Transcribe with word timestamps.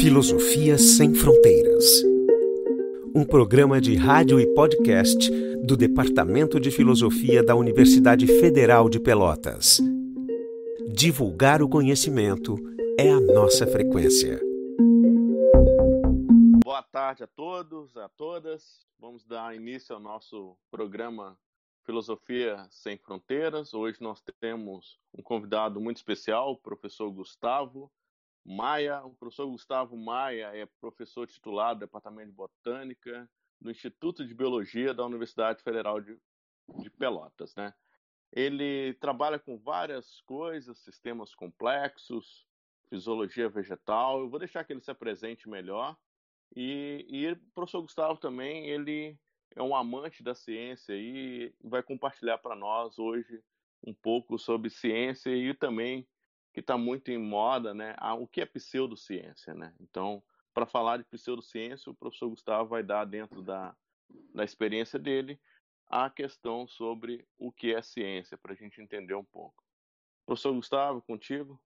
Filosofia 0.00 0.76
Sem 0.76 1.14
Fronteiras. 1.14 2.02
Um 3.14 3.24
programa 3.24 3.80
de 3.80 3.96
rádio 3.96 4.38
e 4.38 4.46
podcast 4.54 5.30
do 5.64 5.74
Departamento 5.74 6.60
de 6.60 6.70
Filosofia 6.70 7.42
da 7.42 7.54
Universidade 7.56 8.26
Federal 8.26 8.90
de 8.90 9.00
Pelotas. 9.00 9.80
Divulgar 10.92 11.62
o 11.62 11.68
conhecimento 11.68 12.56
é 13.00 13.10
a 13.10 13.18
nossa 13.18 13.66
frequência. 13.66 14.38
Boa 16.62 16.82
tarde 16.82 17.24
a 17.24 17.26
todos, 17.26 17.96
a 17.96 18.08
todas. 18.10 18.86
Vamos 19.00 19.24
dar 19.24 19.56
início 19.56 19.94
ao 19.94 20.00
nosso 20.00 20.58
programa 20.70 21.38
Filosofia 21.84 22.66
Sem 22.70 22.98
Fronteiras. 22.98 23.72
Hoje 23.72 23.96
nós 24.02 24.22
temos 24.38 24.98
um 25.16 25.22
convidado 25.22 25.80
muito 25.80 25.96
especial, 25.96 26.52
o 26.52 26.58
professor 26.58 27.10
Gustavo 27.10 27.90
Maia. 28.46 29.04
O 29.04 29.14
professor 29.14 29.46
Gustavo 29.46 29.96
Maia 29.96 30.56
é 30.56 30.66
professor 30.80 31.26
titular 31.26 31.74
do 31.74 31.80
Departamento 31.80 32.30
de 32.30 32.36
Botânica 32.36 33.28
do 33.60 33.70
Instituto 33.70 34.24
de 34.24 34.34
Biologia 34.34 34.94
da 34.94 35.04
Universidade 35.04 35.62
Federal 35.62 36.00
de, 36.00 36.16
de 36.78 36.90
Pelotas. 36.90 37.54
Né? 37.56 37.74
Ele 38.32 38.94
trabalha 38.94 39.38
com 39.38 39.58
várias 39.58 40.20
coisas, 40.22 40.78
sistemas 40.78 41.34
complexos, 41.34 42.46
fisiologia 42.88 43.48
vegetal. 43.48 44.20
Eu 44.20 44.28
vou 44.28 44.38
deixar 44.38 44.64
que 44.64 44.72
ele 44.72 44.80
se 44.80 44.90
apresente 44.90 45.48
melhor. 45.48 45.96
E, 46.54 47.04
e 47.08 47.32
o 47.32 47.36
professor 47.54 47.82
Gustavo 47.82 48.18
também, 48.18 48.68
ele 48.68 49.18
é 49.54 49.62
um 49.62 49.74
amante 49.74 50.22
da 50.22 50.34
ciência 50.34 50.92
e 50.94 51.52
vai 51.64 51.82
compartilhar 51.82 52.38
para 52.38 52.54
nós 52.54 52.98
hoje 52.98 53.42
um 53.84 53.94
pouco 53.94 54.38
sobre 54.38 54.70
ciência 54.70 55.30
e 55.30 55.52
também 55.54 56.06
que 56.56 56.60
está 56.60 56.78
muito 56.78 57.10
em 57.10 57.18
moda, 57.18 57.74
né? 57.74 57.94
O 58.18 58.26
que 58.26 58.40
é 58.40 58.46
pseudociência, 58.46 59.52
né? 59.52 59.74
Então, 59.78 60.22
para 60.54 60.64
falar 60.64 60.96
de 60.96 61.04
pseudociência, 61.04 61.92
o 61.92 61.94
professor 61.94 62.30
Gustavo 62.30 62.70
vai 62.70 62.82
dar 62.82 63.04
dentro 63.04 63.42
da, 63.42 63.76
da 64.34 64.42
experiência 64.42 64.98
dele 64.98 65.38
a 65.86 66.08
questão 66.08 66.66
sobre 66.66 67.28
o 67.38 67.52
que 67.52 67.74
é 67.74 67.82
ciência, 67.82 68.38
para 68.38 68.54
a 68.54 68.56
gente 68.56 68.80
entender 68.80 69.14
um 69.14 69.22
pouco. 69.22 69.62
Professor 70.24 70.54
Gustavo, 70.54 71.02
contigo. 71.02 71.60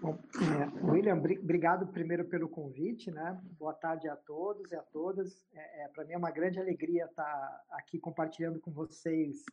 Bom, 0.00 0.18
é, 0.18 0.90
William, 0.90 1.14
obrigado 1.14 1.86
primeiro 1.86 2.24
pelo 2.24 2.48
convite, 2.48 3.12
né? 3.12 3.40
Boa 3.56 3.74
tarde 3.74 4.08
a 4.08 4.16
todos 4.16 4.72
e 4.72 4.74
a 4.74 4.82
todas. 4.82 5.46
É, 5.52 5.84
é 5.84 5.88
Para 5.88 6.04
mim 6.04 6.14
é 6.14 6.18
uma 6.18 6.32
grande 6.32 6.58
alegria 6.58 7.04
estar 7.04 7.64
aqui 7.70 7.96
compartilhando 7.96 8.58
com 8.58 8.72
vocês 8.72 9.44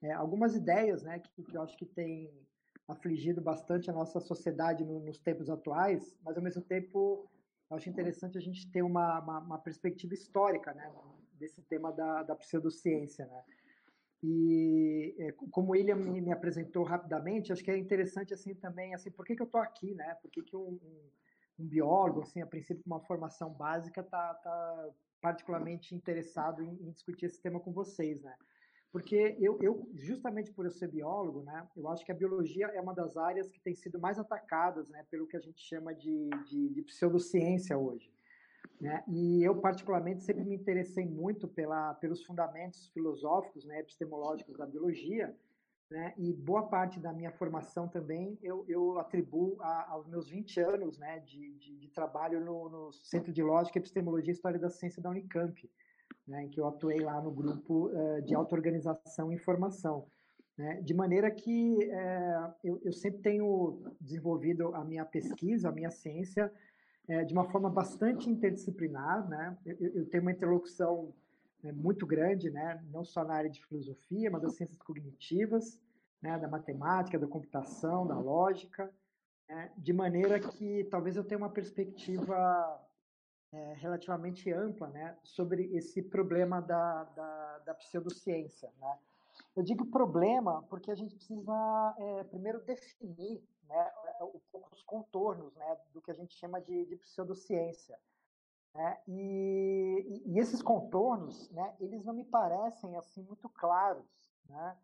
é, 0.00 0.12
algumas 0.12 0.56
ideias, 0.56 1.02
né? 1.02 1.18
Que, 1.18 1.42
que, 1.42 1.54
eu 1.54 1.60
acho 1.60 1.76
que 1.76 1.84
tem 1.84 2.32
afligido 2.88 3.40
bastante 3.40 3.90
a 3.90 3.92
nossa 3.92 4.20
sociedade 4.20 4.84
no, 4.84 5.00
nos 5.00 5.18
tempos 5.18 5.48
atuais, 5.48 6.16
mas 6.22 6.36
ao 6.36 6.42
mesmo 6.42 6.62
tempo 6.62 7.28
acho 7.70 7.88
interessante 7.88 8.36
a 8.36 8.40
gente 8.40 8.70
ter 8.70 8.82
uma, 8.82 9.20
uma, 9.20 9.38
uma 9.38 9.58
perspectiva 9.58 10.14
histórica, 10.14 10.74
né? 10.74 10.90
Desse 11.34 11.62
tema 11.62 11.92
da, 11.92 12.22
da 12.22 12.36
pseudociência, 12.36 13.26
né? 13.26 13.44
E 14.22 15.16
é, 15.18 15.32
como 15.32 15.68
o 15.68 15.70
William 15.72 15.96
me, 15.96 16.20
me, 16.20 16.32
apresentou 16.32 16.84
rapidamente, 16.84 17.52
acho 17.52 17.64
que 17.64 17.70
é 17.70 17.76
interessante 17.76 18.32
assim 18.32 18.54
também, 18.54 18.94
assim, 18.94 19.10
por 19.10 19.24
que, 19.26 19.34
que 19.34 19.42
eu 19.42 19.46
estou 19.46 19.60
aqui, 19.60 19.94
né? 19.94 20.14
Por 20.22 20.30
que, 20.30 20.42
que 20.42 20.56
um, 20.56 20.78
um, 20.80 21.10
um, 21.58 21.66
biólogo, 21.66 22.22
assim, 22.22 22.40
a 22.40 22.46
princípio 22.46 22.84
com 22.84 22.90
uma 22.90 23.00
formação 23.00 23.50
básica, 23.50 24.00
está 24.00 24.34
tá 24.34 24.90
particularmente 25.20 25.94
interessado 25.94 26.62
em, 26.62 26.70
em, 26.86 26.92
discutir 26.92 27.26
esse 27.26 27.40
tema 27.42 27.58
com 27.58 27.72
vocês, 27.72 28.22
né? 28.22 28.36
Porque 28.92 29.36
eu, 29.40 29.58
eu, 29.62 29.88
justamente 29.94 30.52
por 30.52 30.66
eu 30.66 30.70
ser 30.70 30.88
biólogo, 30.88 31.42
né, 31.42 31.66
eu 31.74 31.88
acho 31.88 32.04
que 32.04 32.12
a 32.12 32.14
biologia 32.14 32.66
é 32.66 32.80
uma 32.80 32.94
das 32.94 33.16
áreas 33.16 33.48
que 33.48 33.58
tem 33.58 33.74
sido 33.74 33.98
mais 33.98 34.18
atacadas, 34.18 34.86
né, 34.90 35.06
pelo 35.10 35.26
que 35.26 35.36
a 35.36 35.40
gente 35.40 35.62
chama 35.62 35.94
de, 35.94 36.28
de, 36.46 36.68
de 36.68 36.82
pseudociência 36.82 37.78
hoje. 37.78 38.12
Né? 38.78 39.02
E 39.08 39.42
eu, 39.42 39.56
particularmente, 39.56 40.22
sempre 40.22 40.44
me 40.44 40.54
interessei 40.54 41.06
muito 41.06 41.48
pela, 41.48 41.94
pelos 41.94 42.22
fundamentos 42.22 42.88
filosóficos, 42.88 43.64
né, 43.64 43.80
epistemológicos 43.80 44.58
da 44.58 44.66
biologia, 44.66 45.34
né? 45.90 46.12
e 46.18 46.30
boa 46.32 46.66
parte 46.68 47.00
da 47.00 47.12
minha 47.14 47.30
formação 47.32 47.88
também 47.88 48.38
eu, 48.42 48.64
eu 48.68 48.98
atribuo 48.98 49.56
a, 49.60 49.90
aos 49.92 50.06
meus 50.06 50.28
20 50.28 50.60
anos 50.60 50.98
né, 50.98 51.18
de, 51.20 51.54
de, 51.54 51.76
de 51.76 51.88
trabalho 51.88 52.40
no, 52.40 52.68
no, 52.68 52.92
Centro 52.92 53.32
de 53.32 53.42
Lógica, 53.42 53.78
Epistemologia 53.78 54.32
e 54.32 54.34
História 54.34 54.58
da 54.58 54.68
Ciência 54.68 55.02
da 55.02 55.10
Unicamp, 55.10 55.70
né, 56.26 56.44
em 56.44 56.48
que 56.48 56.60
eu 56.60 56.66
atuei 56.66 57.00
lá 57.00 57.20
no 57.20 57.30
grupo 57.30 57.88
uh, 57.88 58.22
de 58.22 58.34
auto-organização 58.34 59.32
e 59.32 59.34
informação. 59.34 60.06
Né? 60.56 60.80
De 60.82 60.94
maneira 60.94 61.30
que 61.30 61.76
uh, 61.76 62.54
eu, 62.62 62.80
eu 62.84 62.92
sempre 62.92 63.20
tenho 63.20 63.82
desenvolvido 64.00 64.74
a 64.74 64.84
minha 64.84 65.04
pesquisa, 65.04 65.68
a 65.68 65.72
minha 65.72 65.90
ciência, 65.90 66.52
é, 67.08 67.24
de 67.24 67.32
uma 67.32 67.44
forma 67.44 67.68
bastante 67.68 68.30
interdisciplinar, 68.30 69.28
né? 69.28 69.58
Eu, 69.66 69.76
eu 69.94 70.06
tenho 70.06 70.22
uma 70.22 70.30
interlocução 70.30 71.12
né, 71.62 71.72
muito 71.72 72.06
grande, 72.06 72.48
né? 72.48 72.80
Não 72.92 73.04
só 73.04 73.24
na 73.24 73.34
área 73.34 73.50
de 73.50 73.64
filosofia, 73.64 74.30
mas 74.30 74.42
das 74.42 74.54
ciências 74.54 74.78
cognitivas, 74.78 75.80
né? 76.20 76.38
Da 76.38 76.46
matemática, 76.46 77.18
da 77.18 77.26
computação, 77.26 78.06
da 78.06 78.18
lógica, 78.18 78.88
né? 79.48 79.72
de 79.76 79.92
maneira 79.92 80.38
que 80.38 80.84
talvez 80.84 81.16
eu 81.16 81.24
tenha 81.24 81.38
uma 81.38 81.50
perspectiva 81.50 82.80
é, 83.52 83.74
relativamente 83.74 84.50
ampla, 84.50 84.88
né? 84.88 85.16
Sobre 85.22 85.64
esse 85.76 86.02
problema 86.02 86.60
da, 86.60 87.04
da, 87.04 87.58
da 87.58 87.74
pseudociência, 87.74 88.72
né? 88.80 88.98
Eu 89.54 89.62
digo 89.62 89.84
problema 89.86 90.62
porque 90.64 90.90
a 90.90 90.94
gente 90.94 91.14
precisa 91.14 91.94
é, 91.98 92.24
primeiro 92.24 92.60
definir 92.64 93.42
né, 93.68 93.92
os 94.72 94.82
contornos 94.82 95.54
né, 95.54 95.78
do 95.92 96.00
que 96.00 96.10
a 96.10 96.14
gente 96.14 96.34
chama 96.34 96.60
de, 96.60 96.86
de 96.86 96.96
pseudociência. 96.96 97.98
Né? 98.74 98.98
E, 99.06 100.22
e, 100.26 100.38
esses 100.38 100.62
contornos, 100.62 101.50
né, 101.50 101.76
eles 101.80 102.04
não 102.04 102.14
me 102.14 102.24
parecem 102.24 102.96
assim 102.96 103.22
muito 103.22 103.48
claros. 103.50 104.06
Né? 104.48 104.76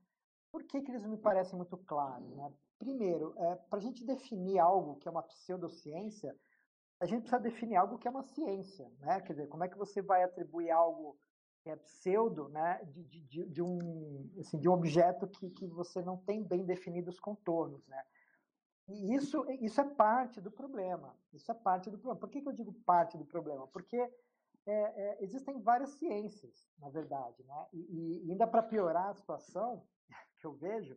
Por 0.50 0.62
que, 0.64 0.82
que 0.82 0.90
eles 0.90 1.02
não 1.02 1.10
me 1.10 1.16
parecem 1.16 1.56
muito 1.56 1.76
claros? 1.76 2.28
Né? 2.36 2.52
Primeiro, 2.78 3.34
é, 3.38 3.54
para 3.56 3.78
a 3.78 3.82
gente 3.82 4.04
definir 4.04 4.58
algo 4.58 4.96
que 4.96 5.08
é 5.08 5.10
uma 5.10 5.22
pseudociência, 5.22 6.36
a 7.00 7.06
gente 7.06 7.22
precisa 7.22 7.40
definir 7.40 7.76
algo 7.76 7.98
que 7.98 8.08
é 8.08 8.10
uma 8.10 8.22
ciência. 8.22 8.90
Né? 9.00 9.20
Quer 9.20 9.32
dizer, 9.34 9.48
como 9.48 9.64
é 9.64 9.68
que 9.68 9.78
você 9.78 10.02
vai 10.02 10.22
atribuir 10.22 10.70
algo 10.70 11.16
que 11.62 11.70
é 11.70 11.76
pseudo 11.76 12.48
né, 12.48 12.80
de, 12.84 13.04
de, 13.04 13.46
de, 13.46 13.62
um, 13.62 14.30
assim, 14.38 14.58
de 14.58 14.68
um 14.68 14.72
objeto 14.72 15.26
que, 15.26 15.50
que 15.50 15.66
você 15.66 16.02
não 16.02 16.16
tem 16.16 16.42
bem 16.42 16.64
definidos 16.64 17.14
os 17.14 17.20
contornos. 17.20 17.86
Né? 17.86 18.02
E 18.88 19.14
isso, 19.14 19.44
isso 19.60 19.80
é 19.80 19.84
parte 19.84 20.40
do 20.40 20.50
problema. 20.50 21.14
Isso 21.32 21.50
é 21.50 21.54
parte 21.54 21.90
do 21.90 21.98
problema. 21.98 22.20
Por 22.20 22.30
que, 22.30 22.40
que 22.40 22.48
eu 22.48 22.52
digo 22.52 22.72
parte 22.84 23.18
do 23.18 23.24
problema? 23.24 23.66
Porque 23.68 23.96
é, 23.96 24.12
é, 24.66 25.24
existem 25.24 25.60
várias 25.60 25.90
ciências, 25.90 26.68
na 26.78 26.88
verdade. 26.88 27.42
Né? 27.44 27.66
E, 27.72 28.22
e 28.26 28.30
ainda 28.30 28.46
para 28.46 28.62
piorar 28.62 29.08
a 29.08 29.14
situação 29.14 29.84
que 30.40 30.46
eu 30.46 30.54
vejo, 30.54 30.96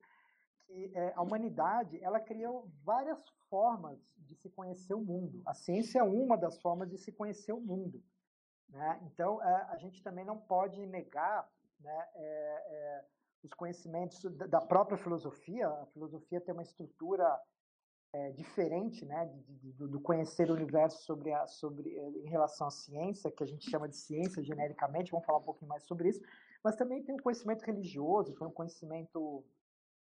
que 0.71 0.91
é, 0.95 1.13
a 1.15 1.21
humanidade 1.21 2.01
ela 2.01 2.19
criou 2.19 2.69
várias 2.83 3.27
formas 3.49 3.99
de 4.17 4.35
se 4.35 4.49
conhecer 4.49 4.93
o 4.93 5.01
mundo. 5.01 5.41
A 5.45 5.53
ciência 5.53 5.99
é 5.99 6.03
uma 6.03 6.37
das 6.37 6.61
formas 6.61 6.89
de 6.89 6.97
se 6.97 7.11
conhecer 7.11 7.51
o 7.51 7.59
mundo. 7.59 8.01
Né? 8.69 8.99
Então, 9.03 9.43
é, 9.43 9.67
a 9.69 9.77
gente 9.77 10.01
também 10.01 10.23
não 10.23 10.37
pode 10.37 10.85
negar 10.85 11.47
né, 11.79 12.07
é, 12.15 12.23
é, 12.23 13.05
os 13.43 13.53
conhecimentos 13.53 14.23
da 14.49 14.61
própria 14.61 14.97
filosofia. 14.97 15.67
A 15.67 15.85
filosofia 15.87 16.39
tem 16.39 16.53
uma 16.53 16.63
estrutura 16.63 17.37
é, 18.13 18.31
diferente, 18.31 19.05
né, 19.05 19.25
de, 19.25 19.71
de, 19.71 19.87
do 19.87 19.99
conhecer 19.99 20.49
o 20.49 20.53
universo 20.53 21.03
sobre 21.03 21.33
a, 21.33 21.47
sobre, 21.47 21.97
eh, 21.97 22.09
em 22.25 22.29
relação 22.29 22.67
à 22.67 22.71
ciência, 22.71 23.31
que 23.31 23.43
a 23.43 23.47
gente 23.47 23.69
chama 23.69 23.87
de 23.87 23.95
ciência 23.95 24.43
genericamente, 24.43 25.11
vamos 25.11 25.25
falar 25.25 25.39
um 25.39 25.43
pouquinho 25.43 25.69
mais 25.69 25.83
sobre 25.83 26.09
isso, 26.09 26.21
mas 26.61 26.75
também 26.75 27.01
tem 27.03 27.15
o 27.15 27.23
conhecimento 27.23 27.63
religioso, 27.63 28.35
tem 28.35 28.47
o 28.47 28.51
conhecimento, 28.51 29.45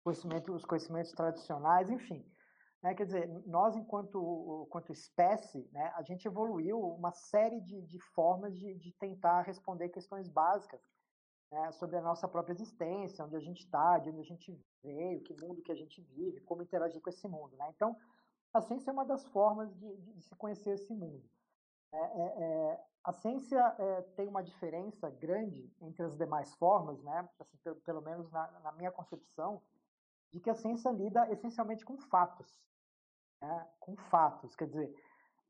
conhecimento 0.04 0.52
os 0.52 0.64
conhecimentos 0.64 1.12
tradicionais, 1.12 1.90
enfim. 1.90 2.24
Né, 2.82 2.94
quer 2.94 3.06
dizer, 3.06 3.26
nós, 3.46 3.74
enquanto, 3.74 4.66
enquanto 4.66 4.92
espécie, 4.92 5.66
né, 5.72 5.90
a 5.96 6.02
gente 6.02 6.28
evoluiu 6.28 6.78
uma 6.78 7.12
série 7.12 7.58
de, 7.62 7.80
de 7.80 7.98
formas 7.98 8.54
de, 8.54 8.74
de 8.74 8.92
tentar 8.92 9.40
responder 9.40 9.88
questões 9.88 10.28
básicas 10.28 10.82
né, 11.50 11.72
sobre 11.72 11.96
a 11.96 12.02
nossa 12.02 12.28
própria 12.28 12.52
existência, 12.52 13.24
onde 13.24 13.36
a 13.36 13.40
gente 13.40 13.60
está, 13.60 13.98
de 13.98 14.10
onde 14.10 14.20
a 14.20 14.24
gente 14.24 14.60
veio, 14.82 15.22
que 15.22 15.32
mundo 15.40 15.62
que 15.62 15.72
a 15.72 15.74
gente 15.74 16.02
vive, 16.02 16.42
como 16.42 16.62
interagir 16.62 17.00
com 17.00 17.08
esse 17.08 17.26
mundo. 17.26 17.56
Né? 17.56 17.66
Então, 17.74 17.96
a 18.52 18.60
ciência 18.60 18.90
é 18.90 18.92
uma 18.92 19.04
das 19.04 19.24
formas 19.28 19.74
de, 19.76 19.96
de, 19.96 20.22
se 20.22 20.34
conhecer 20.36 20.74
esse 20.74 20.92
mundo. 20.92 21.24
É, 21.92 21.96
é, 21.96 22.44
é, 22.44 22.84
a 23.04 23.12
ciência 23.12 23.58
é, 23.78 24.02
tem 24.16 24.28
uma 24.28 24.42
diferença 24.42 25.10
grande 25.10 25.72
entre 25.80 26.04
as 26.04 26.16
demais 26.16 26.54
formas, 26.54 27.02
né? 27.02 27.28
Assim, 27.38 27.56
pelo, 27.58 27.76
pelo, 27.76 28.00
menos 28.00 28.30
na, 28.30 28.50
na, 28.60 28.72
minha 28.72 28.90
concepção, 28.90 29.60
de 30.34 30.40
que 30.40 30.50
a 30.50 30.54
ciência 30.54 30.90
lida 30.90 31.30
essencialmente 31.30 31.84
com 31.84 31.96
fatos, 31.96 32.60
né? 33.40 33.68
com 33.78 33.94
fatos. 33.96 34.56
Quer 34.56 34.66
dizer, 34.66 34.92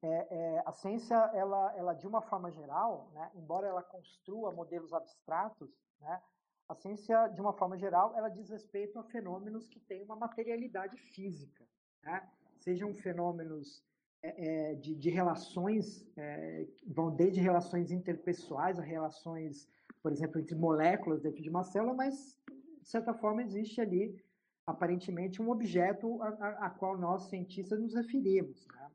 é, 0.02 0.26
é, 0.30 0.62
a 0.66 0.72
ciência, 0.72 1.16
ela, 1.32 1.74
ela 1.74 1.94
de 1.94 2.06
uma 2.06 2.20
forma 2.20 2.50
geral, 2.50 3.10
né, 3.14 3.30
embora 3.34 3.66
ela 3.66 3.82
construa 3.82 4.52
modelos 4.52 4.92
abstratos, 4.92 5.70
né, 5.98 6.20
a 6.68 6.74
ciência, 6.74 7.28
de 7.28 7.40
uma 7.40 7.54
forma 7.54 7.78
geral, 7.78 8.14
ela 8.14 8.28
diz 8.28 8.50
respeito 8.50 8.98
a 8.98 9.04
fenômenos 9.04 9.66
que 9.66 9.80
têm 9.80 10.02
uma 10.02 10.16
materialidade 10.16 10.98
física, 10.98 11.64
né, 12.02 12.28
sejam 12.58 12.94
fenômenos 12.94 13.82
é, 14.22 14.74
de, 14.74 14.94
de, 14.94 15.08
relações, 15.08 16.06
é, 16.18 16.66
vão 16.86 17.14
desde 17.14 17.40
relações 17.40 17.90
interpessoais 17.90 18.78
a 18.78 18.82
relações, 18.82 19.66
por 20.02 20.12
exemplo, 20.12 20.38
entre 20.38 20.54
moléculas 20.54 21.22
dentro 21.22 21.42
de 21.42 21.48
uma 21.48 21.64
célula, 21.64 21.94
mas, 21.94 22.38
de 22.82 22.88
certa 22.88 23.14
forma, 23.14 23.42
existe 23.42 23.80
ali, 23.80 24.22
aparentemente, 24.66 25.42
um 25.42 25.50
objeto 25.50 26.22
a, 26.22 26.28
a, 26.28 26.66
a 26.66 26.70
qual 26.70 26.98
nós, 26.98 27.28
cientistas, 27.28 27.80
nos 27.80 27.94
referimos. 27.94 28.66
Né? 28.68 28.90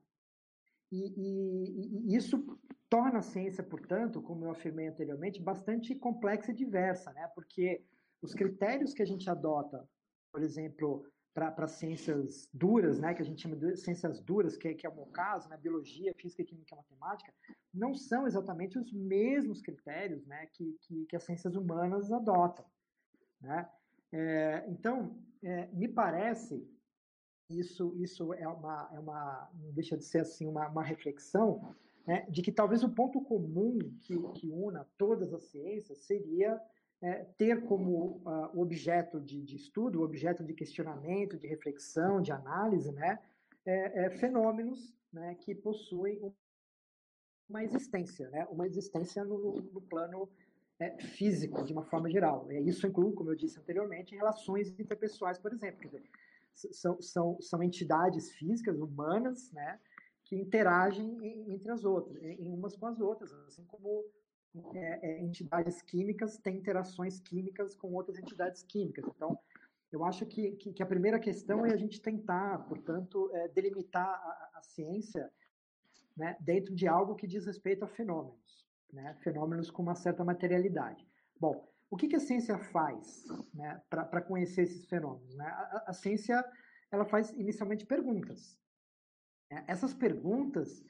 E, 0.92 1.14
e, 1.16 2.14
e, 2.14 2.16
isso 2.16 2.60
torna 2.90 3.20
a 3.20 3.24
ciência, 3.24 3.64
portanto, 3.64 4.22
como 4.22 4.46
eu 4.46 4.52
afirmei 4.52 4.88
anteriormente, 4.88 5.42
bastante 5.42 5.94
complexa 5.96 6.52
e 6.52 6.56
diversa, 6.56 7.12
né? 7.14 7.28
porque 7.36 7.84
os 8.22 8.34
critérios 8.34 8.94
que 8.94 9.02
a 9.02 9.06
gente 9.06 9.30
adota, 9.30 9.88
por 10.32 10.42
exemplo, 10.42 11.06
para 11.34 11.68
ciências 11.68 12.50
duras, 12.54 13.00
né, 13.00 13.14
que 13.14 13.22
a 13.22 13.26
gente 13.26 13.42
chama 13.42 13.56
de 13.56 13.78
ciências 13.78 14.20
duras, 14.20 14.58
que, 14.58 14.74
que 14.74 14.86
é 14.86 14.90
o 14.90 14.96
meu 14.96 15.06
caso, 15.06 15.48
né, 15.48 15.58
biologia, 15.58 16.14
física, 16.16 16.44
química 16.44 16.74
e 16.74 16.78
matemática, 16.78 17.34
não 17.74 17.94
são 17.94 18.28
exatamente 18.28 18.78
os 18.78 18.92
mesmos 18.92 19.62
critérios 19.62 20.26
né, 20.26 20.48
que, 20.54 20.76
que, 20.82 21.06
que 21.06 21.16
as 21.16 21.24
ciências 21.24 21.56
humanas 21.56 22.12
adotam. 22.12 22.66
Né? 23.40 23.70
É, 24.12 24.66
então, 24.68 25.16
é, 25.16 25.29
me 25.80 25.88
parece, 25.88 26.68
isso, 27.50 27.96
isso 27.98 28.34
é, 28.34 28.48
uma, 28.48 28.90
é 28.94 29.00
uma, 29.00 29.50
não 29.54 29.72
deixa 29.72 29.98
de 29.98 30.04
ser 30.04 30.20
assim, 30.20 30.46
uma, 30.46 30.68
uma 30.68 30.84
reflexão, 30.84 31.74
né, 32.06 32.26
de 32.30 32.42
que 32.42 32.52
talvez 32.52 32.84
o 32.84 32.90
ponto 32.90 33.22
comum 33.22 33.80
que, 34.02 34.18
que 34.34 34.50
una 34.52 34.86
todas 34.98 35.34
as 35.34 35.44
ciências 35.46 36.00
seria 36.00 36.62
é, 37.02 37.24
ter 37.38 37.64
como 37.66 38.22
uh, 38.26 38.60
objeto 38.60 39.22
de, 39.22 39.42
de, 39.42 39.56
estudo, 39.56 40.04
objeto 40.04 40.44
de 40.44 40.54
questionamento, 40.54 41.38
de 41.38 41.48
reflexão, 41.48 42.22
de 42.22 42.32
análise, 42.32 42.92
né, 42.92 43.20
é, 43.66 44.06
é, 44.06 44.10
fenômenos 44.10 44.94
né, 45.14 45.36
que 45.36 45.56
possuem 45.56 46.34
uma 47.48 47.64
existência, 47.64 48.30
né, 48.30 48.46
uma 48.52 48.68
existência 48.68 49.24
no, 49.24 49.62
no 49.62 49.82
plano 49.82 50.30
é, 50.80 50.98
físico, 51.00 51.64
de 51.64 51.74
uma 51.74 51.84
forma 51.84 52.10
geral. 52.10 52.50
É, 52.50 52.60
isso 52.62 52.88
inclui, 52.88 53.14
como 53.14 53.32
eu 53.32 53.36
disse 53.36 53.60
anteriormente, 53.60 54.16
relações 54.16 54.70
interpessoais, 54.80 55.38
por 55.38 55.52
exemplo. 55.52 55.82
Dizer, 55.82 56.04
são, 56.54 57.02
são, 57.02 57.42
são 57.42 57.64
entidades 57.64 58.32
físicas, 58.32 58.80
humanas, 58.80 59.52
né, 59.52 59.80
que 60.26 60.36
interagem 60.36 61.18
entre 61.52 61.72
as 61.72 61.84
outras, 61.84 62.22
em 62.24 62.52
umas 62.52 62.76
com 62.76 62.86
as 62.88 63.00
outras, 63.00 63.32
assim 63.48 63.66
como 63.66 64.06
é, 64.74 65.00
é, 65.02 65.22
entidades 65.22 65.82
químicas 65.82 66.38
têm 66.38 66.58
interações 66.58 67.20
químicas 67.20 67.76
com 67.76 67.94
outras 67.94 68.18
entidades 68.18 68.64
químicas. 68.64 69.06
Então, 69.08 69.38
eu 69.92 70.04
acho 70.04 70.26
que, 70.26 70.52
que, 70.52 70.74
que 70.74 70.84
a 70.84 70.86
primeira 70.86 71.20
questão 71.20 71.66
é 71.66 71.74
a 71.74 71.78
gente 71.78 72.02
tentar, 72.02 72.60
portanto, 72.68 73.30
é, 73.34 73.48
delimitar 73.50 74.08
a, 74.08 74.60
a 74.60 74.62
ciência 74.62 75.32
né, 76.16 76.36
dentro 76.40 76.76
de 76.76 76.88
algo 76.88 77.16
que 77.16 77.26
diz 77.26 77.46
respeito 77.46 77.84
a 77.84 77.88
fenômenos, 77.88 78.69
né, 78.92 79.16
fenômenos 79.22 79.70
com 79.70 79.82
uma 79.82 79.96
certa 79.96 80.24
materialidade. 80.24 81.08
Bom, 81.40 81.68
o 81.90 81.98
que, 81.98 82.08
que 82.08 82.16
a 82.16 82.20
ciência 82.20 82.58
faz 82.58 83.26
né, 83.54 83.82
para 83.90 84.22
conhecer 84.22 84.64
esses 84.64 84.86
fenômenos? 84.86 85.36
Né? 85.36 85.46
A, 85.46 85.84
a, 85.88 85.94
ciência 85.94 86.44
ela 86.92 87.06
faz 87.06 87.32
inicialmente 87.32 87.86
perguntas. 87.86 88.60
Né? 89.52 89.64
Essas 89.68 89.94
perguntas 89.94 90.84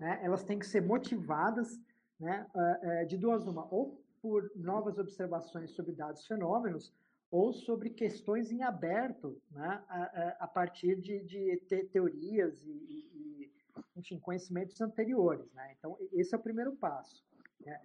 né, 0.00 0.20
elas 0.22 0.42
têm 0.44 0.58
que 0.58 0.66
ser 0.66 0.80
motivadas 0.80 1.78
né, 2.18 2.46
é, 2.54 3.04
de 3.04 3.16
duas 3.16 3.46
uma, 3.46 3.66
ou 3.72 4.02
por 4.20 4.50
novas 4.56 4.98
observações 4.98 5.72
sobre 5.72 5.92
dados 5.92 6.26
fenômenos, 6.26 6.92
ou 7.30 7.52
sobre 7.52 7.90
questões 7.90 8.50
em 8.50 8.62
aberto, 8.62 9.40
né, 9.50 9.84
a, 9.88 10.36
a 10.40 10.48
partir 10.48 10.96
de, 11.00 11.22
de 11.24 11.56
teorias 11.92 12.64
e, 12.64 12.70
e, 12.70 13.52
enfim, 13.96 14.18
conhecimentos 14.18 14.80
anteriores. 14.80 15.52
Né? 15.52 15.74
Então, 15.76 15.98
esse 16.12 16.34
é 16.34 16.38
o 16.38 16.42
primeiro 16.42 16.76
passo. 16.76 17.24
Né? 17.60 17.80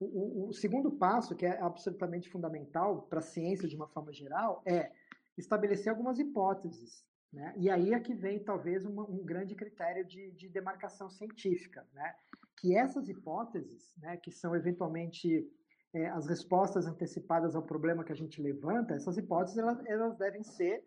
O, 0.00 0.04
o, 0.04 0.48
o, 0.48 0.52
segundo 0.52 0.90
passo, 0.90 1.36
que 1.36 1.46
é 1.46 1.60
absolutamente 1.60 2.28
fundamental 2.28 3.02
para 3.02 3.20
a 3.20 3.22
ciência 3.22 3.68
de 3.68 3.76
uma 3.76 3.88
forma 3.88 4.12
geral, 4.12 4.62
é 4.66 4.90
estabelecer 5.36 5.90
algumas 5.90 6.18
hipóteses. 6.18 7.04
Né? 7.32 7.54
E 7.56 7.70
aí 7.70 7.92
é 7.92 8.00
que 8.00 8.14
vem, 8.14 8.42
talvez, 8.42 8.84
uma, 8.84 9.02
um 9.08 9.24
grande 9.24 9.54
critério 9.54 10.04
de, 10.04 10.30
de 10.32 10.48
demarcação 10.48 11.08
científica. 11.10 11.86
Né? 11.92 12.14
que 12.64 12.74
essas 12.74 13.10
hipóteses, 13.10 13.94
né, 13.98 14.16
que 14.16 14.30
são 14.30 14.56
eventualmente 14.56 15.46
é, 15.92 16.06
as 16.08 16.26
respostas 16.26 16.86
antecipadas 16.86 17.54
ao 17.54 17.62
problema 17.62 18.02
que 18.02 18.12
a 18.12 18.16
gente 18.16 18.40
levanta, 18.40 18.94
essas 18.94 19.18
hipóteses 19.18 19.58
elas, 19.58 19.84
elas 19.84 20.16
devem 20.16 20.42
ser 20.42 20.82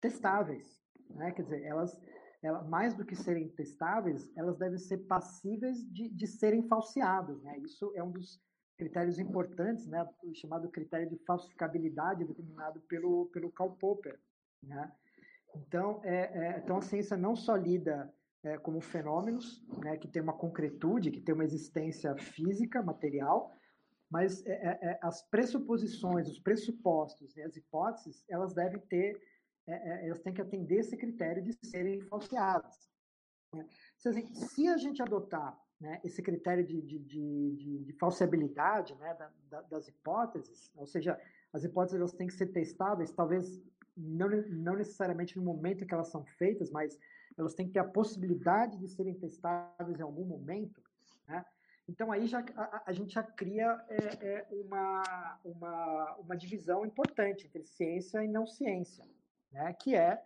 testáveis, 0.00 0.82
né? 1.10 1.30
Quer 1.30 1.42
dizer, 1.42 1.62
elas, 1.62 2.00
elas, 2.42 2.66
mais 2.68 2.94
do 2.94 3.04
que 3.04 3.14
serem 3.14 3.48
testáveis, 3.48 4.30
elas 4.36 4.56
devem 4.56 4.78
ser 4.78 4.98
passíveis 5.06 5.84
de, 5.92 6.08
de 6.08 6.26
serem 6.26 6.66
falseadas, 6.66 7.42
né? 7.42 7.58
Isso 7.58 7.92
é 7.94 8.02
um 8.02 8.10
dos 8.10 8.40
critérios 8.78 9.18
importantes, 9.18 9.86
né? 9.86 10.06
O 10.22 10.34
chamado 10.34 10.70
critério 10.70 11.08
de 11.08 11.18
falsificabilidade 11.24 12.24
determinado 12.24 12.80
pelo 12.82 13.26
pelo 13.26 13.52
Karl 13.52 13.72
Popper, 13.72 14.18
né? 14.62 14.90
Então, 15.54 16.00
é, 16.04 16.16
é, 16.16 16.58
então 16.58 16.78
a 16.78 16.82
ciência 16.82 17.16
não 17.16 17.34
só 17.34 17.56
lida 17.56 18.12
é, 18.42 18.56
como 18.58 18.80
fenômenos, 18.80 19.62
né, 19.78 19.96
que 19.96 20.08
tem 20.08 20.22
uma 20.22 20.32
concretude, 20.32 21.10
que 21.10 21.20
tem 21.20 21.34
uma 21.34 21.44
existência 21.44 22.16
física, 22.16 22.82
material, 22.82 23.52
mas 24.10 24.44
é, 24.46 24.52
é, 24.52 24.78
é 24.82 24.98
as 25.02 25.22
pressuposições, 25.28 26.28
os 26.28 26.38
pressupostos 26.38 27.36
e 27.36 27.42
as 27.42 27.56
hipóteses, 27.56 28.24
elas 28.28 28.54
devem 28.54 28.80
ter, 28.80 29.20
é, 29.70 29.88
é, 29.88 30.08
elas 30.08 30.20
têm 30.20 30.32
que 30.32 30.40
atender 30.40 30.80
esse 30.80 30.96
critério 30.96 31.42
de 31.42 31.52
serem 31.64 32.00
falseadas. 32.02 32.88
Né? 33.54 33.66
Se, 33.96 34.12
se, 34.34 34.68
a 34.68 34.76
gente 34.76 35.02
adotar 35.02 35.58
né, 35.80 36.00
esse 36.04 36.22
critério 36.22 36.64
de, 36.64 36.80
de, 36.82 36.98
de, 36.98 37.78
de 37.84 37.92
falseabilidade 37.94 38.94
né, 38.96 39.14
da, 39.14 39.30
da, 39.48 39.60
das 39.62 39.88
hipóteses, 39.88 40.70
ou 40.76 40.86
seja, 40.86 41.18
as 41.52 41.64
hipóteses 41.64 41.98
elas 41.98 42.12
têm 42.12 42.26
que 42.26 42.34
ser 42.34 42.46
testáveis, 42.48 43.12
talvez 43.12 43.62
não, 43.96 44.28
não 44.28 44.76
necessariamente 44.76 45.36
no 45.36 45.44
momento 45.44 45.84
em 45.84 45.86
que 45.86 45.94
elas 45.94 46.08
são 46.08 46.24
feitas, 46.24 46.70
mas 46.70 46.98
elas 47.36 47.54
têm 47.54 47.66
que 47.66 47.72
ter 47.72 47.78
a 47.78 47.84
possibilidade 47.84 48.78
de 48.78 48.88
serem 48.88 49.14
testadas 49.14 49.98
em 49.98 50.02
algum 50.02 50.24
momento, 50.24 50.82
né? 51.26 51.44
Então 51.88 52.12
aí 52.12 52.26
já 52.26 52.44
a, 52.56 52.84
a 52.86 52.92
gente 52.92 53.14
já 53.14 53.22
cria 53.22 53.84
é, 53.88 53.96
é, 53.96 54.46
uma, 54.50 55.38
uma, 55.44 56.16
uma 56.16 56.36
divisão 56.36 56.86
importante 56.86 57.46
entre 57.46 57.64
ciência 57.64 58.22
e 58.22 58.28
não 58.28 58.46
ciência, 58.46 59.04
né? 59.52 59.72
Que 59.74 59.94
é, 59.94 60.22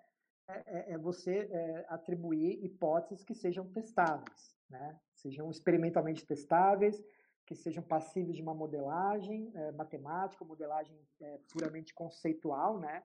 é, 0.48 0.92
é 0.92 0.98
você 0.98 1.48
é, 1.50 1.86
atribuir 1.88 2.64
hipóteses 2.64 3.24
que 3.24 3.34
sejam 3.34 3.66
testáveis, 3.68 4.56
né? 4.68 4.98
Sejam 5.14 5.50
experimentalmente 5.50 6.26
testáveis, 6.26 7.02
que 7.46 7.54
sejam 7.54 7.82
passíveis 7.82 8.36
de 8.36 8.42
uma 8.42 8.54
modelagem 8.54 9.50
é, 9.54 9.72
matemática, 9.72 10.44
modelagem 10.44 10.98
puramente 11.52 11.94
conceitual, 11.94 12.78
né? 12.78 13.02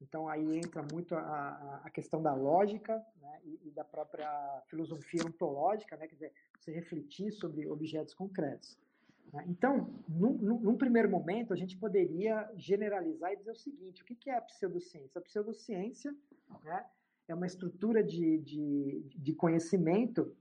Então, 0.00 0.28
aí 0.28 0.56
entra 0.56 0.84
muito 0.92 1.14
a, 1.14 1.80
a 1.84 1.90
questão 1.90 2.20
da 2.20 2.34
lógica 2.34 3.04
né, 3.20 3.40
e, 3.44 3.68
e, 3.68 3.70
da 3.70 3.84
própria 3.84 4.62
filosofia 4.68 5.22
ontológica, 5.24 5.96
né, 5.96 6.08
quer 6.08 6.14
dizer, 6.14 6.32
você 6.58 6.72
refletir 6.72 7.30
sobre 7.32 7.68
objetos 7.68 8.12
concretos. 8.12 8.76
Né? 9.32 9.44
Então, 9.48 9.92
num, 10.08 10.32
num, 10.32 10.76
primeiro 10.76 11.10
momento, 11.10 11.52
a 11.52 11.56
gente 11.56 11.76
poderia 11.76 12.50
generalizar 12.56 13.32
e 13.32 13.36
dizer 13.36 13.50
o 13.50 13.56
seguinte: 13.56 14.02
o 14.02 14.04
que, 14.04 14.30
é 14.30 14.36
a 14.36 14.42
pseudociência? 14.42 15.18
A 15.18 15.22
pseudociência 15.22 16.14
né, 16.64 16.86
é 17.28 17.34
uma 17.34 17.46
estrutura 17.46 18.02
de, 18.02 18.38
de, 18.38 19.02
de 19.14 19.34
conhecimento 19.34 20.34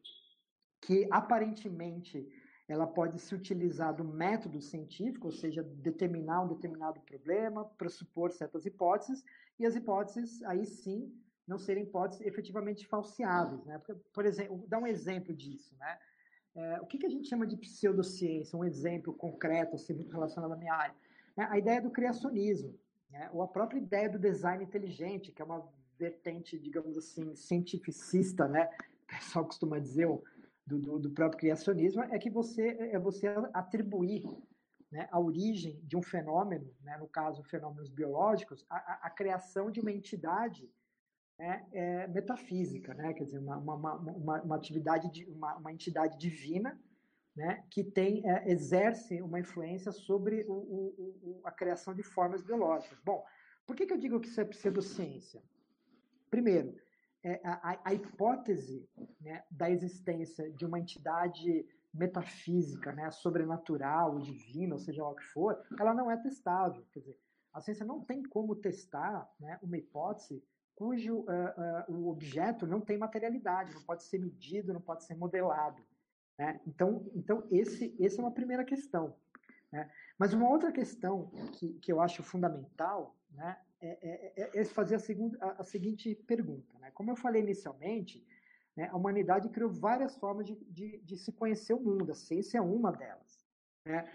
que 0.82 1.08
aparentemente 1.12 2.28
ela 2.68 2.88
pode 2.88 3.20
se 3.20 3.36
utilizar 3.36 3.94
do 3.94 4.04
método 4.04 4.62
científico, 4.62 5.28
ou 5.28 5.32
seja, 5.32 5.62
determinar 5.62 6.42
um 6.42 6.48
determinado 6.48 7.02
problema, 7.02 7.66
pressupor 7.78 8.32
certas 8.32 8.66
hipóteses, 8.66 9.24
e 9.60 9.66
as 9.66 9.76
hipóteses, 9.76 10.42
aí 10.44 10.66
sim, 10.66 11.14
não 11.46 11.60
serem 11.60 11.84
hipóteses 11.84 12.26
efetivamente 12.26 12.88
falseáveis. 12.88 13.66
Né? 13.66 13.78
Porque, 13.78 13.94
por 14.14 14.26
exemplo, 14.26 14.64
dar 14.68 14.80
um 14.80 14.88
exemplo 14.88 15.34
disso. 15.34 15.76
Né? 15.78 16.00
É, 16.56 16.82
o 16.82 16.86
que, 16.86 16.98
que 16.98 17.06
a 17.06 17.10
gente 17.10 17.28
chama 17.28 17.48
de 17.48 17.56
pseudociência? 17.56 18.58
Um 18.58 18.66
exemplo 18.66 19.14
concreto, 19.14 19.76
assim, 19.76 19.94
muito 19.94 20.12
relacionado 20.12 20.54
à 20.54 20.58
minha 20.58 20.74
área. 20.74 20.96
É 21.38 21.44
a 21.44 21.58
ideia 21.58 21.82
do 21.82 21.90
criacionismo, 21.90 22.78
né? 23.10 23.30
ou 23.34 23.42
a 23.42 23.48
própria 23.48 23.80
ideia 23.80 24.10
do 24.10 24.20
design 24.20 24.64
inteligente, 24.64 25.32
que 25.32 25.42
é 25.42 25.46
uma 25.46 25.66
vertente, 25.98 26.60
digamos 26.60 26.98
assim, 26.98 27.36
cientificista, 27.36 28.48
né? 28.48 28.70
o 29.04 29.08
pessoal 29.08 29.46
costuma 29.46 29.80
dizer, 29.80 30.08
do, 30.66 30.80
do, 30.80 31.00
do 31.00 31.12
próprio 31.12 31.40
criacionismo, 31.40 32.02
é 32.04 32.18
que 32.20 32.30
você, 32.30 32.78
é 32.80 33.00
você 33.00 33.28
atribuir 33.54 34.24
né, 34.92 35.08
a 35.12 35.20
origem 35.20 35.80
de 35.84 35.96
um 35.96 36.02
fenômeno, 36.02 36.70
né, 36.82 36.98
no 36.98 37.08
caso 37.08 37.44
fenômenos 37.44 37.90
biológicos, 37.90 38.66
a, 38.70 38.76
a, 38.76 39.00
a 39.04 39.10
criação 39.10 39.72
de 39.72 39.80
uma 39.80 39.92
entidade 39.92 40.70
né, 41.42 41.66
é, 41.72 42.08
metafísica, 42.08 42.94
né, 42.94 43.14
quer 43.14 43.24
dizer, 43.24 43.40
uma, 43.40 43.58
uma, 43.58 43.76
uma, 43.76 44.42
uma 44.44 44.56
atividade, 44.56 45.12
de, 45.12 45.26
uma, 45.26 45.56
uma 45.56 45.74
entidade 45.74 46.16
divina 46.20 46.80
né, 47.36 47.64
que 47.72 47.84
tem, 47.84 48.22
é, 48.30 48.52
exerce 48.52 49.20
uma 49.24 49.40
influência 49.40 49.92
sobre 49.92 50.46
o, 50.48 50.54
o, 50.54 51.20
o, 51.24 51.42
a 51.44 51.52
criação 51.52 51.96
de 51.96 52.04
formas 52.04 52.44
biológicas. 52.44 53.00
Bom, 53.04 53.26
por 53.66 53.76
que, 53.76 53.88
que 53.88 53.94
eu 53.94 53.98
digo 53.98 54.20
que 54.20 54.28
isso 54.28 54.40
é 54.40 54.46
pseudociência? 54.46 55.42
Primeiro, 56.30 56.76
é, 57.24 57.42
a, 57.44 57.80
a, 57.86 57.94
hipótese 57.94 58.88
né, 59.20 59.44
da 59.50 59.68
existência 59.68 60.48
de 60.52 60.64
uma 60.64 60.80
entidade 60.80 61.66
metafísica, 61.92 62.92
né, 62.92 63.10
sobrenatural, 63.10 64.20
divina, 64.20 64.76
ou 64.76 64.80
seja 64.80 65.02
lá 65.02 65.10
o 65.10 65.16
que 65.16 65.26
for, 65.26 65.60
ela 65.80 65.96
não 65.96 66.12
é 66.12 66.18
testável. 66.18 66.86
Quer 66.94 67.00
dizer, 67.00 67.20
a 67.52 67.60
ciência 67.62 67.84
não 67.86 68.06
tem 68.06 68.22
como 68.22 68.56
testar 68.56 69.28
né, 69.40 69.58
uma 69.64 69.78
hipótese 69.78 70.44
cujo 70.82 71.20
uh, 71.20 71.92
uh, 71.92 71.96
o 71.96 72.10
objeto 72.10 72.66
não 72.66 72.82
tem 72.82 72.98
materialidade, 72.98 73.76
não 73.76 73.84
pode 73.84 74.04
ser 74.04 74.18
medido, 74.18 74.74
não 74.74 74.82
pode 74.82 75.04
ser 75.04 75.14
modelado. 75.14 75.80
Né? 76.40 76.60
Então, 76.66 77.08
então 77.14 77.48
esse, 77.52 77.96
esse 78.00 78.20
é 78.20 78.24
uma 78.24 78.32
primeira 78.32 78.66
questão. 78.66 79.16
Né? 79.72 79.88
Mas 80.18 80.34
uma 80.34 80.50
outra 80.50 80.72
questão 80.72 81.30
que, 81.54 81.74
que 81.74 81.92
eu 81.92 82.02
acho 82.02 82.24
fundamental 82.24 83.16
né, 83.30 83.58
é, 83.80 83.90
é, 83.90 84.34
é, 84.42 84.62
é 84.62 84.66
fazer 84.66 84.96
a, 84.96 85.00
segunda, 85.00 85.38
a, 85.40 85.62
a 85.62 85.64
seguinte 85.64 86.16
pergunta. 86.26 86.80
Né? 86.80 86.90
Como 86.96 87.12
eu 87.12 87.16
falei 87.16 87.44
inicialmente, 87.44 88.26
né, 88.76 88.90
a 88.92 88.98
humanidade 88.98 89.50
criou 89.50 89.70
várias 89.70 90.18
formas 90.18 90.48
de, 90.48 90.56
de, 90.66 90.98
de, 90.98 91.16
se 91.16 91.32
conhecer 91.32 91.76
o 91.76 91.80
mundo, 91.80 92.12
a 92.12 92.16
ciência 92.16 92.58
é 92.58 92.62
uma 92.62 92.92
delas. 92.92 93.46
Né? 93.86 94.12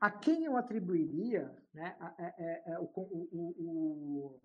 A 0.00 0.10
quem 0.10 0.46
eu 0.46 0.56
atribuiria 0.56 1.54
né, 1.74 1.94
a, 2.00 2.06
a, 2.06 2.76
a, 2.76 2.80
o, 2.80 2.90
o, 2.96 3.54
o, 3.58 4.40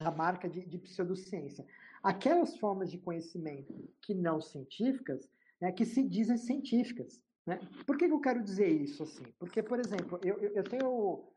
a 0.00 0.10
marca 0.10 0.48
de, 0.48 0.64
de 0.64 0.78
pseudociência? 0.78 1.66
Aquelas 2.02 2.56
formas 2.58 2.90
de 2.90 2.98
conhecimento 2.98 3.72
que 4.02 4.14
não 4.14 4.40
científicas, 4.40 5.28
né, 5.60 5.72
que 5.72 5.84
se 5.84 6.02
dizem 6.02 6.36
científicas. 6.36 7.20
Né? 7.46 7.58
Por 7.86 7.96
que, 7.96 8.06
que 8.06 8.12
eu 8.12 8.20
quero 8.20 8.42
dizer 8.42 8.68
isso 8.68 9.02
assim? 9.02 9.24
Porque, 9.38 9.62
por 9.62 9.78
exemplo, 9.78 10.18
eu, 10.22 10.38
eu, 10.38 10.64
tenho 10.64 11.32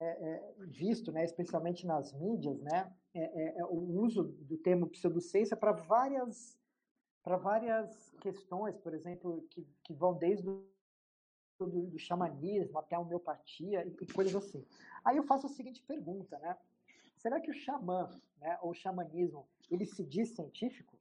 é, 0.00 0.06
é, 0.06 0.54
visto, 0.66 1.12
né, 1.12 1.24
especialmente 1.24 1.86
nas 1.86 2.12
mídias, 2.12 2.60
né, 2.60 2.92
é, 3.14 3.20
é, 3.20 3.58
é 3.60 3.64
o 3.64 4.00
uso 4.00 4.24
do 4.24 4.56
termo 4.58 4.88
pseudociência 4.88 5.56
para 5.56 5.72
várias 5.72 6.58
para 7.22 7.36
várias 7.36 8.14
questões, 8.22 8.78
por 8.78 8.94
exemplo, 8.94 9.46
que, 9.50 9.66
que 9.84 9.92
vão 9.92 10.16
desde 10.16 10.48
o 10.48 10.66
do, 11.66 11.86
do 11.86 11.98
xamanismo 11.98 12.78
até 12.78 12.94
a 12.94 13.00
homeopatia 13.00 13.84
e, 13.84 13.96
e, 14.00 14.12
coisas 14.12 14.34
assim. 14.34 14.64
Aí 15.04 15.16
eu 15.16 15.24
faço 15.24 15.46
a 15.46 15.50
seguinte 15.50 15.82
pergunta, 15.82 16.38
né? 16.38 16.56
Será 17.18 17.40
que 17.40 17.50
o 17.50 17.54
xamã, 17.54 18.08
né, 18.40 18.58
ou 18.62 18.70
o 18.70 18.74
xamanismo, 18.74 19.46
ele 19.70 19.84
se 19.84 20.04
diz 20.04 20.34
científico? 20.34 20.98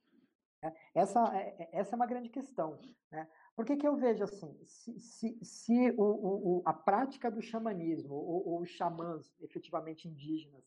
É, 0.61 0.73
essa, 0.95 1.23
é, 1.37 1.69
essa 1.71 1.95
é 1.95 1.97
uma 1.97 2.07
grande 2.07 2.29
questão. 2.29 2.79
Né? 3.11 3.27
Por 3.55 3.65
que, 3.65 3.77
que 3.77 3.87
eu 3.87 3.95
vejo 3.95 4.23
assim? 4.23 4.57
Se, 4.65 4.99
se, 4.99 5.37
se 5.43 5.91
o, 5.91 6.03
o, 6.03 6.61
a 6.65 6.73
prática 6.73 7.29
do 7.29 7.41
xamanismo, 7.41 8.15
ou, 8.15 8.47
ou 8.47 8.61
os 8.61 8.69
xamãs 8.69 9.35
efetivamente 9.39 10.07
indígenas, 10.07 10.63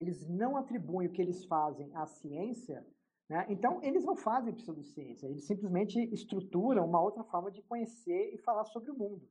eles 0.00 0.26
não 0.26 0.56
atribuem 0.56 1.08
o 1.08 1.12
que 1.12 1.20
eles 1.20 1.44
fazem 1.44 1.94
à 1.94 2.06
ciência, 2.06 2.86
né? 3.28 3.44
então 3.50 3.82
eles 3.82 4.02
não 4.04 4.16
fazem 4.16 4.54
pseudociência, 4.54 5.26
eles 5.26 5.44
simplesmente 5.44 6.00
estruturam 6.12 6.86
uma 6.86 7.00
outra 7.00 7.22
forma 7.24 7.50
de 7.50 7.62
conhecer 7.62 8.34
e 8.34 8.38
falar 8.38 8.64
sobre 8.64 8.90
o 8.90 8.96
mundo. 8.96 9.28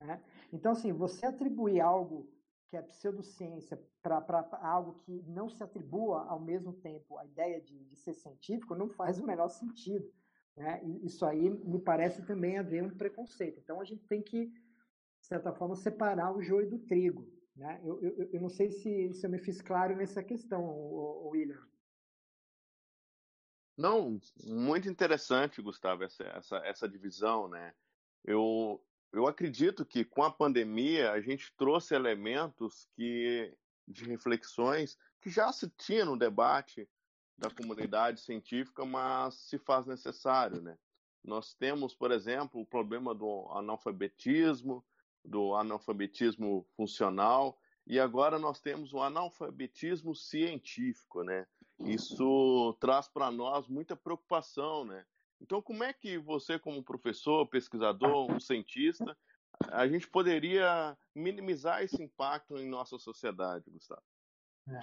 Né? 0.00 0.22
Então, 0.52 0.72
assim, 0.72 0.92
você 0.92 1.26
atribuir 1.26 1.80
algo 1.80 2.30
que 2.68 2.76
é 2.76 2.82
pseudociência 2.82 3.82
para 4.02 4.46
algo 4.60 4.98
que 5.00 5.22
não 5.26 5.48
se 5.48 5.62
atribua 5.62 6.24
ao 6.26 6.38
mesmo 6.38 6.72
tempo 6.72 7.16
a 7.18 7.24
ideia 7.24 7.60
de, 7.60 7.84
de 7.84 7.96
ser 7.96 8.14
científico 8.14 8.74
não 8.74 8.88
faz 8.90 9.18
o 9.18 9.26
menor 9.26 9.48
sentido. 9.48 10.12
Né? 10.56 10.82
Isso 11.02 11.24
aí 11.24 11.48
me 11.50 11.78
parece 11.78 12.24
também 12.26 12.58
haver 12.58 12.82
um 12.82 12.96
preconceito. 12.96 13.58
Então 13.60 13.80
a 13.80 13.84
gente 13.84 14.06
tem 14.06 14.22
que, 14.22 14.46
de 14.46 15.26
certa 15.26 15.52
forma, 15.52 15.76
separar 15.76 16.36
o 16.36 16.42
joio 16.42 16.68
do 16.68 16.78
trigo. 16.78 17.26
Né? 17.56 17.80
Eu, 17.84 18.02
eu, 18.02 18.30
eu 18.32 18.40
não 18.40 18.48
sei 18.48 18.70
se, 18.70 19.12
se 19.14 19.26
eu 19.26 19.30
me 19.30 19.38
fiz 19.38 19.62
claro 19.62 19.96
nessa 19.96 20.22
questão, 20.22 20.64
William. 21.28 21.66
Não, 23.76 24.20
muito 24.44 24.88
interessante, 24.88 25.62
Gustavo, 25.62 26.02
essa, 26.02 26.24
essa, 26.24 26.56
essa 26.58 26.88
divisão, 26.88 27.48
né? 27.48 27.72
Eu, 28.24 28.84
eu 29.12 29.26
acredito 29.26 29.84
que 29.84 30.04
com 30.04 30.22
a 30.22 30.30
pandemia 30.30 31.12
a 31.12 31.20
gente 31.20 31.52
trouxe 31.56 31.94
elementos 31.94 32.86
que 32.94 33.54
de 33.86 34.04
reflexões 34.04 34.98
que 35.20 35.30
já 35.30 35.50
se 35.52 35.68
tinha 35.70 36.04
no 36.04 36.16
debate 36.16 36.88
da 37.36 37.50
comunidade 37.50 38.20
científica, 38.20 38.84
mas 38.84 39.34
se 39.34 39.58
faz 39.58 39.86
necessário, 39.86 40.60
né? 40.60 40.76
Nós 41.24 41.54
temos, 41.54 41.94
por 41.94 42.10
exemplo, 42.10 42.60
o 42.60 42.66
problema 42.66 43.14
do 43.14 43.48
analfabetismo, 43.52 44.84
do 45.24 45.54
analfabetismo 45.54 46.66
funcional, 46.76 47.58
e 47.86 47.98
agora 47.98 48.38
nós 48.38 48.60
temos 48.60 48.92
o 48.92 49.00
analfabetismo 49.00 50.14
científico, 50.14 51.22
né? 51.22 51.46
Isso 51.80 52.76
traz 52.80 53.08
para 53.08 53.30
nós 53.30 53.68
muita 53.68 53.96
preocupação, 53.96 54.84
né? 54.84 55.06
Então, 55.40 55.62
como 55.62 55.84
é 55.84 55.92
que 55.92 56.18
você, 56.18 56.58
como 56.58 56.82
professor, 56.82 57.46
pesquisador, 57.46 58.30
um 58.30 58.40
cientista, 58.40 59.16
a 59.70 59.86
gente 59.86 60.08
poderia 60.08 60.96
minimizar 61.14 61.82
esse 61.82 62.02
impacto 62.02 62.56
em 62.56 62.68
nossa 62.68 62.98
sociedade, 62.98 63.70
Gustavo? 63.70 64.02
É. 64.68 64.80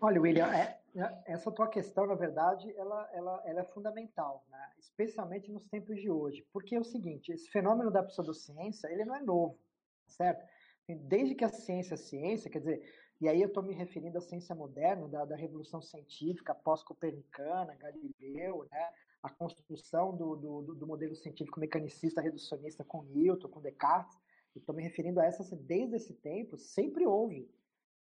Olha, 0.00 0.20
William, 0.20 0.46
é, 0.54 0.80
é, 0.94 1.22
essa 1.26 1.50
tua 1.50 1.68
questão, 1.68 2.06
na 2.06 2.14
verdade, 2.14 2.72
ela, 2.76 3.10
ela, 3.12 3.42
ela 3.44 3.60
é 3.60 3.64
fundamental, 3.64 4.44
né? 4.48 4.72
especialmente 4.78 5.50
nos 5.50 5.66
tempos 5.66 5.96
de 5.96 6.08
hoje, 6.08 6.46
porque 6.52 6.76
é 6.76 6.80
o 6.80 6.84
seguinte, 6.84 7.32
esse 7.32 7.48
fenômeno 7.50 7.90
da 7.90 8.02
pseudociência, 8.02 8.88
ele 8.88 9.04
não 9.04 9.16
é 9.16 9.20
novo, 9.20 9.58
certo? 10.06 10.46
Desde 10.88 11.34
que 11.34 11.44
a 11.44 11.48
ciência 11.48 11.94
é 11.94 11.96
ciência, 11.96 12.48
quer 12.48 12.60
dizer, 12.60 12.82
e 13.20 13.28
aí 13.28 13.40
eu 13.40 13.48
estou 13.48 13.62
me 13.62 13.74
referindo 13.74 14.18
à 14.18 14.20
ciência 14.20 14.54
moderna, 14.54 15.08
da, 15.08 15.24
da 15.24 15.34
revolução 15.34 15.82
científica 15.82 16.54
pós-copernicana, 16.54 17.74
Galileu, 17.74 18.68
né? 18.70 18.88
A 19.26 19.30
construção 19.30 20.16
do, 20.16 20.36
do, 20.36 20.74
do, 20.74 20.86
modelo 20.86 21.16
científico 21.16 21.58
mecanicista 21.58 22.20
reducionista 22.20 22.84
com 22.84 23.02
Newton, 23.02 23.48
com 23.48 23.60
Descartes, 23.60 24.16
estou 24.54 24.74
me 24.74 24.82
referindo 24.82 25.20
a 25.20 25.24
essa, 25.24 25.44
desde 25.56 25.96
esse 25.96 26.14
tempo, 26.14 26.56
sempre 26.56 27.04
houve 27.04 27.50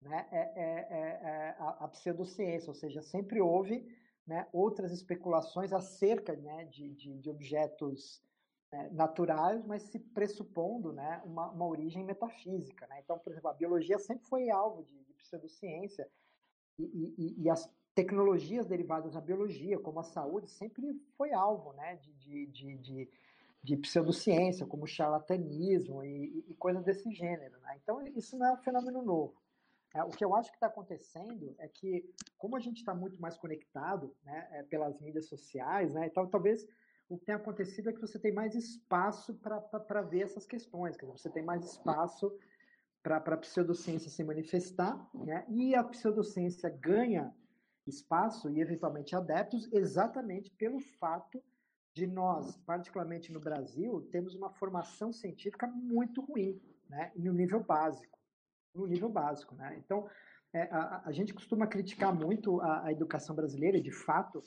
né, 0.02 0.28
é, 0.32 0.40
é, 0.40 0.64
é, 0.64 1.00
é, 1.00 1.56
a, 1.60 1.86
a 1.86 1.88
pseudociência, 1.90 2.70
ou 2.70 2.74
seja, 2.74 3.02
sempre 3.04 3.40
houve 3.40 3.88
né, 4.26 4.48
outras 4.52 4.92
especulações 4.92 5.72
acerca 5.72 6.36
né, 6.36 6.66
de, 6.66 6.90
de, 6.90 7.18
de 7.20 7.30
objetos 7.30 8.22
né, 8.72 8.90
naturais, 8.92 9.64
mas 9.66 9.84
se 9.84 10.00
pressupondo 10.00 10.92
né, 10.92 11.22
uma, 11.24 11.52
uma 11.52 11.68
origem 11.68 12.04
metafísica. 12.04 12.88
Né? 12.88 13.00
Então, 13.04 13.20
por 13.20 13.32
exemplo, 13.32 13.50
a 13.50 13.54
biologia 13.54 14.00
sempre 14.00 14.26
foi 14.28 14.50
alvo 14.50 14.84
de, 14.84 15.04
de 15.04 15.14
pseudociência 15.14 16.10
e, 16.80 17.14
e, 17.18 17.44
e, 17.44 17.50
as 17.50 17.70
tecnologias 17.94 18.66
derivadas 18.66 19.14
da 19.14 19.22
biologia, 19.22 19.78
como 19.80 20.00
a 20.00 20.04
saúde, 20.04 20.50
sempre 20.50 20.94
foi 21.18 21.34
alvo 21.34 21.74
né, 21.74 21.96
de, 21.96 22.14
de, 22.14 22.46
de, 22.48 22.78
de, 22.78 23.10
de 23.64 23.78
pseudociência, 23.78 24.66
como 24.66 24.88
charlatanismo 24.88 26.04
e, 26.04 26.46
e 26.48 26.54
coisas 26.56 26.84
desse 26.84 27.12
gênero. 27.12 27.60
Né? 27.60 27.80
Então, 27.84 28.02
isso 28.16 28.38
não 28.38 28.48
é 28.48 28.54
um 28.54 28.58
fenômeno 28.58 29.02
novo. 29.02 29.36
É, 29.94 30.04
o 30.04 30.10
que 30.10 30.24
eu 30.24 30.34
acho 30.34 30.50
que 30.50 30.56
está 30.56 30.68
acontecendo 30.68 31.54
é 31.60 31.68
que, 31.68 32.10
como 32.38 32.56
a 32.56 32.60
gente 32.60 32.78
está 32.78 32.94
muito 32.94 33.22
mais 33.22 33.38
conectado 33.38 34.16
né, 34.24 34.48
é, 34.52 34.64
pelas 34.64 35.00
mídias 35.02 35.26
sociais, 35.26 35.94
né, 35.94 36.08
então 36.08 36.26
talvez 36.28 36.66
o 37.10 37.18
que 37.18 37.26
tenha 37.26 37.38
acontecido 37.38 37.90
é 37.90 37.94
que 37.94 38.00
você 38.00 38.18
tem 38.18 38.32
mais 38.32 38.56
espaço 38.56 39.34
para 39.34 40.02
ver 40.02 40.22
essas 40.22 40.46
questões, 40.46 40.96
quer 40.96 41.06
dizer, 41.06 41.18
você 41.18 41.30
tem 41.30 41.44
mais 41.44 41.66
espaço 41.66 42.34
para 43.04 43.18
a 43.18 43.38
pseudociência 43.38 44.10
se 44.10 44.24
manifestar, 44.24 45.10
né, 45.14 45.46
e 45.50 45.76
a 45.76 45.84
pseudociência 45.84 46.70
ganha 46.70 47.36
espaço 47.88 48.50
e 48.50 48.62
eventualmente 48.62 49.16
adeptos 49.16 49.72
exatamente 49.72 50.52
pelo 50.52 50.80
fato 51.00 51.44
de 51.94 52.08
nós, 52.08 52.56
particularmente 52.58 53.32
no 53.32 53.40
Brasil, 53.40 54.08
temos 54.12 54.34
uma 54.34 54.50
formação 54.50 55.12
científica 55.12 55.68
muito 55.68 56.22
ruim, 56.22 56.62
né, 56.90 57.12
no 57.16 57.34
nível 57.34 57.62
básico 57.64 58.12
no 58.74 58.88
nível 58.88 59.10
básico. 59.10 59.56
Né? 59.56 59.76
Então, 59.84 60.10
é, 60.54 60.64
a, 60.64 61.04
a, 61.06 61.12
gente 61.12 61.34
costuma 61.34 61.68
criticar 61.68 62.14
muito 62.14 62.60
a, 62.62 62.86
a, 62.86 62.92
educação 62.92 63.36
brasileira, 63.36 63.78
e 63.78 63.82
de 63.82 63.92
fato, 63.92 64.42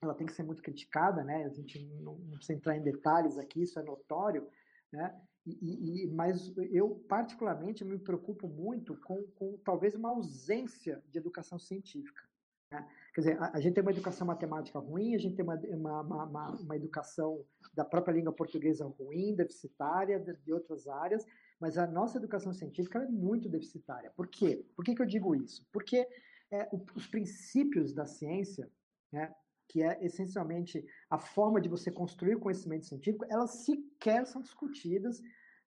ela 0.00 0.14
tem 0.14 0.26
que 0.26 0.32
ser 0.32 0.42
muito 0.42 0.62
criticada, 0.62 1.22
né? 1.22 1.44
a 1.44 1.48
gente 1.48 1.84
não, 2.02 2.16
não 2.16 2.36
precisa 2.36 2.54
entrar 2.54 2.76
em 2.76 2.82
detalhes 2.82 3.36
aqui, 3.38 3.62
isso 3.62 3.78
é 3.78 3.82
notório, 3.82 4.48
né? 4.92 5.20
E, 5.46 6.04
e, 6.04 6.06
mas 6.08 6.54
eu, 6.70 7.02
particularmente, 7.08 7.82
me 7.82 7.98
preocupo 7.98 8.46
muito 8.46 8.94
com, 9.00 9.22
com 9.34 9.58
talvez 9.64 9.94
uma 9.94 10.10
ausência 10.10 11.02
de 11.08 11.18
educação 11.18 11.58
científica. 11.58 12.22
Né? 12.70 12.86
Quer 13.14 13.20
dizer, 13.20 13.42
a, 13.42 13.50
a, 13.54 13.60
gente 13.60 13.74
tem 13.74 13.82
uma 13.82 13.90
educação 13.90 14.26
matemática 14.26 14.78
ruim, 14.78 15.14
a 15.14 15.18
gente 15.18 15.34
tem 15.34 15.44
uma, 15.44 15.56
uma, 15.56 16.24
uma, 16.24 16.50
uma 16.52 16.76
educação 16.76 17.44
da 17.74 17.84
própria 17.84 18.12
língua 18.12 18.32
portuguesa 18.32 18.86
ruim, 18.86 19.34
deficitária, 19.34 20.20
de, 20.20 20.36
de 20.36 20.52
outras 20.52 20.86
áreas, 20.86 21.26
mas 21.58 21.76
a 21.76 21.86
nossa 21.86 22.18
educação 22.18 22.52
científica 22.52 23.00
é 23.00 23.06
muito 23.06 23.48
deficitária. 23.48 24.12
Por 24.16 24.28
quê? 24.28 24.64
Por 24.76 24.84
que, 24.84 24.94
que 24.94 25.02
eu 25.02 25.06
digo 25.06 25.34
isso? 25.34 25.66
Porque 25.72 26.06
é, 26.50 26.68
o, 26.72 26.80
os 26.94 27.06
princípios 27.06 27.92
da 27.92 28.06
ciência, 28.06 28.70
né, 29.12 29.34
que 29.68 29.82
é 29.82 30.04
essencialmente 30.04 30.84
a 31.08 31.18
forma 31.18 31.60
de 31.60 31.68
você 31.68 31.90
construir 31.90 32.38
conhecimento 32.38 32.86
científico, 32.86 33.26
elas 33.28 33.64
sequer 33.64 34.26
são 34.26 34.42
discutidas 34.42 35.20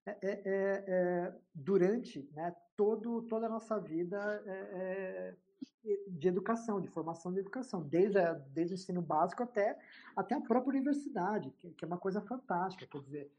é, 0.06 0.12
é, 0.22 0.42
é, 0.46 0.84
é 0.88 1.36
durante 1.54 2.30
né, 2.34 2.54
todo, 2.76 3.22
toda 3.24 3.46
a 3.46 3.50
nossa 3.50 3.80
vida 3.80 4.18
é, 4.46 5.36
de 6.08 6.28
educação, 6.28 6.80
de 6.80 6.88
formação 6.88 7.34
de 7.34 7.40
educação, 7.40 7.82
desde, 7.82 8.18
a, 8.18 8.34
desde 8.34 8.74
o 8.74 8.76
ensino 8.76 9.02
básico 9.02 9.44
até, 9.44 9.78
até 10.16 10.36
a 10.36 10.42
própria 10.42 10.72
universidade, 10.72 11.52
que, 11.52 11.72
que 11.72 11.84
é 11.84 11.88
uma 11.88 11.98
coisa 11.98 12.22
fantástica. 12.22 12.88
Quer 12.88 13.02
dizer, 13.02 13.32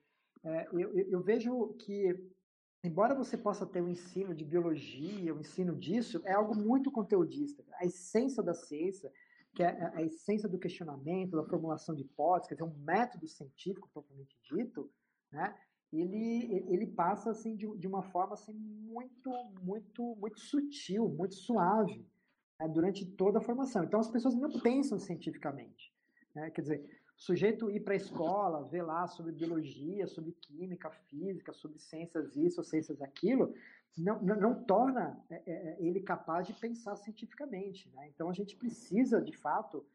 é, 0.43 0.69
eu, 0.73 0.93
eu, 0.93 1.23
vejo 1.23 1.75
que, 1.79 2.15
embora 2.83 3.15
você 3.15 3.37
possa 3.37 3.65
ter 3.65 3.81
o 3.81 3.87
um 3.87 3.89
ensino 3.89 4.35
de 4.35 4.45
biologia, 4.45 5.33
o 5.33 5.39
um 5.39 5.41
ensino 5.41 5.75
disso, 5.75 6.21
é 6.25 6.33
algo 6.33 6.55
muito 6.55 6.91
conteudista. 6.91 7.65
A 7.81 7.87
essência 7.87 8.43
da 8.43 8.53
ciência, 8.53 9.11
que 9.55 9.63
é 9.63 9.93
a 9.95 10.03
essência 10.03 10.49
do 10.49 10.59
questionamento, 10.59 11.37
da 11.37 11.45
formulação 11.45 11.95
de 11.95 12.03
hipóteses, 12.03 12.49
quer 12.49 12.55
dizer, 12.57 12.65
um 12.65 12.85
método 12.85 13.27
científico 13.27 13.89
propriamente 13.93 14.37
dito, 14.51 14.91
né? 15.33 15.57
ele, 15.91 16.67
ele 16.69 16.87
passa 16.89 17.31
assim 17.31 17.57
de, 17.57 17.67
de 17.79 17.87
uma 17.87 18.03
forma 18.03 18.35
assim 18.35 18.53
muito 18.53 19.31
muito 19.63 20.17
muito 20.17 20.41
sutil, 20.41 21.09
muito 21.09 21.37
suave 21.37 22.05
né, 22.59 22.69
durante 22.69 23.05
toda 23.05 23.39
a 23.39 23.43
formação. 23.43 23.85
Então 23.85 24.01
as 24.01 24.11
pessoas 24.11 24.35
não 24.35 24.51
pensam 24.61 24.99
cientificamente. 24.99 25.93
Né? 26.35 26.51
Quer 26.51 26.61
dizer, 26.63 27.01
o 27.17 27.23
sujeito 27.23 27.71
ir 27.71 27.81
para 27.81 27.95
a 27.95 27.97
escola, 27.97 28.69
ver 28.69 28.83
lá 28.83 29.07
sobre 29.07 29.33
biologia, 29.33 30.07
sobre 30.07 30.33
química, 30.33 30.91
física, 30.91 31.53
sobre 31.53 31.79
ciências 31.79 32.37
isso, 32.37 32.63
ciências 32.63 33.01
aquilo, 33.01 33.55
não, 33.97 34.21
não, 34.21 34.37
não 34.37 34.65
torna 34.65 35.23
é, 35.31 35.37
é, 35.47 35.53
é, 35.53 35.77
ele 35.81 36.01
capaz 36.01 36.47
de 36.47 36.53
pensar 36.55 36.97
cientificamente. 36.97 37.89
Né? 37.95 38.09
Então 38.09 38.29
a 38.29 38.33
gente 38.33 38.57
precisa, 38.57 39.23
de 39.23 39.37
fato, 39.37 39.87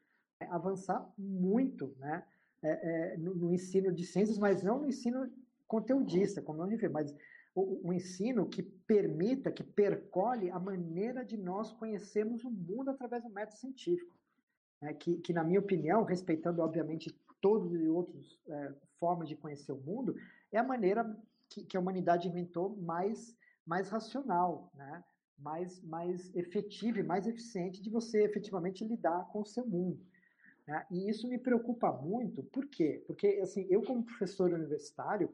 avançar 0.50 1.12
muito 1.18 1.94
né? 2.00 2.24
É, 2.62 3.14
é, 3.14 3.18
no, 3.18 3.34
no, 3.36 3.54
ensino 3.54 3.90
de 3.90 4.06
ciências, 4.06 4.38
mas 4.38 4.62
não 4.62 4.80
no 4.80 4.88
ensino 4.88 5.32
conteudista, 5.66 6.42
como 6.42 6.62
gente 6.70 6.76
vê, 6.76 6.90
mas 6.90 7.16
o, 7.56 7.92
ensino 7.94 8.48
que 8.48 8.62
permita, 8.62 9.52
que 9.52 9.64
percolhe 9.64 10.50
a 10.50 10.60
maneira 10.60 11.24
de 11.26 11.38
nós 11.38 11.72
conhecermos 11.72 12.44
o 12.44 12.50
mundo 12.50 12.90
através 12.90 13.24
do 13.24 13.30
método 13.30 13.58
científico. 13.58 14.16
Né? 14.82 14.94
Que, 14.94 15.18
que, 15.18 15.34
na 15.34 15.44
minha 15.44 15.60
opinião, 15.60 16.04
respeitando, 16.04 16.62
obviamente, 16.62 17.14
todas 17.42 17.74
as 17.74 17.88
outras 17.88 18.40
é, 18.48 18.74
formas 19.00 19.28
de 19.28 19.36
conhecer 19.36 19.72
o 19.72 19.82
mundo, 19.82 20.16
é 20.52 20.58
a 20.58 20.64
maneira 20.64 21.18
que, 21.50 21.64
que 21.64 21.76
a 21.76 21.80
humanidade 21.80 22.28
inventou 22.28 22.76
mais, 22.78 23.36
mais 23.66 23.90
racional, 23.90 24.72
né? 24.76 25.04
mais, 25.38 25.82
mais 25.84 26.36
efetiva 26.36 27.00
e 27.00 27.04
mais 27.04 27.26
eficiente 27.26 27.82
de 27.82 27.90
você 27.90 28.24
efetivamente 28.24 28.86
lidar 28.86 29.28
com 29.32 29.42
o 29.42 29.46
seu 29.46 29.66
mundo. 29.66 30.00
Né? 30.68 30.86
E 30.92 31.10
isso 31.10 31.28
me 31.28 31.38
preocupa 31.38 31.92
muito, 31.92 32.44
por 32.44 32.68
quê? 32.68 33.04
Porque, 33.08 33.40
assim, 33.42 33.66
eu 33.70 33.82
como 33.82 34.04
professor 34.04 34.52
universitário, 34.52 35.34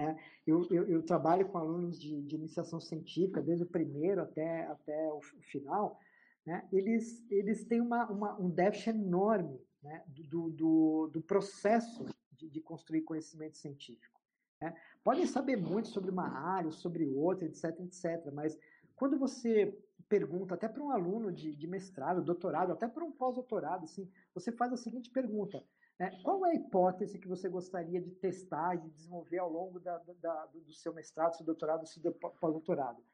né? 0.00 0.16
Eu, 0.46 0.66
eu, 0.70 0.88
eu, 0.88 1.02
trabalho 1.02 1.46
com 1.46 1.58
alunos 1.58 2.00
de, 2.00 2.22
de, 2.22 2.34
iniciação 2.34 2.80
científica, 2.80 3.42
desde 3.42 3.64
o 3.64 3.68
primeiro 3.68 4.22
até, 4.22 4.66
até 4.66 5.12
o, 5.12 5.20
final. 5.20 6.00
Né? 6.46 6.66
Eles, 6.72 7.22
eles 7.30 7.64
têm 7.64 7.80
uma, 7.82 8.10
uma, 8.10 8.40
um 8.40 8.48
déficit 8.48 8.90
enorme 8.90 9.60
né? 9.82 10.02
do, 10.08 10.48
do, 10.50 11.10
do 11.12 11.20
processo 11.20 12.06
de, 12.32 12.48
de, 12.48 12.60
construir 12.62 13.02
conhecimento 13.02 13.58
científico. 13.58 14.18
Né? 14.62 14.74
Podem 15.04 15.26
saber 15.26 15.56
muito 15.56 15.88
sobre 15.88 16.10
uma 16.10 16.28
área, 16.28 16.70
sobre 16.70 17.06
outra, 17.06 17.46
etc, 17.46 17.78
etc, 17.80 18.32
mas 18.32 18.58
quando 18.96 19.18
você 19.18 19.78
pergunta 20.08 20.54
até 20.54 20.68
para 20.68 20.82
um 20.82 20.90
aluno 20.90 21.30
de, 21.30 21.54
de 21.54 21.66
mestrado, 21.66 22.24
doutorado, 22.24 22.72
até 22.72 22.88
para 22.88 23.04
um 23.04 23.12
pós-doutorado, 23.12 23.84
assim, 23.84 24.10
você 24.34 24.50
faz 24.50 24.72
a 24.72 24.76
seguinte 24.76 25.10
pergunta: 25.10 25.62
é, 26.00 26.10
qual 26.22 26.46
é 26.46 26.52
a 26.52 26.54
hipótese 26.54 27.18
que 27.18 27.28
você 27.28 27.46
gostaria 27.46 28.00
de 28.00 28.10
testar 28.12 28.74
e 28.74 28.78
de 28.78 28.88
desenvolver 28.88 29.36
ao 29.36 29.52
longo 29.52 29.78
da, 29.78 29.98
da, 30.22 30.46
do 30.46 30.72
seu 30.72 30.94
mestrado, 30.94 31.32
do 31.32 31.36
seu 31.36 31.44
doutorado, 31.44 31.82
do 31.82 31.86
seu 31.86 32.12
pós-doutorado? 32.12 33.04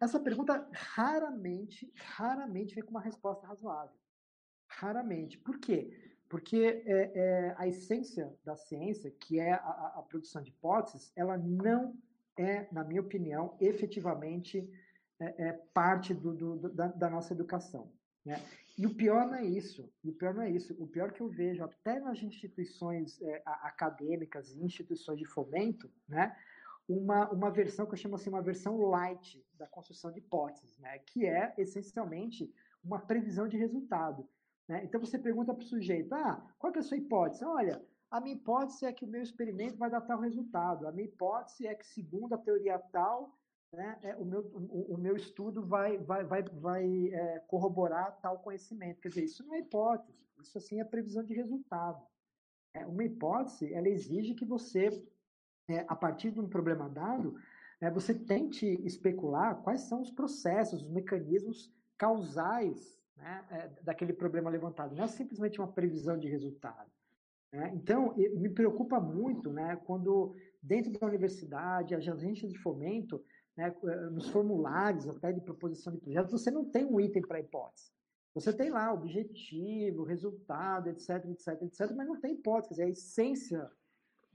Essa 0.00 0.18
pergunta 0.18 0.66
raramente, 0.72 1.92
raramente 1.94 2.74
vem 2.74 2.82
com 2.82 2.92
uma 2.92 3.02
resposta 3.02 3.46
razoável. 3.46 3.94
Raramente. 4.66 5.36
Por 5.36 5.58
quê? 5.58 6.14
Porque 6.26 6.82
é, 6.86 7.12
é, 7.14 7.54
a 7.58 7.68
essência 7.68 8.34
da 8.42 8.56
ciência, 8.56 9.10
que 9.10 9.38
é 9.38 9.52
a, 9.52 9.92
a, 9.96 10.02
produção 10.02 10.42
de 10.42 10.48
hipóteses, 10.48 11.12
ela 11.14 11.36
não 11.36 11.94
é, 12.38 12.66
na 12.72 12.82
minha 12.82 13.02
opinião, 13.02 13.54
efetivamente 13.60 14.66
é, 15.20 15.48
é 15.48 15.52
parte 15.74 16.14
do, 16.14 16.34
do, 16.34 16.68
da, 16.70 16.86
da 16.88 17.10
nossa 17.10 17.34
educação. 17.34 17.92
Né? 18.24 18.40
E 18.76 18.86
o 18.86 18.94
pior 18.94 19.26
não 19.26 19.34
é 19.34 19.44
isso. 19.44 19.88
O 20.04 20.12
pior 20.12 20.34
não 20.34 20.42
é 20.42 20.50
isso. 20.50 20.74
O 20.78 20.86
pior 20.86 21.12
que 21.12 21.20
eu 21.20 21.28
vejo 21.28 21.62
até 21.62 22.00
nas 22.00 22.22
instituições 22.22 23.20
é, 23.22 23.42
acadêmicas 23.44 24.52
e 24.52 24.64
instituições 24.64 25.18
de 25.18 25.24
fomento, 25.24 25.90
né, 26.08 26.36
uma, 26.88 27.30
uma 27.30 27.50
versão 27.50 27.86
que 27.86 27.92
eu 27.92 27.98
chamo 27.98 28.16
assim 28.16 28.28
uma 28.28 28.42
versão 28.42 28.76
light 28.78 29.44
da 29.54 29.66
construção 29.66 30.10
de 30.10 30.18
hipóteses, 30.18 30.78
né, 30.78 30.98
que 30.98 31.24
é 31.24 31.54
essencialmente 31.56 32.52
uma 32.82 32.98
previsão 32.98 33.46
de 33.46 33.56
resultado. 33.56 34.28
Né? 34.68 34.82
Então 34.84 35.00
você 35.00 35.18
pergunta 35.18 35.54
para 35.54 35.62
o 35.62 35.66
sujeito, 35.66 36.12
ah, 36.14 36.44
qual 36.58 36.72
é 36.74 36.78
a 36.78 36.82
sua 36.82 36.96
hipótese? 36.96 37.44
Olha, 37.44 37.80
a 38.10 38.20
minha 38.20 38.36
hipótese 38.36 38.84
é 38.86 38.92
que 38.92 39.04
o 39.04 39.08
meu 39.08 39.22
experimento 39.22 39.76
vai 39.76 39.90
dar 39.90 40.00
tal 40.00 40.20
resultado. 40.20 40.86
A 40.86 40.92
minha 40.92 41.08
hipótese 41.08 41.66
é 41.66 41.74
que 41.74 41.86
segundo 41.86 42.34
a 42.34 42.38
teoria 42.38 42.78
tal 42.78 43.36
né, 43.74 43.98
é, 44.02 44.16
o, 44.16 44.24
meu, 44.24 44.40
o, 44.40 44.94
o, 44.94 44.98
meu 44.98 45.16
estudo 45.16 45.62
vai, 45.62 45.98
vai, 45.98 46.24
vai, 46.24 46.42
vai 46.42 47.08
é, 47.08 47.38
corroborar 47.46 48.18
tal 48.20 48.38
conhecimento. 48.38 49.00
Quer 49.00 49.08
dizer, 49.08 49.24
isso 49.24 49.44
não 49.44 49.54
é 49.54 49.58
hipótese, 49.58 50.18
isso 50.40 50.56
assim 50.58 50.80
é 50.80 50.84
previsão 50.84 51.22
de 51.24 51.34
resultado. 51.34 52.02
É, 52.74 52.86
uma 52.86 53.04
hipótese, 53.04 53.72
ela 53.72 53.88
exige 53.88 54.34
que 54.34 54.44
você, 54.44 55.04
é, 55.68 55.84
a 55.88 55.94
partir 55.94 56.30
de 56.30 56.40
um 56.40 56.48
problema 56.48 56.88
dado, 56.88 57.36
é, 57.80 57.90
você 57.90 58.14
tente 58.14 58.66
especular 58.84 59.62
quais 59.62 59.82
são 59.82 60.00
os 60.00 60.10
processos, 60.10 60.82
os 60.82 60.88
mecanismos 60.88 61.72
causais 61.96 62.98
né, 63.16 63.44
é, 63.50 63.68
daquele 63.82 64.12
problema 64.12 64.50
levantado. 64.50 64.94
Não 64.94 65.04
é 65.04 65.08
simplesmente 65.08 65.60
uma 65.60 65.72
previsão 65.72 66.18
de 66.18 66.28
resultado. 66.28 66.90
Né? 67.52 67.70
Então, 67.74 68.14
me 68.16 68.48
preocupa 68.48 68.98
muito 68.98 69.52
né, 69.52 69.76
quando, 69.84 70.34
dentro 70.60 70.90
da 70.92 71.06
universidade, 71.06 71.94
as 71.94 72.08
agências 72.08 72.52
de 72.52 72.58
fomento 72.58 73.22
né, 73.56 73.74
eh, 73.84 74.10
nos 74.10 74.28
formulários 74.28 75.08
até 75.08 75.32
de 75.32 75.40
proposição 75.40 75.92
de 75.92 76.00
projetos, 76.00 76.32
você 76.32 76.50
não 76.50 76.64
tem 76.64 76.84
um 76.84 77.00
item 77.00 77.22
para 77.22 77.40
hipótese. 77.40 77.92
Você 78.34 78.52
tem 78.52 78.70
lá 78.70 78.92
objetivo, 78.92 80.02
resultado, 80.02 80.88
etc, 80.88 81.24
etc, 81.26 81.62
etc, 81.62 81.92
mas 81.94 82.08
não 82.08 82.20
tem 82.20 82.34
hipótese. 82.34 82.68
Quer 82.68 82.74
dizer, 82.74 82.84
a 82.84 82.88
essência 82.88 83.70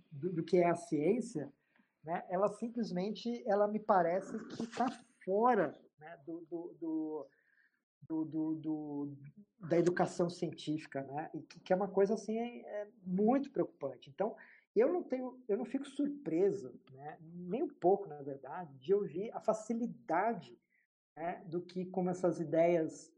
do, 0.10 0.32
do 0.32 0.44
que 0.44 0.58
é 0.58 0.70
a 0.70 0.76
ciência, 0.76 1.52
né, 2.04 2.24
ela 2.30 2.50
simplesmente, 2.50 3.44
ela 3.46 3.68
me 3.68 3.80
parece 3.80 4.38
que 4.46 4.64
está 4.64 4.90
fora 5.26 5.78
né, 6.00 6.18
do, 6.26 6.46
do, 6.50 8.26
do, 8.56 9.18
da 9.68 9.78
educação 9.78 10.30
científica, 10.30 11.04
né, 11.04 11.30
e 11.34 11.42
que, 11.42 11.60
que 11.60 11.74
é 11.74 11.76
uma 11.76 11.90
coisa 11.90 12.14
assim 12.14 12.38
é, 12.38 12.82
é 12.82 12.88
muito 13.04 13.52
preocupante. 13.52 14.10
Então, 14.10 14.36
eu 14.76 14.92
não 14.92 15.04
tenho, 15.04 15.42
eu 15.48 15.58
não 15.58 15.66
fico 15.66 15.86
surpreso, 15.86 16.80
né, 16.92 17.18
nem 17.22 17.64
um 17.64 17.70
pouco, 17.70 18.08
na 18.08 18.22
verdade, 18.22 18.78
de 18.78 18.94
ouvir 18.94 19.32
a 19.34 19.40
facilidade 19.40 20.58
né, 21.16 21.44
do 21.48 21.62
que 21.62 21.86
como 21.86 22.10
essas 22.10 22.40
ideias 22.40 23.12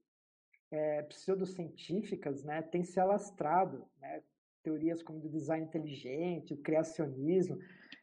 é, 0.71 1.03
pseudocientíficas 1.03 2.43
né, 2.43 2.61
têm 2.61 2.83
se 2.83 2.99
alastrado, 2.99 3.85
né, 3.99 4.23
teorias 4.63 5.03
como 5.03 5.19
o 5.19 5.29
design 5.29 5.65
inteligente, 5.65 6.53
o 6.53 6.61
criacionismo. 6.61 7.57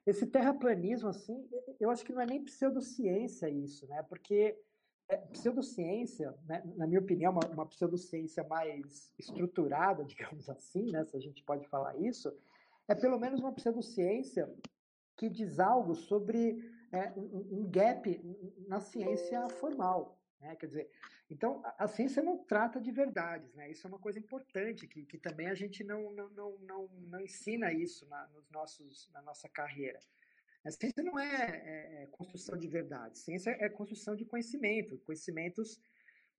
Esse 0.06 0.26
terraplanismo, 0.26 1.08
assim, 1.08 1.48
eu 1.80 1.90
acho 1.90 2.04
que 2.04 2.12
não 2.12 2.20
é 2.20 2.26
nem 2.26 2.44
pseudociência 2.44 3.48
isso, 3.48 3.86
né, 3.88 4.02
porque 4.02 4.58
é, 5.08 5.16
pseudociência, 5.16 6.34
né, 6.44 6.62
na 6.76 6.86
minha 6.86 7.00
opinião, 7.00 7.32
uma, 7.32 7.46
uma 7.50 7.66
pseudociência 7.66 8.44
mais 8.44 9.12
estruturada, 9.18 10.04
digamos 10.06 10.48
assim, 10.50 10.90
né, 10.90 11.04
se 11.06 11.16
a 11.16 11.20
gente 11.20 11.42
pode 11.44 11.66
falar 11.68 11.96
isso, 11.96 12.30
é 12.88 12.94
pelo 12.94 13.18
menos 13.18 13.40
uma 13.40 13.52
pseudociência 13.52 14.52
que 15.16 15.28
diz 15.28 15.60
algo 15.60 15.94
sobre 15.94 16.58
é, 16.90 17.12
um, 17.16 17.60
um, 17.60 17.70
gap 17.70 18.20
na 18.66 18.80
ciência 18.80 19.48
formal. 19.50 20.18
Né? 20.40 20.56
Quer 20.56 20.66
dizer, 20.66 20.90
então 21.28 21.60
a, 21.64 21.84
a, 21.84 21.88
ciência 21.88 22.22
não 22.22 22.38
trata 22.44 22.80
de 22.80 22.90
verdades, 22.90 23.52
né? 23.54 23.70
Isso 23.70 23.86
é 23.86 23.90
uma 23.90 23.98
coisa 23.98 24.18
importante 24.18 24.86
que, 24.86 25.04
que 25.04 25.18
também 25.18 25.48
a 25.48 25.54
gente 25.54 25.84
não, 25.84 26.12
não, 26.12 26.30
não, 26.30 26.58
não, 26.60 26.88
não 27.08 27.20
ensina 27.20 27.72
isso 27.72 28.06
na, 28.06 28.26
nos 28.28 28.48
nossos, 28.50 29.10
na 29.12 29.20
nossa 29.20 29.48
carreira. 29.48 29.98
A 30.64 30.70
ciência 30.70 31.02
não 31.02 31.18
é, 31.18 31.24
é, 31.26 32.02
é 32.02 32.06
construção 32.06 32.56
de 32.56 32.68
verdades, 32.68 33.22
ciência 33.22 33.50
é 33.58 33.68
construção 33.68 34.14
de 34.16 34.24
conhecimento. 34.24 34.98
Conhecimentos, 34.98 35.80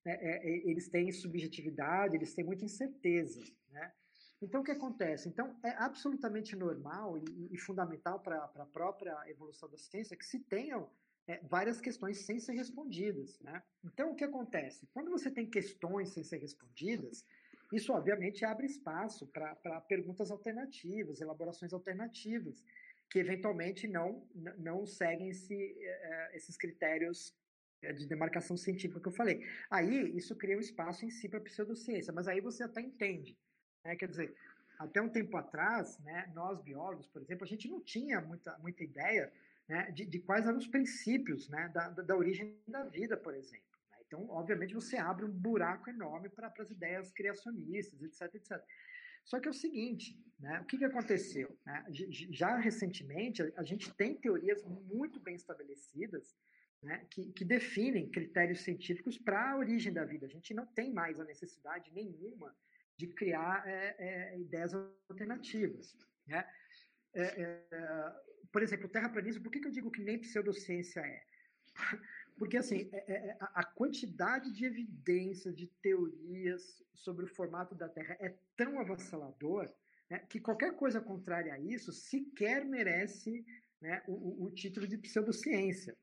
é, 0.05 0.11
é, 0.11 0.69
eles 0.69 0.89
têm 0.89 1.11
subjetividade, 1.11 2.15
eles 2.15 2.33
têm 2.33 2.45
muita 2.45 2.65
incerteza, 2.65 3.41
né? 3.69 3.93
Então, 4.41 4.61
o 4.61 4.63
que 4.63 4.71
acontece? 4.71 5.27
Então, 5.27 5.59
é 5.63 5.69
absolutamente 5.71 6.55
normal 6.55 7.17
e, 7.17 7.49
e 7.51 7.57
fundamental 7.57 8.19
para 8.19 8.43
a 8.43 8.65
própria 8.65 9.15
evolução 9.27 9.69
da 9.69 9.77
ciência 9.77 10.15
que 10.15 10.25
se 10.25 10.39
tenham 10.39 10.89
é, 11.27 11.39
várias 11.43 11.81
questões 11.81 12.25
sem 12.25 12.39
ser 12.39 12.53
respondidas. 12.53 13.39
Né? 13.41 13.61
Então, 13.83 14.11
o 14.11 14.15
que 14.15 14.23
acontece? 14.23 14.87
Quando 14.93 15.11
você 15.11 15.29
tem 15.29 15.49
questões 15.49 16.09
sem 16.09 16.23
ser 16.23 16.37
respondidas, 16.37 17.25
isso 17.73 17.93
obviamente 17.93 18.45
abre 18.45 18.65
espaço 18.65 19.27
para 19.27 19.81
perguntas 19.81 20.31
alternativas, 20.31 21.21
elaborações 21.21 21.73
alternativas, 21.73 22.63
que 23.11 23.19
eventualmente 23.19 23.87
não, 23.87 24.25
não 24.57 24.85
seguem 24.85 25.29
esse, 25.29 25.53
é, 25.53 26.35
esses 26.35 26.55
critérios 26.55 27.37
é 27.81 27.93
de 27.93 28.05
demarcação 28.05 28.57
científica 28.57 28.99
que 28.99 29.07
eu 29.07 29.13
falei. 29.13 29.41
Aí, 29.69 30.15
isso 30.17 30.35
cria 30.35 30.57
um 30.57 30.59
espaço 30.59 31.05
em 31.05 31.09
si 31.09 31.29
para 31.29 31.39
a 31.39 31.43
pseudociência, 31.43 32.11
mas 32.11 32.27
aí 32.27 32.41
você 32.41 32.63
até 32.63 32.81
entende. 32.81 33.37
Né? 33.83 33.95
Quer 33.95 34.07
dizer, 34.07 34.35
até 34.79 35.01
um 35.01 35.09
tempo 35.09 35.35
atrás, 35.35 35.99
né, 35.99 36.31
nós 36.33 36.61
biólogos, 36.61 37.07
por 37.07 37.21
exemplo, 37.21 37.43
a 37.43 37.47
gente 37.47 37.67
não 37.67 37.81
tinha 37.81 38.21
muita, 38.21 38.57
muita 38.59 38.83
ideia 38.83 39.31
né, 39.67 39.91
de, 39.91 40.05
de, 40.05 40.19
quais 40.19 40.45
eram 40.45 40.57
os 40.57 40.67
princípios 40.67 41.49
né, 41.49 41.69
da, 41.73 41.89
da, 41.89 42.15
origem 42.15 42.57
da 42.67 42.83
vida, 42.85 43.17
por 43.17 43.35
exemplo. 43.35 43.67
Né? 43.91 43.97
Então, 44.07 44.29
obviamente, 44.29 44.73
você 44.73 44.97
abre 44.97 45.25
um 45.25 45.31
buraco 45.31 45.89
enorme 45.89 46.29
para 46.29 46.51
as 46.57 46.71
ideias 46.71 47.11
criacionistas, 47.11 48.01
etc, 48.01 48.35
etc. 48.35 48.63
Só 49.25 49.39
que 49.39 49.47
é 49.47 49.51
o 49.51 49.53
seguinte, 49.53 50.17
né, 50.39 50.61
o 50.61 50.65
que, 50.65 50.77
que 50.77 50.85
aconteceu? 50.85 51.55
Né? 51.65 51.85
Já 52.31 52.55
recentemente, 52.55 53.41
a, 53.57 53.63
gente 53.63 53.93
tem 53.93 54.15
teorias 54.15 54.63
muito 54.65 55.19
bem 55.19 55.35
estabelecidas 55.35 56.35
né, 56.81 57.05
que, 57.11 57.31
que, 57.33 57.43
definem 57.43 58.09
critérios 58.09 58.61
científicos 58.61 59.17
para 59.17 59.51
a 59.51 59.57
origem 59.57 59.91
da 59.91 60.05
vida. 60.05 60.25
A 60.25 60.29
gente 60.29 60.53
não 60.53 60.65
tem 60.65 60.93
mais 60.93 61.19
a 61.19 61.25
necessidade 61.25 61.91
nenhuma 61.93 62.55
de 62.99 63.07
criar 63.07 63.63
é, 63.65 63.95
é, 63.97 64.39
ideias 64.39 64.73
alternativas. 65.09 65.95
Né? 66.27 66.45
É, 67.13 67.23
é 67.41 68.29
por 68.51 68.61
exemplo, 68.61 68.87
o 68.87 68.91
terraplanismo, 68.91 69.41
por 69.41 69.51
que, 69.51 69.61
que 69.61 69.67
eu 69.67 69.71
digo 69.71 69.89
que 69.89 70.01
nem 70.01 70.19
pseudociência 70.19 70.99
é? 70.99 71.23
Porque, 72.37 72.57
assim, 72.57 72.89
é, 72.91 73.37
a 73.39 73.63
quantidade 73.63 74.51
de 74.51 74.65
evidências, 74.65 75.55
de 75.55 75.67
teorias 75.81 76.83
sobre 76.93 77.23
o 77.23 77.27
formato 77.27 77.73
da 77.73 77.87
Terra 77.87 78.17
é 78.19 78.35
tão 78.57 78.79
avassalador 78.79 79.71
né, 80.09 80.19
que 80.27 80.39
qualquer 80.39 80.75
coisa 80.75 80.99
contrária 80.99 81.53
a 81.53 81.59
isso 81.59 81.93
sequer 81.93 82.65
merece 82.65 83.45
né, 83.79 84.03
o, 84.07 84.45
o 84.45 84.51
título 84.51 84.85
de 84.87 84.97
pseudociência. 84.97 85.95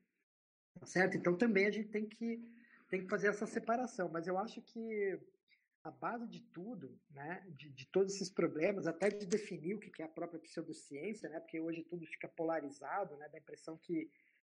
Tá 0.79 0.85
certo? 0.87 1.15
Então 1.15 1.37
também 1.37 1.67
a 1.67 1.71
gente 1.71 1.89
tem 1.89 2.07
que, 2.07 2.41
tem 2.89 3.01
que 3.01 3.09
fazer 3.09 3.27
essa 3.27 3.45
separação. 3.45 4.09
Mas 4.09 4.27
eu 4.27 4.37
acho 4.37 4.61
que 4.61 5.19
a 5.87 5.91
base 5.91 6.27
de 6.27 6.41
tudo, 6.41 6.99
né, 7.11 7.43
de, 7.49 7.69
de 7.69 7.87
todos 7.87 8.13
esses 8.13 8.29
problemas, 8.29 8.87
até 8.87 9.09
de 9.09 9.25
definir 9.25 9.75
o 9.75 9.79
que 9.79 10.01
é 10.01 10.05
a 10.05 10.09
própria 10.09 10.39
pseudociência, 10.39 11.29
né, 11.29 11.39
porque 11.39 11.59
hoje 11.59 11.83
tudo 11.83 12.05
fica 12.05 12.27
polarizado, 12.27 13.15
né, 13.15 13.29
dá 13.29 13.37
a 13.37 13.41
impressão 13.41 13.77
que, 13.77 14.09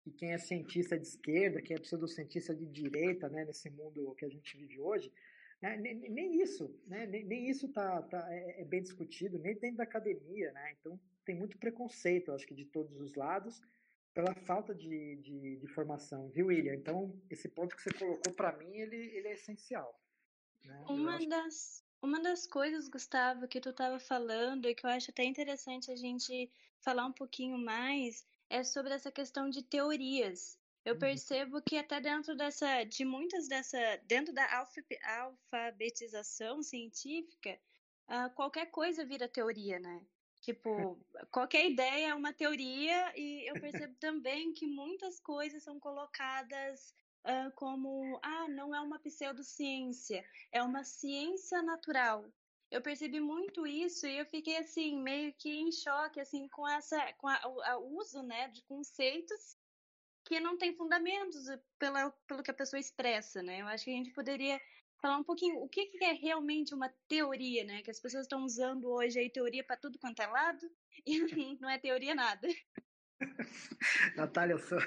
que 0.03 0.11
quem 0.12 0.33
é 0.33 0.38
cientista 0.38 0.95
é 0.95 0.99
de 0.99 1.07
esquerda, 1.07 1.61
quem 1.61 1.77
é 1.77 1.81
pseudocientista 1.81 2.55
de 2.55 2.67
direita, 2.67 3.29
né, 3.29 3.45
nesse 3.45 3.69
mundo 3.69 4.14
que 4.14 4.25
a 4.25 4.29
gente 4.29 4.57
vive 4.57 4.81
hoje, 4.81 5.12
né, 5.61 5.77
nem, 5.77 5.95
nem, 5.95 6.41
isso, 6.41 6.75
né, 6.87 7.07
nem, 7.07 7.25
nem 7.25 7.49
isso 7.49 7.69
tá, 7.69 8.01
tá 8.03 8.27
é, 8.33 8.62
é, 8.62 8.64
bem 8.64 8.83
discutido, 8.83 9.38
nem 9.38 9.55
dentro 9.55 9.77
da 9.77 9.85
academia, 9.85 10.51
né, 10.53 10.75
então 10.81 10.99
tem 11.27 11.37
muito 11.37 11.59
preconceito, 11.59 12.33
acho 12.33 12.47
que 12.47 12.55
de 12.55 12.64
todos 12.64 12.99
os 12.99 13.14
lados, 13.14 13.61
pela 14.14 14.35
falta 14.35 14.75
de, 14.75 15.17
de, 15.17 15.57
de, 15.59 15.67
formação, 15.69 16.31
viu, 16.31 16.47
William? 16.47 16.75
Então, 16.75 17.14
esse 17.31 17.49
ponto 17.49 17.77
que 17.77 17.83
você 17.83 17.91
colocou 17.91 18.33
para 18.33 18.57
mim, 18.57 18.75
ele, 18.79 18.97
ele 18.97 19.29
é 19.29 19.35
essencial. 19.35 19.95
Né? 20.64 20.85
Uma, 20.88 21.18
das, 21.27 21.85
uma 22.03 22.21
das 22.21 22.47
coisas, 22.47 22.88
Gustavo, 22.88 23.49
que 23.49 23.61
tu 23.61 23.71
estava 23.71 23.99
falando 23.99 24.68
e 24.68 24.75
que 24.75 24.85
eu 24.85 24.90
acho 24.90 25.11
até 25.11 25.25
interessante 25.25 25.90
a 25.90 25.97
gente 25.97 26.51
falar 26.81 27.07
um 27.07 27.12
pouquinho 27.12 27.59
mais 27.59 28.27
é 28.51 28.64
sobre 28.64 28.94
essa 28.94 29.11
questão 29.11 29.51
de 29.51 29.62
teorias. 29.62 30.59
Eu 30.85 30.94
uhum. 30.94 31.01
percebo 31.01 31.61
que 31.61 31.77
até 31.77 32.01
dentro 32.01 32.35
dessa, 32.37 32.85
de 32.85 33.05
muitas 33.05 33.47
dessa, 33.49 33.79
dentro 34.05 34.33
da 34.33 34.66
alfabetização 35.05 36.62
científica, 36.62 37.59
uh, 38.09 38.31
qualquer 38.35 38.66
coisa 38.71 39.05
vira 39.05 39.29
teoria, 39.29 39.79
né? 39.79 40.07
Tipo, 40.40 40.99
qualquer 41.31 41.68
ideia 41.68 42.09
é 42.09 42.14
uma 42.14 42.33
teoria, 42.33 43.12
e 43.16 43.51
eu 43.51 43.61
percebo 43.61 43.94
também 43.97 44.53
que 44.53 44.66
muitas 44.66 45.18
coisas 45.21 45.62
são 45.62 45.81
colocadas 45.81 46.94
como: 47.54 48.18
ah, 48.22 48.48
não 48.48 48.74
é 48.74 48.81
uma 48.81 48.98
pseudociência, 48.98 50.24
é 50.52 50.62
uma 50.62 50.85
ciência 50.85 51.62
natural. 51.62 52.24
Eu 52.70 52.83
percebi 52.83 53.18
muito 53.18 53.66
isso 53.66 54.07
e 54.07 54.18
eu 54.18 54.26
fiquei 54.26 54.59
assim, 54.59 55.00
meio 55.00 55.33
que 55.33 55.50
em 55.50 55.72
choque, 55.72 56.20
assim, 56.20 56.48
com 56.48 56.68
essa, 56.68 57.12
com 57.14 57.26
o 57.26 57.98
uso, 57.98 58.22
né, 58.22 58.48
de 58.48 58.62
conceitos 58.64 59.57
que 60.28 60.38
não 60.38 60.59
tem 60.59 60.74
fundamentos 60.74 61.46
pela, 61.78 62.11
pelo 62.26 62.42
que 62.42 62.50
a 62.50 62.54
pessoa 62.54 62.78
expressa, 62.78 63.42
né? 63.42 63.62
Eu 63.62 63.66
acho 63.66 63.85
que 63.85 63.90
a 63.90 63.94
gente 63.94 64.12
poderia 64.12 64.61
falar 65.00 65.16
um 65.16 65.24
pouquinho 65.24 65.62
o 65.62 65.68
que, 65.68 65.87
que 65.87 66.04
é 66.04 66.12
realmente 66.12 66.74
uma 66.74 66.92
teoria, 67.09 67.64
né? 67.64 67.83
Que 67.83 67.90
as 67.90 67.98
pessoas 67.98 68.24
estão 68.24 68.44
usando 68.44 68.90
hoje 68.90 69.18
aí 69.18 69.31
teoria 69.31 69.64
para 69.64 69.78
tudo 69.78 69.98
quanto 69.98 70.20
é 70.20 70.26
lado 70.26 70.70
e 71.07 71.57
não 71.59 71.70
é 71.70 71.78
teoria 71.78 72.14
nada. 72.14 72.46
Natália, 74.16 74.57
a 74.57 74.59
sua, 74.59 74.78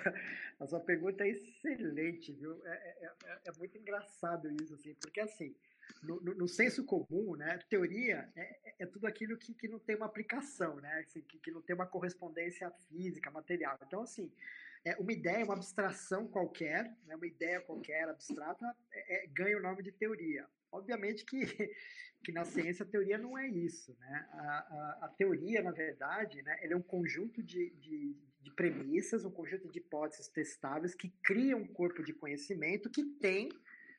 a 0.60 0.68
sua 0.68 0.80
pergunta 0.80 1.24
é 1.24 1.30
excelente, 1.30 2.32
viu? 2.34 2.66
É, 2.66 2.72
é, 2.72 3.12
é, 3.26 3.40
é 3.46 3.52
muito 3.58 3.78
engraçado 3.78 4.50
isso, 4.62 4.74
assim, 4.74 4.94
porque 4.96 5.20
assim, 5.20 5.56
no, 6.04 6.22
no, 6.22 6.34
no 6.34 6.48
senso 6.48 6.86
comum, 6.86 7.36
né, 7.36 7.60
teoria 7.70 8.30
é, 8.36 8.42
é, 8.42 8.76
é 8.80 8.86
tudo 8.86 9.06
aquilo 9.08 9.38
que, 9.38 9.54
que 9.54 9.68
não 9.68 9.80
tem 9.80 9.96
uma 9.96 10.06
aplicação, 10.06 10.76
né, 10.78 11.04
assim, 11.06 11.22
que, 11.22 11.40
que 11.40 11.52
não 11.52 11.62
tem 11.62 11.76
uma 11.76 11.86
correspondência 11.86 12.70
física, 12.90 13.30
material. 13.30 13.78
Então, 13.86 14.02
assim, 14.02 14.32
é, 14.84 14.96
uma 14.98 15.12
ideia, 15.12 15.46
uma 15.46 15.56
abstração 15.56 16.28
qualquer, 16.28 16.84
né, 17.06 17.16
uma 17.16 17.28
ideia 17.28 17.62
qualquer 17.62 18.08
abstrata, 18.10 18.66
é, 18.92 19.24
é, 19.24 19.28
ganha 19.28 19.58
o 19.58 19.62
nome 19.62 19.84
de 19.84 19.92
teoria. 19.92 20.48
Obviamente 20.72 21.26
que, 21.26 21.42
que 22.24 22.32
na 22.32 22.46
ciência 22.46 22.84
a 22.84 22.88
teoria 22.88 23.18
não 23.18 23.38
é 23.38 23.48
isso. 23.48 23.96
Né? 24.00 24.30
A, 24.32 24.40
a, 24.40 25.00
a 25.06 25.10
teoria, 25.10 25.62
na 25.62 25.72
verdade, 25.72 26.42
né, 26.42 26.58
é 26.62 26.76
um 26.76 26.82
conjunto 26.82 27.44
de, 27.44 27.72
de, 27.72 28.16
de, 28.42 28.52
premissas, 28.56 29.26
um 29.26 29.32
conjunto 29.32 29.70
de 29.70 29.80
hipóteses 29.80 30.28
testáveis 30.28 30.96
que 30.96 31.10
criam 31.24 31.60
um 31.60 31.68
corpo 31.68 32.04
de 32.04 32.14
conhecimento 32.14 32.90
que 32.90 33.04
tem 33.04 33.50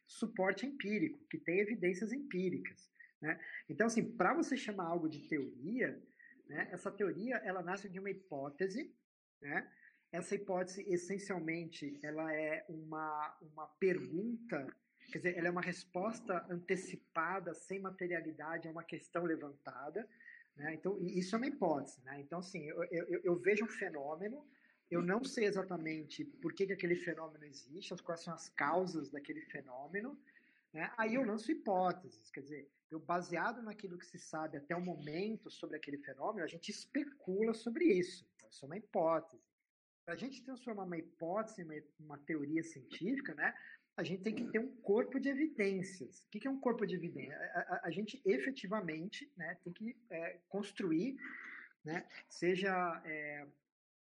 suporte 0.06 0.66
empírico, 0.66 1.18
que 1.30 1.38
tem 1.38 1.60
evidências 1.60 2.12
empíricas. 2.12 2.90
Né? 3.20 3.40
Então, 3.68 3.86
assim, 3.86 4.04
para 4.16 4.34
você 4.34 4.56
chamar 4.56 4.86
algo 4.86 5.08
de 5.08 5.20
teoria, 5.28 6.00
né, 6.48 6.68
essa 6.72 6.90
teoria 6.90 7.36
ela 7.36 7.62
nasce 7.62 7.88
de 7.88 7.98
uma 7.98 8.10
hipótese, 8.10 8.94
né, 9.40 9.70
essa 10.12 10.34
hipótese, 10.34 10.84
essencialmente, 10.92 11.98
ela 12.02 12.32
é 12.34 12.66
uma, 12.68 13.38
uma 13.40 13.66
pergunta, 13.66 14.66
quer 15.12 15.18
dizer, 15.18 15.38
ela 15.38 15.48
é 15.48 15.50
uma 15.50 15.60
resposta 15.60 16.44
antecipada, 16.50 17.54
sem 17.54 17.78
materialidade, 17.78 18.66
a 18.66 18.70
uma 18.70 18.82
questão 18.82 19.24
levantada. 19.24 20.08
Né? 20.56 20.74
Então, 20.74 20.98
isso 21.00 21.34
é 21.34 21.38
uma 21.38 21.46
hipótese. 21.46 22.02
Né? 22.04 22.20
Então, 22.20 22.38
assim, 22.38 22.64
eu, 22.64 22.82
eu, 22.84 23.20
eu, 23.22 23.36
vejo 23.36 23.64
um 23.64 23.68
fenômeno, 23.68 24.44
eu 24.90 25.02
não 25.02 25.22
sei 25.22 25.44
exatamente 25.44 26.24
por 26.24 26.52
que, 26.52 26.66
que 26.66 26.72
aquele 26.72 26.96
fenômeno 26.96 27.44
existe, 27.44 27.94
quais 28.02 28.22
são 28.22 28.34
as 28.34 28.48
causas 28.48 29.10
daquele 29.10 29.42
fenômeno, 29.42 30.18
né? 30.72 30.90
aí 30.96 31.14
eu 31.14 31.22
lanço 31.22 31.52
hipóteses, 31.52 32.30
quer 32.30 32.40
dizer, 32.40 32.70
eu 32.90 32.98
baseado 32.98 33.62
naquilo 33.62 33.98
que 33.98 34.06
se 34.06 34.18
sabe 34.18 34.58
até 34.58 34.74
o 34.74 34.80
momento 34.80 35.50
sobre 35.50 35.76
aquele 35.76 35.98
fenômeno, 35.98 36.44
a 36.44 36.48
gente 36.48 36.70
especula 36.70 37.54
sobre 37.54 37.84
isso. 37.84 38.26
Então, 38.36 38.48
isso 38.50 38.64
é 38.64 38.66
uma 38.66 38.76
hipótese 38.76 39.42
para 40.04 40.14
a 40.14 40.16
gente 40.16 40.42
transformar 40.42 40.84
uma 40.84 40.98
hipótese 40.98 41.62
em 41.62 41.82
uma, 42.00 42.18
teoria 42.18 42.62
científica, 42.62 43.34
né, 43.34 43.54
a 43.96 44.02
gente 44.02 44.22
tem 44.22 44.34
que 44.34 44.44
ter 44.50 44.58
um 44.58 44.74
corpo 44.76 45.20
de 45.20 45.28
evidências. 45.28 46.24
O 46.24 46.30
que, 46.30 46.46
é 46.46 46.50
um 46.50 46.60
corpo 46.60 46.86
de 46.86 46.94
evidências? 46.94 47.38
A, 47.40 47.60
a, 47.60 47.80
a 47.84 47.90
gente 47.90 48.20
efetivamente 48.24 49.30
né, 49.36 49.56
tem 49.62 49.72
que 49.72 49.96
é, 50.10 50.38
construir, 50.48 51.16
né, 51.84 52.06
seja 52.28 53.02
é, 53.04 53.46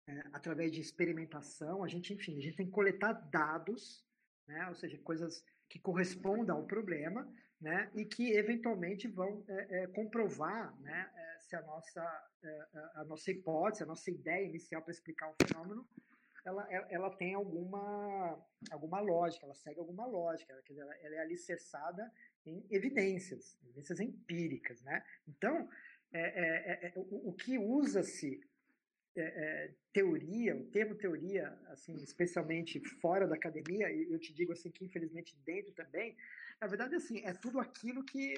é, 0.08 0.24
através 0.32 0.72
de 0.72 0.80
experimentação, 0.80 1.84
a 1.84 1.88
gente, 1.88 2.12
enfim, 2.12 2.38
a 2.38 2.40
gente 2.40 2.56
tem 2.56 2.66
que 2.66 2.72
coletar 2.72 3.12
dados, 3.12 4.04
né, 4.46 4.68
ou 4.68 4.74
seja, 4.74 4.98
coisas 4.98 5.44
que 5.68 5.78
correspondam 5.78 6.56
ao 6.56 6.66
problema, 6.66 7.30
né, 7.60 7.90
e 7.94 8.04
que 8.04 8.32
eventualmente 8.32 9.06
vão 9.06 9.44
é, 9.48 9.82
é, 9.82 9.86
comprovar 9.88 10.74
né, 10.80 11.10
é, 11.14 11.38
se 11.40 11.54
a 11.56 11.62
nossa, 11.62 12.02
a 12.94 13.04
nossa 13.04 13.30
hipótese, 13.30 13.82
a 13.82 13.86
nossa 13.86 14.10
ideia 14.10 14.46
inicial 14.46 14.82
para 14.82 14.92
explicar 14.92 15.28
um 15.28 15.34
fenômeno, 15.46 15.86
ela, 16.48 16.66
é, 16.70 16.86
ela 16.90 17.10
tem 17.10 17.34
alguma, 17.34 18.42
alguma 18.70 19.00
lógica, 19.00 19.44
ela 19.44 19.54
segue 19.54 19.78
alguma 19.78 20.06
lógica, 20.06 20.52
ela, 20.52 20.62
ela, 20.70 20.96
ela 20.96 21.14
é 21.16 21.18
alicerçada 21.20 22.10
em 22.44 22.66
evidências, 22.70 23.58
evidências 23.62 24.00
empíricas. 24.00 24.82
Né? 24.82 25.04
Então, 25.26 25.68
é, 26.12 26.92
o, 26.96 27.30
o 27.30 27.32
que 27.34 27.58
usa-se 27.58 28.40
é, 29.16 29.22
é, 29.22 29.74
teoria, 29.92 30.56
o 30.56 30.64
termo 30.70 30.94
teoria, 30.94 31.48
assim, 31.68 31.96
especialmente 31.96 32.80
fora 33.00 33.26
da 33.26 33.34
academia, 33.34 33.90
e 33.90 34.10
eu 34.10 34.18
te 34.18 34.32
digo 34.32 34.52
assim 34.52 34.70
que 34.70 34.84
infelizmente 34.84 35.36
dentro 35.44 35.72
também, 35.72 36.16
na 36.60 36.66
verdade 36.66 36.94
assim 36.94 37.24
é 37.24 37.32
tudo 37.34 37.58
aquilo 37.58 38.04
que 38.04 38.34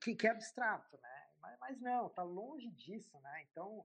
que, 0.00 0.16
que 0.16 0.26
é 0.26 0.30
abstrato, 0.30 0.98
né? 1.00 1.28
Mas, 1.40 1.58
mas 1.60 1.80
não, 1.80 2.08
tá 2.08 2.22
longe 2.22 2.70
disso, 2.70 3.20
né? 3.20 3.46
Então 3.50 3.84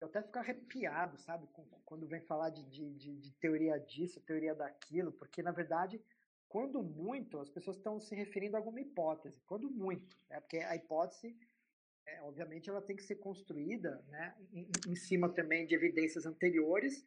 eu 0.00 0.08
até 0.08 0.22
fico 0.22 0.38
arrepiado, 0.38 1.18
sabe, 1.18 1.48
quando 1.84 2.06
vem 2.06 2.20
falar 2.20 2.50
de, 2.50 2.62
de, 2.64 3.16
de, 3.16 3.32
teoria 3.34 3.78
disso, 3.78 4.20
teoria 4.20 4.54
daquilo, 4.54 5.12
porque 5.12 5.42
na 5.42 5.52
verdade 5.52 6.00
quando 6.48 6.82
muito 6.84 7.40
as 7.40 7.50
pessoas 7.50 7.76
estão 7.76 7.98
se 7.98 8.14
referindo 8.14 8.56
a 8.56 8.60
alguma 8.60 8.80
hipótese, 8.80 9.42
quando 9.44 9.68
muito, 9.68 10.16
né? 10.30 10.40
Porque 10.40 10.58
a 10.58 10.76
hipótese 10.76 11.36
é, 12.06 12.22
obviamente 12.22 12.68
ela 12.68 12.82
tem 12.82 12.94
que 12.94 13.02
ser 13.02 13.16
construída 13.16 14.04
né, 14.08 14.36
em, 14.52 14.68
em, 14.88 14.94
cima 14.94 15.28
também 15.28 15.66
de 15.66 15.74
evidências 15.74 16.26
anteriores, 16.26 17.02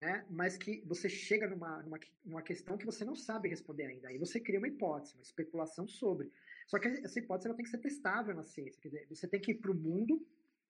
né? 0.00 0.24
mas 0.30 0.56
que 0.56 0.82
você 0.86 1.08
chega 1.08 1.48
numa, 1.48 1.82
numa, 1.82 2.00
numa 2.24 2.42
questão 2.42 2.78
que 2.78 2.86
você 2.86 3.04
não 3.04 3.16
sabe 3.16 3.48
responder 3.48 3.86
ainda. 3.86 4.08
Aí 4.08 4.18
você 4.18 4.38
cria 4.38 4.58
uma 4.58 4.68
hipótese, 4.68 5.14
uma 5.14 5.22
especulação 5.22 5.88
sobre. 5.88 6.30
Só 6.66 6.78
que 6.78 6.88
essa 6.88 7.18
hipótese 7.18 7.48
ela 7.48 7.56
tem 7.56 7.64
que 7.64 7.70
ser 7.70 7.78
testável 7.78 8.34
na 8.34 8.44
ciência. 8.44 8.80
Quer 8.80 8.88
dizer, 8.88 9.06
você 9.08 9.26
tem 9.26 9.40
que 9.40 9.52
ir 9.52 9.56
para 9.56 9.70
o 9.70 9.74
mundo, 9.74 10.26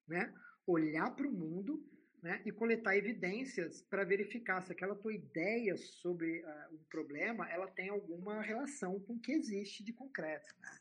né? 0.07 0.33
olhar 0.67 1.15
para 1.15 1.27
o 1.27 1.31
mundo 1.31 1.83
né? 2.21 2.41
e 2.45 2.51
coletar 2.51 2.97
evidências 2.97 3.81
para 3.83 4.03
verificar 4.03 4.61
se 4.61 4.71
aquela 4.71 4.95
tua 4.95 5.13
ideia 5.13 5.75
sobre 5.77 6.41
uh, 6.41 6.75
um 6.75 6.83
problema 6.89 7.49
ela 7.49 7.67
tem 7.67 7.89
alguma 7.89 8.41
relação 8.41 8.99
com 9.01 9.13
o 9.13 9.19
que 9.19 9.31
existe 9.31 9.83
de 9.83 9.93
concreto. 9.93 10.53
Né? 10.59 10.79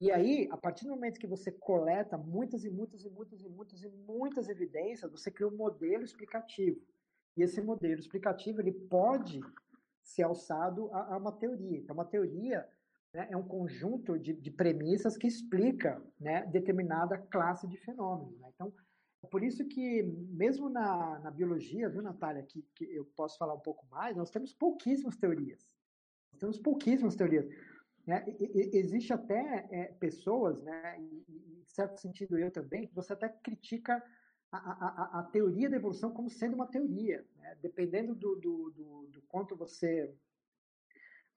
E 0.00 0.10
aí, 0.10 0.48
a 0.50 0.56
partir 0.56 0.84
do 0.84 0.90
momento 0.90 1.20
que 1.20 1.26
você 1.26 1.52
coleta 1.52 2.16
muitas 2.16 2.64
e 2.64 2.70
muitas 2.70 3.04
e 3.04 3.10
muitas 3.10 3.42
e 3.42 3.48
muitas 3.48 3.82
e 3.82 3.88
muitas 3.88 4.48
evidências, 4.48 5.10
você 5.10 5.30
cria 5.30 5.46
um 5.46 5.56
modelo 5.56 6.04
explicativo. 6.04 6.80
E 7.36 7.42
esse 7.42 7.60
modelo 7.60 8.00
explicativo 8.00 8.60
ele 8.60 8.72
pode 8.72 9.40
ser 10.02 10.22
alçado 10.22 10.88
a, 10.92 11.14
a 11.14 11.16
uma 11.18 11.32
teoria. 11.32 11.78
Então, 11.78 11.94
uma 11.94 12.04
teoria 12.04 12.66
né, 13.12 13.28
é 13.30 13.36
um 13.36 13.46
conjunto 13.46 14.18
de, 14.18 14.32
de, 14.32 14.50
premissas 14.50 15.16
que 15.16 15.26
explica 15.26 16.02
né, 16.18 16.46
determinada 16.46 17.18
classe 17.18 17.66
de 17.66 17.76
fenômenos. 17.76 18.38
Né? 18.38 18.50
Então, 18.54 18.72
é 19.22 19.26
por 19.26 19.42
isso 19.42 19.66
que, 19.66 20.02
mesmo 20.02 20.68
na, 20.68 21.18
na 21.18 21.30
biologia, 21.30 21.88
viu, 21.88 22.02
Natália, 22.02 22.42
que, 22.42 22.62
que 22.74 22.84
eu 22.84 23.04
posso 23.16 23.36
falar 23.36 23.54
um 23.54 23.60
pouco 23.60 23.86
mais, 23.90 24.16
nós 24.16 24.30
temos 24.30 24.54
pouquíssimas 24.54 25.16
teorias. 25.16 25.76
Nós 26.32 26.40
temos 26.40 26.58
pouquíssimas 26.58 27.16
teorias. 27.16 27.46
Né? 28.06 28.24
Existe 28.72 29.12
até 29.12 29.68
é, 29.70 29.84
pessoas, 29.92 30.62
né, 30.62 30.98
em 30.98 31.62
certo 31.66 32.00
sentido 32.00 32.38
eu 32.38 32.50
também, 32.50 32.86
que 32.86 32.94
você 32.94 33.12
até 33.12 33.28
critica 33.28 34.02
a, 34.50 34.58
a, 34.58 35.20
a, 35.20 35.22
teoria 35.24 35.70
da 35.70 35.76
evolução 35.76 36.10
como 36.12 36.28
sendo 36.28 36.54
uma 36.54 36.66
teoria. 36.66 37.24
Né? 37.36 37.58
Dependendo 37.62 38.14
do, 38.14 38.36
do, 38.36 38.70
do, 38.70 39.06
do, 39.12 39.22
quanto 39.28 39.54
você 39.54 40.12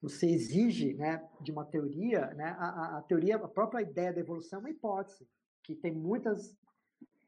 você 0.04 0.28
exige 0.28 0.94
né, 0.96 1.26
de 1.40 1.50
uma 1.50 1.64
teoria, 1.64 2.28
né, 2.34 2.58
a, 2.60 2.98
a, 2.98 3.02
teoria, 3.04 3.38
a 3.38 3.48
própria 3.48 3.82
ideia 3.82 4.12
da 4.12 4.20
evolução 4.20 4.60
é 4.60 4.64
uma 4.64 4.70
hipótese, 4.70 5.26
que 5.64 5.74
tem 5.74 5.94
muitas, 5.94 6.58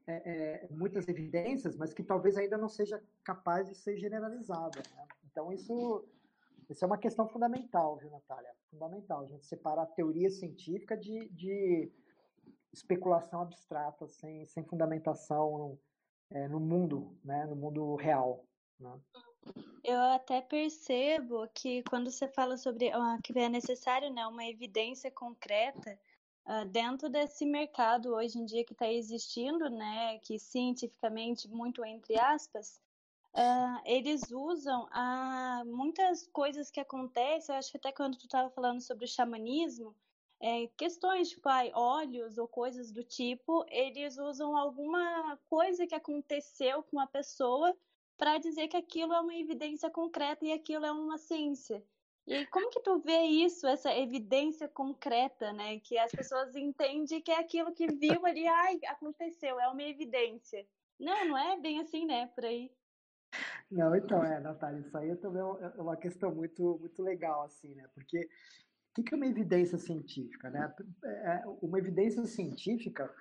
é, 0.06 0.14
é, 0.14 0.68
muitas 0.70 1.08
evidências, 1.08 1.78
mas 1.78 1.94
que 1.94 2.04
talvez 2.04 2.36
ainda 2.36 2.58
não 2.58 2.68
seja 2.68 3.02
capaz 3.24 3.70
de 3.70 3.76
ser 3.76 3.96
generalizada. 3.96 4.84
Né? 4.94 5.08
Então, 5.32 5.54
isso, 5.54 6.06
isso 6.70 6.84
é 6.84 6.88
uma 6.88 6.98
questão 6.98 7.30
fundamental, 7.30 7.96
viu, 7.96 8.12
Natália? 8.12 8.52
Fundamental, 8.70 9.24
a 9.24 9.28
gente 9.28 9.46
separar 9.46 9.84
a 9.84 9.88
teoria 9.88 10.30
científica 10.30 10.98
de, 10.98 11.30
de 11.30 11.90
especulação 12.74 13.40
abstrata, 13.40 14.06
sem, 14.06 14.46
sem 14.48 14.66
fundamentação 14.66 15.80
é, 16.30 16.50
no 16.50 16.60
mundo, 16.60 17.18
né, 17.24 17.46
no 17.46 17.56
mundo 17.56 17.96
real. 17.96 18.46
Né? 18.78 19.00
Eu 19.84 20.00
até 20.02 20.42
percebo 20.42 21.48
que 21.54 21.84
quando 21.84 22.10
você 22.10 22.28
fala 22.28 22.58
sobre 22.58 22.90
uh, 22.90 23.22
que 23.24 23.38
é 23.38 23.48
necessário 23.48 24.12
né, 24.12 24.26
uma 24.26 24.46
evidência 24.46 25.12
concreta 25.12 26.00
uh, 26.48 26.66
dentro 26.66 27.10
desse 27.10 27.46
mercado 27.46 28.16
hoje 28.16 28.40
em 28.40 28.46
dia 28.46 28.66
que 28.66 28.74
está 28.74 28.92
existindo, 28.92 29.70
né, 29.70 30.18
que 30.20 30.40
cientificamente, 30.40 31.48
muito 31.48 31.86
entre 31.86 32.20
aspas, 32.20 32.82
Uh, 33.36 33.82
eles 33.84 34.32
usam 34.32 34.86
uh, 34.86 35.66
muitas 35.66 36.26
coisas 36.28 36.72
que 36.72 36.80
acontecem, 36.80 37.54
eu 37.54 37.60
acho 37.60 37.70
que 37.70 37.76
até 37.76 37.92
quando 37.92 38.18
tu 38.18 38.24
estava 38.24 38.50
falando 38.50 38.80
sobre 38.80 39.04
o 39.04 39.10
xamanismo, 39.10 39.94
é, 40.40 40.68
questões 40.78 41.32
tipo 41.32 41.50
ai, 41.50 41.70
ou 41.74 42.48
coisas 42.48 42.94
do 42.94 43.04
tipo, 43.04 43.66
eles 43.68 44.18
usam 44.18 44.56
alguma 44.56 45.38
coisa 45.50 45.86
que 45.86 45.94
aconteceu 45.94 46.82
com 46.84 46.96
uma 46.96 47.08
pessoa 47.08 47.76
para 48.18 48.38
dizer 48.38 48.68
que 48.68 48.78
aquilo 48.78 49.14
é 49.14 49.20
uma 49.20 49.36
evidência 49.36 49.90
concreta 49.90 50.46
e 50.46 50.52
aquilo 50.52 50.86
é 50.86 50.92
uma 50.92 51.18
ciência. 51.18 51.84
E 52.28 52.46
como 52.48 52.70
que 52.72 52.80
tu 52.80 53.00
vê 53.00 53.22
isso, 53.22 53.68
essa 53.68 53.96
evidência 53.96 54.68
concreta, 54.68 55.54
né? 55.54 55.80
Que 55.80 55.98
as 55.98 56.12
pessoas 56.12 56.56
entendem 56.56 57.22
que 57.22 57.32
é 57.32 57.40
aquilo 57.40 57.72
que 57.72 57.88
viu 57.88 58.26
ali, 58.26 58.48
ai, 58.48 58.80
aconteceu, 58.88 59.60
é 59.60 59.68
uma 59.68 59.84
evidência. 59.84 60.66
Não, 61.00 61.26
não 61.26 61.38
é 61.38 61.60
bem 61.60 61.80
assim, 61.80 62.06
né? 62.06 62.28
Por 62.28 62.46
aí. 62.46 62.72
Não, 63.70 63.96
então, 63.96 64.24
é, 64.24 64.40
Natália, 64.40 64.80
isso 64.80 64.98
aí 64.98 65.16
também 65.18 65.42
é 65.42 65.82
uma 65.82 65.98
questão 65.98 66.34
muito, 66.34 66.80
muito 66.80 67.04
legal, 67.04 67.44
assim, 67.44 67.76
né? 67.76 67.88
Porque 67.94 68.28
o 68.98 69.04
que 69.04 69.14
é 69.14 69.18
uma 69.18 69.28
evidência 69.28 69.78
científica? 69.78 70.50
Né? 70.50 70.74
É, 71.04 71.44
uma 71.62 71.78
evidência 71.78 72.26
científica 72.26 73.14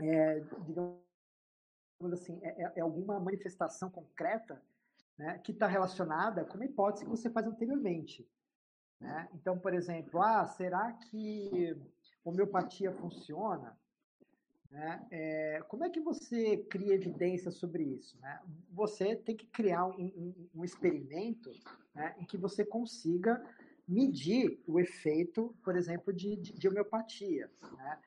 é, 0.00 0.40
digamos 0.66 1.07
assim, 2.12 2.38
é, 2.42 2.64
é, 2.64 2.72
é 2.76 2.80
alguma 2.80 3.18
manifestação 3.18 3.90
concreta 3.90 4.60
né, 5.16 5.38
que 5.38 5.52
está 5.52 5.66
relacionada 5.66 6.44
com 6.44 6.54
uma 6.54 6.64
hipótese 6.64 7.04
que 7.04 7.10
você 7.10 7.28
faz 7.28 7.46
anteriormente. 7.46 8.26
Né? 9.00 9.28
Então, 9.34 9.58
por 9.58 9.74
exemplo, 9.74 10.22
ah, 10.22 10.46
será 10.46 10.92
que 10.92 11.76
homeopatia 12.24 12.92
funciona? 12.92 13.76
Né? 14.70 15.06
É, 15.10 15.62
como 15.68 15.84
é 15.84 15.90
que 15.90 16.00
você 16.00 16.58
cria 16.70 16.94
evidência 16.94 17.50
sobre 17.50 17.82
isso? 17.82 18.18
Né? 18.20 18.40
Você 18.72 19.16
tem 19.16 19.36
que 19.36 19.46
criar 19.46 19.86
um, 19.86 20.04
um, 20.04 20.48
um 20.56 20.64
experimento 20.64 21.50
né, 21.94 22.14
em 22.18 22.24
que 22.24 22.36
você 22.36 22.64
consiga 22.64 23.42
medir 23.86 24.62
o 24.66 24.78
efeito, 24.78 25.56
por 25.64 25.74
exemplo, 25.74 26.12
de, 26.12 26.36
de, 26.36 26.52
de 26.52 26.68
homeopatia. 26.68 27.50
Né? 27.72 27.98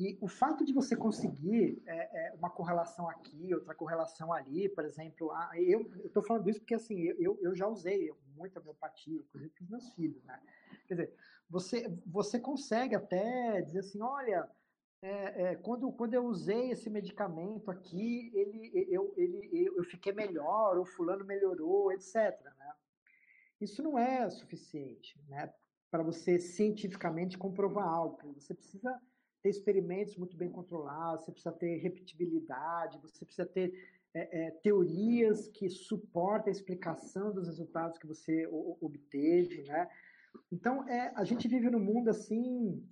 E 0.00 0.16
o 0.18 0.26
fato 0.26 0.64
de 0.64 0.72
você 0.72 0.96
conseguir 0.96 1.82
é, 1.86 2.28
é, 2.28 2.34
uma 2.34 2.48
correlação 2.48 3.06
aqui, 3.06 3.52
outra 3.52 3.74
correlação 3.74 4.32
ali, 4.32 4.66
por 4.66 4.82
exemplo, 4.82 5.30
ah, 5.30 5.50
eu 5.54 5.82
estou 6.06 6.22
falando 6.22 6.48
isso 6.48 6.58
porque 6.58 6.74
assim 6.74 6.98
eu, 7.18 7.38
eu 7.42 7.54
já 7.54 7.68
usei 7.68 8.10
muita 8.34 8.60
homeopatia, 8.60 9.20
inclusive 9.20 9.52
com 9.58 9.64
os 9.64 9.68
meus 9.68 9.92
filhos, 9.92 10.24
né? 10.24 10.40
Quer 10.88 10.94
dizer, 10.94 11.14
você, 11.50 11.94
você 12.06 12.40
consegue 12.40 12.94
até 12.94 13.60
dizer 13.60 13.80
assim, 13.80 14.00
olha, 14.00 14.48
é, 15.02 15.42
é, 15.42 15.56
quando, 15.56 15.92
quando 15.92 16.14
eu 16.14 16.24
usei 16.24 16.70
esse 16.70 16.88
medicamento 16.88 17.70
aqui, 17.70 18.30
ele, 18.34 18.88
eu, 18.88 19.12
ele, 19.18 19.70
eu 19.76 19.84
fiquei 19.84 20.14
melhor, 20.14 20.78
o 20.78 20.86
fulano 20.86 21.26
melhorou, 21.26 21.92
etc. 21.92 22.42
Né? 22.58 22.72
Isso 23.60 23.82
não 23.82 23.98
é 23.98 24.30
suficiente 24.30 25.22
né, 25.28 25.52
para 25.90 26.02
você 26.02 26.38
cientificamente 26.38 27.36
comprovar 27.36 27.86
algo. 27.86 28.32
Você 28.32 28.54
precisa 28.54 28.98
ter 29.42 29.50
experimentos 29.50 30.16
muito 30.16 30.36
bem 30.36 30.50
controlados, 30.50 31.24
você 31.24 31.32
precisa 31.32 31.52
ter 31.52 31.76
repetibilidade, 31.76 32.98
você 32.98 33.24
precisa 33.24 33.46
ter 33.46 33.72
é, 34.12 34.46
é, 34.46 34.50
teorias 34.50 35.48
que 35.48 35.68
suportem 35.68 36.50
a 36.50 36.56
explicação 36.56 37.32
dos 37.32 37.46
resultados 37.46 37.98
que 37.98 38.06
você 38.06 38.46
obteve. 38.80 39.62
Né? 39.62 39.88
Então, 40.50 40.86
é, 40.88 41.12
a 41.14 41.24
gente 41.24 41.46
vive 41.48 41.70
num 41.70 41.80
mundo 41.80 42.08
assim 42.10 42.84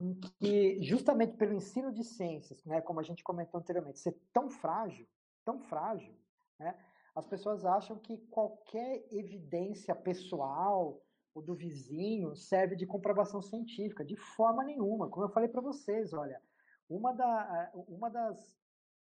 em 0.00 0.14
que, 0.38 0.82
justamente 0.82 1.36
pelo 1.36 1.54
ensino 1.54 1.92
de 1.92 2.02
ciências, 2.02 2.64
né, 2.64 2.80
como 2.80 2.98
a 2.98 3.02
gente 3.02 3.22
comentou 3.22 3.60
anteriormente, 3.60 4.00
ser 4.00 4.16
tão 4.32 4.50
frágil, 4.50 5.06
tão 5.44 5.60
frágil, 5.60 6.14
né, 6.58 6.76
as 7.14 7.26
pessoas 7.26 7.64
acham 7.64 7.96
que 7.98 8.18
qualquer 8.28 9.06
evidência 9.12 9.94
pessoal 9.94 11.00
ou 11.34 11.42
do 11.42 11.54
vizinho 11.54 12.34
serve 12.36 12.76
de 12.76 12.86
comprovação 12.86 13.42
científica, 13.42 14.04
de 14.04 14.16
forma 14.16 14.62
nenhuma. 14.62 15.08
Como 15.08 15.26
eu 15.26 15.30
falei 15.30 15.48
para 15.48 15.60
vocês, 15.60 16.12
olha, 16.12 16.40
uma, 16.88 17.12
da, 17.12 17.72
uma 17.88 18.08
das, 18.08 18.56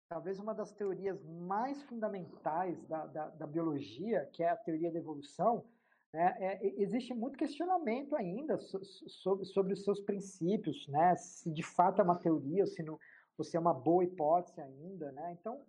talvez 0.08 0.40
uma 0.40 0.54
das 0.54 0.72
teorias 0.72 1.24
mais 1.26 1.82
fundamentais 1.84 2.82
da, 2.88 3.06
da, 3.08 3.30
da 3.30 3.48
biologia, 3.48 4.30
que 4.32 4.44
é 4.44 4.50
a 4.50 4.56
teoria 4.56 4.92
da 4.92 5.00
evolução, 5.00 5.66
né, 6.14 6.36
é, 6.40 6.82
existe 6.82 7.14
muito 7.14 7.38
questionamento 7.38 8.16
ainda 8.16 8.58
sobre, 8.58 9.46
sobre 9.46 9.74
os 9.74 9.84
seus 9.84 10.00
princípios, 10.02 10.88
né, 10.88 11.16
se 11.16 11.52
de 11.52 11.64
fato 11.64 12.02
é 12.02 12.04
uma 12.04 12.18
teoria 12.18 12.64
ou 12.64 12.68
se, 12.68 12.84
não, 12.84 13.00
ou 13.38 13.44
se 13.44 13.56
é 13.58 13.60
uma 13.60 13.74
boa 13.74 14.04
hipótese 14.04 14.60
ainda. 14.62 15.12
Né? 15.12 15.38
Então, 15.40 15.66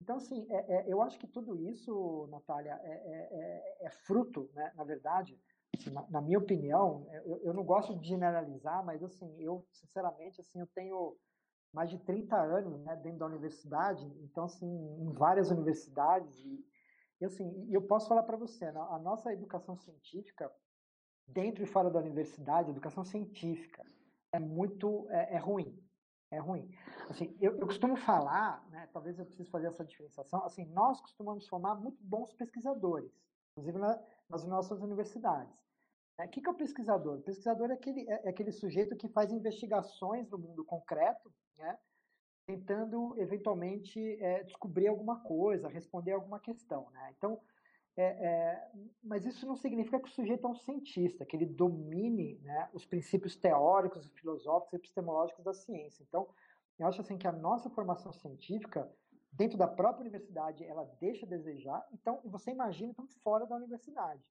então, 0.00 0.16
assim, 0.16 0.46
é, 0.48 0.76
é, 0.76 0.84
eu 0.86 1.02
acho 1.02 1.18
que 1.18 1.26
tudo 1.26 1.56
isso, 1.56 2.28
Natália, 2.30 2.78
é, 2.82 2.90
é, 2.90 3.28
é, 3.32 3.86
é 3.86 3.90
fruto, 3.90 4.48
né, 4.54 4.72
na 4.76 4.84
verdade, 4.84 5.38
assim, 5.78 5.90
na, 5.90 6.04
na, 6.10 6.20
minha 6.20 6.38
opinião, 6.38 7.06
eu, 7.24 7.40
eu, 7.44 7.54
não 7.54 7.64
gosto 7.64 7.96
de 7.96 8.08
generalizar, 8.08 8.84
mas, 8.84 9.02
assim, 9.02 9.40
eu, 9.40 9.64
sinceramente, 9.72 10.40
assim, 10.40 10.60
eu 10.60 10.66
tenho 10.66 11.16
mais 11.72 11.90
de 11.90 11.98
30 11.98 12.36
anos 12.36 12.80
né, 12.82 12.96
dentro 12.96 13.20
da 13.20 13.26
universidade, 13.26 14.04
então, 14.22 14.44
assim, 14.44 14.66
em 14.66 15.12
várias 15.12 15.50
universidades, 15.50 16.36
e, 16.44 16.64
e 17.20 17.24
assim, 17.24 17.68
eu 17.70 17.82
posso 17.82 18.08
falar 18.08 18.22
para 18.22 18.36
você, 18.36 18.70
né, 18.72 18.80
a 18.90 18.98
nossa 18.98 19.32
educação 19.32 19.76
científica, 19.76 20.50
dentro 21.26 21.62
e 21.62 21.66
fora 21.66 21.90
da 21.90 21.98
universidade, 21.98 22.70
educação 22.70 23.04
científica, 23.04 23.84
é 24.32 24.38
muito, 24.38 25.06
é, 25.10 25.34
é 25.34 25.38
ruim, 25.38 25.78
é 26.30 26.38
ruim. 26.38 26.70
Assim, 27.08 27.36
eu, 27.40 27.58
eu, 27.58 27.66
costumo 27.66 27.96
falar, 27.96 28.66
né, 28.70 28.88
talvez 28.92 29.18
eu 29.18 29.26
precise 29.26 29.50
fazer 29.50 29.68
essa 29.68 29.84
diferenciação, 29.84 30.44
assim, 30.44 30.64
nós 30.72 31.00
costumamos 31.00 31.46
formar 31.46 31.74
muito 31.74 32.02
bons 32.02 32.32
pesquisadores, 32.32 33.12
inclusive 33.52 33.78
na, 33.78 34.02
nas 34.28 34.44
nossas 34.44 34.80
universidades. 34.80 35.67
O 36.24 36.28
que, 36.28 36.40
que 36.40 36.48
é 36.48 36.52
o 36.52 36.56
pesquisador? 36.56 37.18
O 37.18 37.22
pesquisador 37.22 37.70
é 37.70 37.74
aquele, 37.74 38.08
é, 38.08 38.26
é 38.26 38.28
aquele 38.28 38.52
sujeito 38.52 38.96
que 38.96 39.08
faz 39.08 39.32
investigações 39.32 40.28
no 40.30 40.38
mundo 40.38 40.64
concreto, 40.64 41.32
né, 41.56 41.78
tentando, 42.46 43.14
eventualmente, 43.18 44.00
é, 44.22 44.42
descobrir 44.42 44.88
alguma 44.88 45.20
coisa, 45.20 45.68
responder 45.68 46.12
alguma 46.12 46.40
questão. 46.40 46.88
Né? 46.90 47.14
Então, 47.16 47.38
é, 47.96 48.04
é, 48.04 48.70
mas 49.02 49.26
isso 49.26 49.46
não 49.46 49.56
significa 49.56 49.98
que 50.00 50.08
o 50.08 50.12
sujeito 50.12 50.46
é 50.46 50.50
um 50.50 50.54
cientista, 50.54 51.26
que 51.26 51.36
ele 51.36 51.46
domine 51.46 52.38
né, 52.42 52.70
os 52.72 52.86
princípios 52.86 53.36
teóricos, 53.36 54.08
filosóficos 54.12 54.72
e 54.72 54.76
epistemológicos 54.76 55.44
da 55.44 55.52
ciência. 55.52 56.04
Então, 56.08 56.28
eu 56.78 56.86
acho 56.86 57.00
assim 57.00 57.18
que 57.18 57.26
a 57.26 57.32
nossa 57.32 57.68
formação 57.68 58.12
científica 58.12 58.90
dentro 59.32 59.58
da 59.58 59.66
própria 59.66 60.02
universidade 60.02 60.64
ela 60.64 60.84
deixa 61.00 61.26
a 61.26 61.28
desejar. 61.28 61.86
Então, 61.92 62.20
você 62.24 62.50
imagina 62.50 62.92
então 62.92 63.06
fora 63.22 63.46
da 63.46 63.56
universidade, 63.56 64.22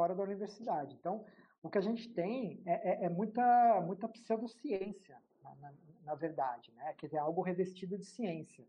fora 0.00 0.14
da 0.14 0.22
universidade. 0.22 0.96
Então, 0.98 1.26
o 1.62 1.68
que 1.68 1.76
a 1.76 1.82
gente 1.82 2.08
tem 2.14 2.62
é, 2.64 3.04
é, 3.04 3.04
é 3.04 3.08
muita 3.10 3.82
muita 3.82 4.08
pseudociência, 4.08 5.14
na, 5.42 5.54
na, 5.56 5.74
na 6.04 6.14
verdade, 6.14 6.72
né? 6.72 6.94
Quer 6.96 7.08
dizer, 7.08 7.18
algo 7.18 7.42
revestido 7.42 7.98
de 7.98 8.06
ciência. 8.06 8.66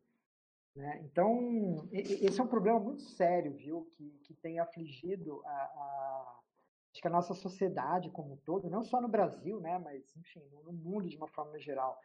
Né? 0.76 1.00
Então, 1.06 1.88
esse 1.94 2.38
é 2.38 2.44
um 2.44 2.48
problema 2.48 2.80
muito 2.82 3.02
sério, 3.02 3.54
viu, 3.54 3.88
que, 3.92 4.10
que 4.24 4.34
tem 4.34 4.60
afligido 4.60 5.42
a, 5.46 5.50
a, 5.52 6.40
acho 6.92 7.02
que 7.02 7.08
a 7.08 7.12
nossa 7.12 7.34
sociedade 7.34 8.10
como 8.10 8.34
um 8.34 8.38
todo, 8.38 8.70
não 8.70 8.84
só 8.84 9.00
no 9.00 9.08
Brasil, 9.08 9.60
né, 9.62 9.78
mas, 9.80 10.16
enfim, 10.18 10.44
no, 10.66 10.74
mundo 10.74 11.10
de 11.10 11.18
uma 11.18 11.28
forma 11.28 11.58
geral. 11.60 12.00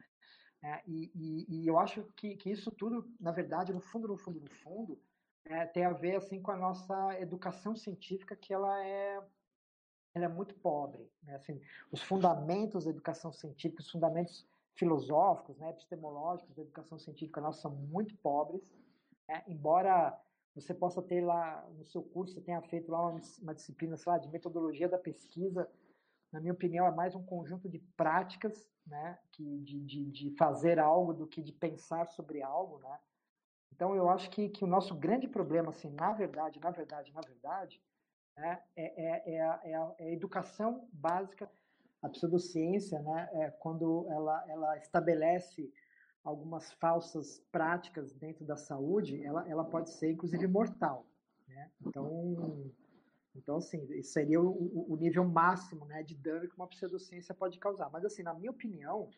É, 0.62 0.82
e, 0.86 1.10
e, 1.14 1.46
e, 1.48 1.66
eu 1.66 1.78
acho 1.78 2.02
que, 2.16 2.36
que 2.36 2.50
isso 2.50 2.70
tudo, 2.72 3.08
na 3.20 3.30
verdade, 3.30 3.72
no 3.72 3.80
fundo, 3.80 4.08
no 4.08 4.16
fundo, 4.16 4.40
no 4.40 4.50
fundo, 4.50 5.00
é, 5.48 5.64
tem 5.66 5.84
a 5.84 5.92
ver 5.92 6.16
assim 6.16 6.40
com 6.40 6.50
a 6.50 6.56
nossa 6.56 7.20
educação 7.20 7.74
científica, 7.76 8.36
que 8.36 8.52
ela 8.52 8.84
é, 8.84 9.22
ela 10.14 10.24
é 10.24 10.28
muito 10.28 10.54
pobre. 10.56 11.10
Né? 11.22 11.36
Assim, 11.36 11.60
os 11.90 12.02
fundamentos 12.02 12.84
da 12.84 12.90
educação 12.90 13.32
científica, 13.32 13.82
os 13.82 13.90
fundamentos 13.90 14.46
filosóficos, 14.74 15.56
né, 15.56 15.70
epistemológicos 15.70 16.54
da 16.54 16.62
educação 16.62 16.98
científica 16.98 17.40
nossa 17.40 17.62
são 17.62 17.70
muito 17.70 18.14
pobres, 18.18 18.62
né? 19.26 19.42
embora 19.48 20.18
você 20.54 20.74
possa 20.74 21.02
ter 21.02 21.22
lá 21.22 21.66
no 21.76 21.84
seu 21.84 22.02
curso, 22.02 22.34
você 22.34 22.40
tenha 22.40 22.60
feito 22.62 22.90
lá 22.90 23.08
uma, 23.08 23.20
uma 23.42 23.54
disciplina, 23.54 23.96
sei 23.96 24.12
lá, 24.12 24.18
de 24.18 24.28
metodologia 24.28 24.88
da 24.88 24.98
pesquisa, 24.98 25.68
na 26.32 26.40
minha 26.40 26.52
opinião, 26.52 26.86
é 26.86 26.90
mais 26.90 27.14
um 27.14 27.22
conjunto 27.22 27.68
de 27.68 27.78
práticas, 27.78 28.68
né, 28.86 29.18
que, 29.32 29.58
de, 29.60 29.80
de, 29.80 30.10
de 30.10 30.30
fazer 30.36 30.78
algo 30.78 31.14
do 31.14 31.26
que 31.26 31.42
de 31.42 31.52
pensar 31.52 32.06
sobre 32.08 32.42
algo, 32.42 32.78
né. 32.78 32.98
Então, 33.76 33.94
eu 33.94 34.08
acho 34.08 34.30
que, 34.30 34.48
que 34.48 34.64
o 34.64 34.66
nosso 34.66 34.94
grande 34.94 35.28
problema, 35.28 35.68
assim, 35.68 35.90
na 35.90 36.10
verdade, 36.10 36.58
na 36.58 36.70
verdade, 36.70 37.12
na 37.12 37.20
verdade, 37.20 37.78
né, 38.34 38.62
é, 38.74 39.04
é, 39.04 39.34
é, 39.34 39.40
a, 39.42 39.60
é 39.64 39.74
a, 39.74 39.94
é 39.98 40.04
a 40.06 40.12
educação 40.12 40.88
básica 40.90 41.50
a 42.02 42.08
pseudociência, 42.08 43.00
né, 43.00 43.28
é 43.32 43.50
quando 43.50 44.06
ela, 44.08 44.44
ela 44.48 44.78
estabelece 44.78 45.70
algumas 46.24 46.72
falsas 46.72 47.44
práticas 47.52 48.14
dentro 48.14 48.44
da 48.44 48.56
saúde, 48.56 49.22
ela, 49.22 49.48
ela 49.48 49.64
pode 49.64 49.90
ser 49.90 50.10
inclusive 50.10 50.46
mortal. 50.46 51.06
Né? 51.46 51.70
Então, 51.84 52.72
então 53.34 53.56
assim, 53.56 53.84
isso 53.92 54.12
seria 54.12 54.40
o, 54.40 54.92
o 54.92 54.96
nível 54.96 55.24
máximo 55.24 55.84
né, 55.84 56.02
de 56.02 56.14
dano 56.14 56.48
que 56.48 56.56
uma 56.56 56.66
pseudociência 56.66 57.34
pode 57.34 57.58
causar. 57.58 57.90
Mas, 57.90 58.04
assim, 58.04 58.22
na 58.22 58.34
minha 58.34 58.50
opinião, 58.50 59.10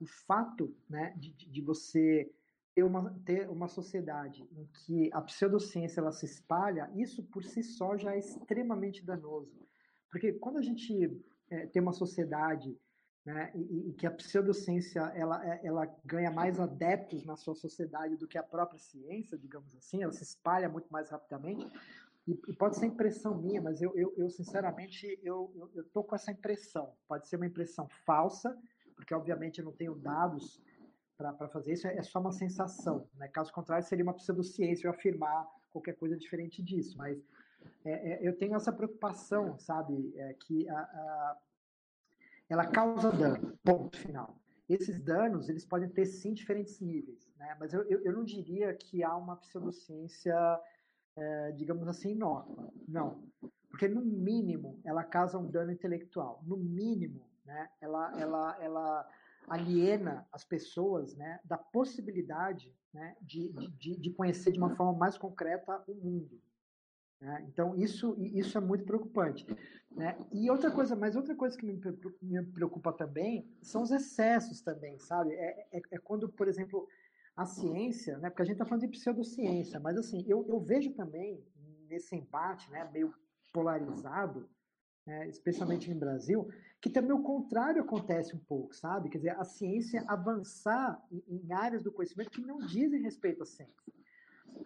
o 0.00 0.06
fato 0.06 0.74
né, 0.88 1.14
de, 1.16 1.32
de 1.32 1.60
você 1.60 2.30
ter 2.74 2.82
uma, 2.82 3.10
ter 3.24 3.48
uma 3.50 3.68
sociedade 3.68 4.48
em 4.52 4.66
que 4.66 5.10
a 5.12 5.20
pseudociência 5.20 6.00
ela 6.00 6.12
se 6.12 6.24
espalha, 6.24 6.90
isso 6.94 7.22
por 7.24 7.44
si 7.44 7.62
só 7.62 7.96
já 7.96 8.14
é 8.14 8.18
extremamente 8.18 9.04
danoso. 9.04 9.66
Porque 10.10 10.32
quando 10.32 10.58
a 10.58 10.62
gente 10.62 11.22
é, 11.50 11.66
ter 11.66 11.80
uma 11.80 11.92
sociedade 11.92 12.78
né, 13.24 13.52
e, 13.54 13.90
e, 13.90 13.92
que 13.92 14.06
a 14.06 14.10
pseudociência 14.10 15.00
ela, 15.14 15.46
é, 15.46 15.60
ela 15.64 15.86
ganha 16.04 16.30
mais 16.30 16.58
adeptos 16.58 17.24
na 17.24 17.36
sua 17.36 17.54
sociedade 17.54 18.16
do 18.16 18.26
que 18.26 18.36
a 18.36 18.42
própria 18.42 18.78
ciência, 18.78 19.38
digamos 19.38 19.74
assim, 19.76 20.02
ela 20.02 20.12
se 20.12 20.22
espalha 20.22 20.68
muito 20.68 20.88
mais 20.90 21.10
rapidamente. 21.10 21.66
E, 22.26 22.32
e 22.48 22.52
pode 22.52 22.76
ser 22.76 22.86
impressão 22.86 23.36
minha, 23.36 23.60
mas 23.60 23.82
eu, 23.82 23.92
eu, 23.96 24.12
eu 24.16 24.30
sinceramente 24.30 25.18
eu, 25.22 25.52
eu, 25.54 25.70
eu 25.74 25.84
tô 25.90 26.02
com 26.02 26.14
essa 26.14 26.32
impressão. 26.32 26.94
Pode 27.06 27.28
ser 27.28 27.36
uma 27.36 27.46
impressão 27.46 27.88
falsa, 28.04 28.56
porque 28.94 29.14
obviamente 29.14 29.58
eu 29.58 29.64
não 29.64 29.72
tenho 29.72 29.94
dados 29.94 30.60
para 31.16 31.48
fazer 31.48 31.72
isso, 31.72 31.86
é 31.86 32.02
só 32.02 32.20
uma 32.20 32.32
sensação. 32.32 33.08
Né? 33.14 33.28
Caso 33.28 33.52
contrário, 33.52 33.86
seria 33.86 34.04
uma 34.04 34.14
pseudociência 34.14 34.86
eu 34.86 34.90
afirmar 34.90 35.46
qualquer 35.70 35.94
coisa 35.94 36.16
diferente 36.16 36.62
disso. 36.62 36.96
Mas 36.98 37.22
é, 37.84 38.12
é, 38.12 38.28
eu 38.28 38.36
tenho 38.36 38.54
essa 38.54 38.72
preocupação, 38.72 39.58
sabe, 39.58 40.12
é, 40.16 40.34
que 40.34 40.68
a, 40.68 40.78
a, 40.78 41.38
ela 42.48 42.66
causa 42.66 43.10
dano, 43.10 43.58
ponto 43.64 43.96
final. 43.96 44.36
Esses 44.68 45.00
danos, 45.00 45.48
eles 45.48 45.64
podem 45.64 45.88
ter, 45.88 46.06
sim, 46.06 46.32
diferentes 46.32 46.80
níveis, 46.80 47.30
né? 47.36 47.56
mas 47.58 47.74
eu, 47.74 47.82
eu, 47.84 48.00
eu 48.02 48.12
não 48.12 48.24
diria 48.24 48.72
que 48.74 49.02
há 49.02 49.14
uma 49.16 49.36
pseudociência, 49.36 50.34
é, 51.16 51.52
digamos 51.52 51.86
assim, 51.88 52.12
inócua. 52.12 52.72
Não. 52.88 53.22
Porque, 53.68 53.88
no 53.88 54.02
mínimo, 54.02 54.80
ela 54.84 55.02
causa 55.02 55.38
um 55.38 55.50
dano 55.50 55.72
intelectual. 55.72 56.42
No 56.46 56.56
mínimo, 56.56 57.26
né, 57.44 57.68
ela, 57.80 58.20
ela, 58.20 58.58
ela 58.60 59.10
aliena 59.48 60.26
as 60.32 60.44
pessoas 60.44 61.14
né, 61.16 61.40
da 61.44 61.58
possibilidade 61.58 62.74
né, 62.92 63.16
de, 63.20 63.52
de, 63.78 63.96
de 63.96 64.10
conhecer 64.10 64.52
de 64.52 64.58
uma 64.58 64.74
forma 64.76 64.92
mais 64.92 65.16
concreta 65.16 65.82
o 65.86 65.94
mundo. 65.94 66.40
Né? 67.20 67.44
Então, 67.48 67.76
isso, 67.76 68.16
isso 68.18 68.58
é 68.58 68.60
muito 68.60 68.84
preocupante. 68.84 69.46
Né? 69.90 70.16
E 70.32 70.50
outra 70.50 70.70
coisa, 70.70 70.96
mas 70.96 71.14
outra 71.14 71.34
coisa 71.34 71.56
que 71.56 71.64
me, 71.64 71.80
me 72.20 72.42
preocupa 72.46 72.92
também 72.92 73.48
são 73.62 73.82
os 73.82 73.90
excessos 73.90 74.60
também, 74.60 74.98
sabe? 74.98 75.32
É, 75.34 75.68
é, 75.72 75.82
é, 75.92 75.98
quando, 75.98 76.28
por 76.28 76.48
exemplo, 76.48 76.88
a 77.36 77.46
ciência, 77.46 78.18
né? 78.18 78.28
porque 78.28 78.42
a 78.42 78.44
gente 78.44 78.54
está 78.54 78.64
falando 78.64 78.82
de 78.82 78.98
pseudociência, 78.98 79.78
mas 79.78 79.96
assim, 79.96 80.24
eu, 80.26 80.44
eu 80.48 80.60
vejo 80.60 80.92
também 80.94 81.44
nesse 81.88 82.16
embate 82.16 82.70
né, 82.70 82.88
meio 82.92 83.14
polarizado, 83.52 84.48
né, 85.06 85.28
especialmente 85.28 85.92
no 85.92 85.98
Brasil, 85.98 86.48
que 86.80 86.90
também 86.90 87.12
o 87.12 87.22
contrário 87.22 87.82
acontece 87.82 88.34
um 88.34 88.38
pouco, 88.38 88.74
sabe? 88.74 89.08
Quer 89.08 89.18
dizer, 89.18 89.36
a 89.38 89.44
ciência 89.44 90.04
avançar 90.06 91.00
em, 91.28 91.52
áreas 91.52 91.82
do 91.82 91.92
conhecimento 91.92 92.30
que 92.30 92.40
não 92.40 92.58
dizem 92.58 93.02
respeito 93.02 93.42
à 93.42 93.46
ciência. 93.46 93.92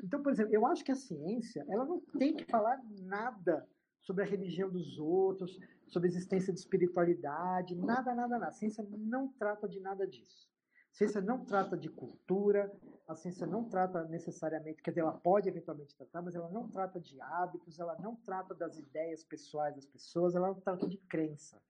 Então, 0.03 0.23
por 0.23 0.33
exemplo, 0.33 0.53
eu 0.53 0.67
acho 0.67 0.85
que 0.85 0.93
a 0.93 0.97
ciência 0.97 1.65
ela 1.69 1.85
não 1.85 2.01
tem 2.19 2.35
que 2.35 2.45
falar 2.45 2.81
nada 3.03 3.67
sobre 4.03 4.25
a 4.25 4.27
religião 4.27 4.71
dos 4.71 4.99
outros, 4.99 5.59
sobre 5.87 6.09
a 6.09 6.13
existência 6.13 6.53
de 6.53 6.59
espiritualidade, 6.59 7.75
nada, 7.75 8.15
nada, 8.15 8.39
nada. 8.39 8.49
A 8.49 8.53
ciência 8.53 8.87
não 8.91 9.29
trata 9.29 9.69
de 9.69 9.81
nada 9.81 10.07
disso. 10.07 10.49
Ciência 10.97 11.21
não 11.21 11.45
trata 11.45 11.77
de 11.77 11.91
cultura, 11.91 12.75
a 13.07 13.15
ciência 13.15 13.47
não 13.47 13.69
trata 13.69 14.03
necessariamente, 14.05 14.83
quer 14.83 14.93
dizer, 14.93 15.03
ela 15.03 15.13
pode 15.13 15.47
eventualmente 15.47 15.95
tratar, 15.95 16.23
mas 16.23 16.35
ela 16.35 16.49
não 16.49 16.71
trata 16.71 16.99
de 16.99 17.21
hábitos, 17.21 17.79
ela 17.79 17.95
não 17.99 18.17
trata 18.17 18.55
das 18.55 18.79
ideias 18.79 19.23
pessoais 19.23 19.75
das 19.75 19.85
pessoas, 19.85 20.35
ela 20.35 20.49
não 20.49 20.59
trata 20.59 20.89
de 20.89 20.97
crença. 20.97 21.61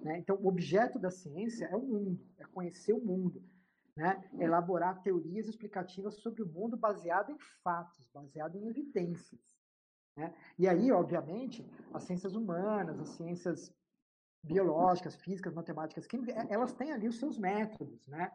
Né? 0.00 0.16
Então, 0.18 0.36
o 0.36 0.46
objeto 0.46 0.96
da 0.96 1.10
ciência 1.10 1.64
é 1.64 1.74
o 1.74 1.82
mundo, 1.82 2.24
é 2.38 2.44
conhecer 2.44 2.92
o 2.92 3.04
mundo 3.04 3.42
né, 3.96 4.30
elaborar 4.38 5.02
teorias 5.02 5.48
explicativas 5.48 6.14
sobre 6.20 6.44
o 6.44 6.48
mundo 6.48 6.76
baseado 6.76 7.32
em 7.32 7.38
fatos, 7.64 8.08
baseado 8.14 8.54
em 8.54 8.68
evidências. 8.68 9.40
Né? 10.16 10.32
E 10.56 10.68
aí, 10.68 10.92
obviamente, 10.92 11.68
as 11.92 12.04
ciências 12.04 12.36
humanas, 12.36 13.00
as 13.00 13.08
ciências 13.08 13.74
biológicas, 14.40 15.16
físicas, 15.16 15.52
matemáticas, 15.52 16.06
químicas, 16.06 16.36
é, 16.36 16.46
elas 16.52 16.72
têm 16.74 16.92
ali 16.92 17.08
os 17.08 17.18
seus 17.18 17.38
métodos, 17.38 18.06
né? 18.08 18.32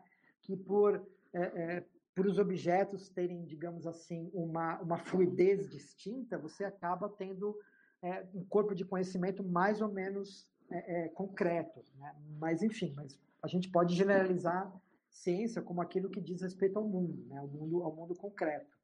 Que 0.48 0.56
por, 0.56 1.06
é, 1.34 1.42
é, 1.42 1.86
por 2.16 2.26
os 2.26 2.40
objetos 2.40 3.10
terem, 3.10 3.44
digamos 3.44 3.86
assim, 3.86 4.32
uma, 4.34 4.80
uma 4.80 4.98
fluidez 5.06 5.70
distinta, 5.70 6.38
você 6.38 6.64
acaba 6.64 7.10
tendo 7.10 7.56
é, 8.02 8.26
um 8.34 8.46
corpo 8.46 8.74
de 8.74 8.86
conhecimento 8.86 9.44
mais 9.44 9.82
ou 9.82 9.90
menos 9.90 10.50
é, 10.72 11.04
é, 11.04 11.10
concreto. 11.10 11.84
Né? 11.98 12.16
Mas, 12.40 12.64
enfim, 12.64 12.94
mas 12.96 13.20
a 13.44 13.48
gente 13.48 13.70
pode 13.70 13.94
generalizar 13.94 14.74
ciência 15.10 15.62
como 15.62 15.82
aquilo 15.82 16.10
que 16.10 16.22
diz 16.22 16.42
respeito 16.42 16.80
ao 16.80 16.88
mundo, 16.88 17.26
né, 17.28 17.38
ao 17.40 17.48
mundo, 17.48 17.84
ao 17.84 17.94
mundo 17.94 18.16
concreto. 18.16 18.78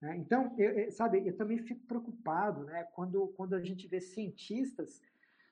Né? 0.00 0.16
Então, 0.18 0.54
eu, 0.58 0.90
sabe, 0.92 1.26
eu 1.26 1.36
também 1.36 1.58
fico 1.58 1.84
preocupado, 1.86 2.64
né, 2.64 2.84
quando 2.94 3.28
quando 3.36 3.54
a 3.54 3.60
gente 3.60 3.88
vê 3.88 4.00
cientistas, 4.00 5.02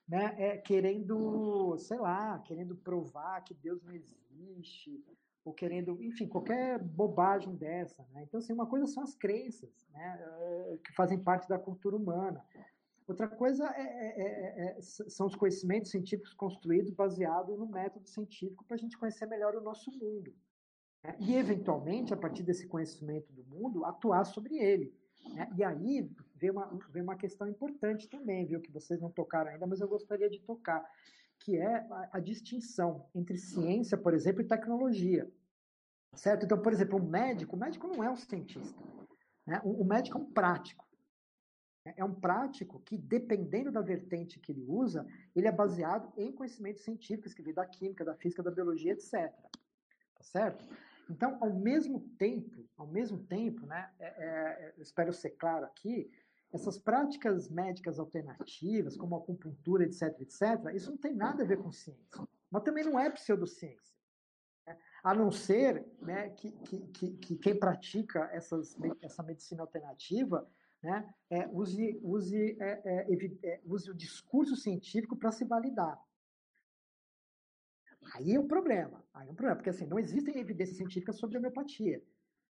né, 0.07 0.35
é, 0.37 0.57
querendo, 0.57 1.77
sei 1.77 1.97
lá, 1.97 2.39
querendo 2.39 2.75
provar 2.75 3.43
que 3.43 3.53
Deus 3.53 3.81
não 3.83 3.93
existe, 3.93 5.03
ou 5.43 5.53
querendo, 5.53 6.01
enfim, 6.03 6.27
qualquer 6.27 6.79
bobagem 6.79 7.55
dessa. 7.55 8.05
Né? 8.11 8.23
Então, 8.23 8.39
assim, 8.39 8.53
uma 8.53 8.67
coisa 8.67 8.85
são 8.87 9.03
as 9.03 9.15
crenças, 9.15 9.87
né, 9.91 10.19
eh, 10.21 10.79
que 10.83 10.93
fazem 10.93 11.17
parte 11.17 11.47
da 11.47 11.57
cultura 11.57 11.95
humana. 11.95 12.43
Outra 13.07 13.27
coisa 13.27 13.65
é, 13.75 13.81
é, 13.81 14.21
é, 14.21 14.77
é 14.77 14.81
são 14.81 15.25
os 15.25 15.35
conhecimentos 15.35 15.89
científicos 15.89 16.33
construídos 16.33 16.91
baseados 16.91 17.57
no 17.57 17.65
método 17.65 18.07
científico 18.07 18.63
para 18.65 18.75
a 18.75 18.79
gente 18.79 18.97
conhecer 18.97 19.25
melhor 19.25 19.55
o 19.55 19.61
nosso 19.61 19.91
mundo. 19.91 20.31
Né? 21.03 21.15
E, 21.19 21.35
eventualmente, 21.35 22.13
a 22.13 22.17
partir 22.17 22.43
desse 22.43 22.67
conhecimento 22.67 23.33
do 23.33 23.43
mundo, 23.45 23.83
atuar 23.85 24.25
sobre 24.25 24.57
ele. 24.57 24.93
Né? 25.33 25.51
E 25.57 25.63
aí 25.63 26.09
vem 26.35 26.51
uma, 26.51 26.67
vem 26.91 27.01
uma 27.01 27.15
questão 27.15 27.47
importante 27.47 28.07
também, 28.07 28.45
viu, 28.45 28.61
que 28.61 28.71
vocês 28.71 29.01
não 29.01 29.09
tocaram 29.09 29.51
ainda, 29.51 29.65
mas 29.65 29.81
eu 29.81 29.87
gostaria 29.87 30.29
de 30.29 30.39
tocar, 30.41 30.85
que 31.39 31.57
é 31.57 31.75
a, 31.77 32.09
a 32.13 32.19
distinção 32.19 33.09
entre 33.15 33.37
ciência, 33.37 33.97
por 33.97 34.13
exemplo, 34.13 34.41
e 34.41 34.47
tecnologia. 34.47 35.31
Certo? 36.15 36.45
Então, 36.45 36.61
por 36.61 36.73
exemplo, 36.73 36.99
o 36.99 37.03
médico, 37.03 37.55
o 37.55 37.59
médico 37.59 37.87
não 37.87 38.03
é 38.03 38.09
um 38.09 38.15
cientista. 38.15 38.81
Né? 39.45 39.61
O, 39.63 39.81
o 39.81 39.85
médico 39.85 40.17
é 40.17 40.21
um 40.21 40.31
prático. 40.31 40.87
É 41.85 42.03
um 42.03 42.13
prático 42.13 42.79
que, 42.81 42.97
dependendo 42.97 43.71
da 43.71 43.81
vertente 43.81 44.39
que 44.39 44.51
ele 44.51 44.65
usa, 44.67 45.07
ele 45.35 45.47
é 45.47 45.51
baseado 45.51 46.11
em 46.17 46.31
conhecimentos 46.31 46.83
científicos, 46.83 47.33
que 47.33 47.41
vem 47.41 47.53
da 47.53 47.65
química, 47.65 48.03
da 48.03 48.15
física, 48.15 48.43
da 48.43 48.51
biologia, 48.51 48.93
etc. 48.93 49.11
Tá 49.11 50.23
certo? 50.23 50.65
Então, 51.09 51.37
ao 51.41 51.51
mesmo 51.51 52.01
tempo, 52.17 52.69
ao 52.77 52.85
mesmo 52.85 53.17
tempo, 53.25 53.65
né, 53.65 53.89
é, 53.99 54.05
é, 54.07 54.73
eu 54.77 54.83
espero 54.83 55.11
ser 55.11 55.31
claro 55.31 55.65
aqui, 55.65 56.11
essas 56.51 56.77
práticas 56.77 57.49
médicas 57.49 57.99
alternativas, 57.99 58.97
como 58.97 59.15
acupuntura, 59.15 59.83
etc., 59.83 60.19
etc., 60.21 60.73
isso 60.73 60.91
não 60.91 60.97
tem 60.97 61.13
nada 61.13 61.43
a 61.43 61.45
ver 61.45 61.57
com 61.57 61.71
ciência. 61.71 62.27
Mas 62.49 62.63
também 62.63 62.83
não 62.83 62.99
é 62.99 63.09
pseudociência. 63.09 63.97
Né? 64.65 64.77
A 65.03 65.13
não 65.13 65.31
ser 65.31 65.85
né, 66.01 66.29
que, 66.29 66.51
que, 66.51 66.79
que, 66.87 67.17
que, 67.17 67.37
quem 67.37 67.57
pratica 67.57 68.29
essas, 68.31 68.75
essa 69.01 69.21
medicina 69.21 69.61
alternativa 69.61 70.49
né, 70.81 71.13
é, 71.29 71.47
use, 71.49 71.99
use, 72.01 72.57
é, 72.59 72.81
é, 72.85 73.37
é 73.43 73.61
use 73.65 73.91
o 73.91 73.95
discurso 73.95 74.55
científico 74.55 75.15
para 75.15 75.31
se 75.31 75.45
validar. 75.45 76.01
Aí 78.15 78.33
é 78.33 78.39
um 78.39 78.47
problema. 78.47 79.03
Aí 79.13 79.27
é 79.27 79.31
um 79.31 79.35
problema, 79.35 79.57
porque 79.57 79.69
assim, 79.69 79.85
não 79.85 79.99
existem 79.99 80.39
evidências 80.39 80.77
científicas 80.77 81.17
sobre 81.17 81.37
homeopatia, 81.37 82.01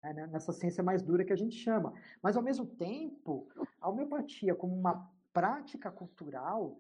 né, 0.04 0.28
nessa 0.28 0.52
ciência 0.52 0.84
mais 0.84 1.02
dura 1.02 1.26
que 1.26 1.34
a 1.34 1.38
gente 1.38 1.56
chama. 1.56 1.94
Mas, 2.22 2.38
ao 2.38 2.44
mesmo 2.44 2.66
tempo, 2.66 3.48
a 3.80 3.90
homeopatia, 3.90 4.56
como 4.56 4.76
uma 4.76 5.10
prática 5.34 5.92
cultural, 5.92 6.80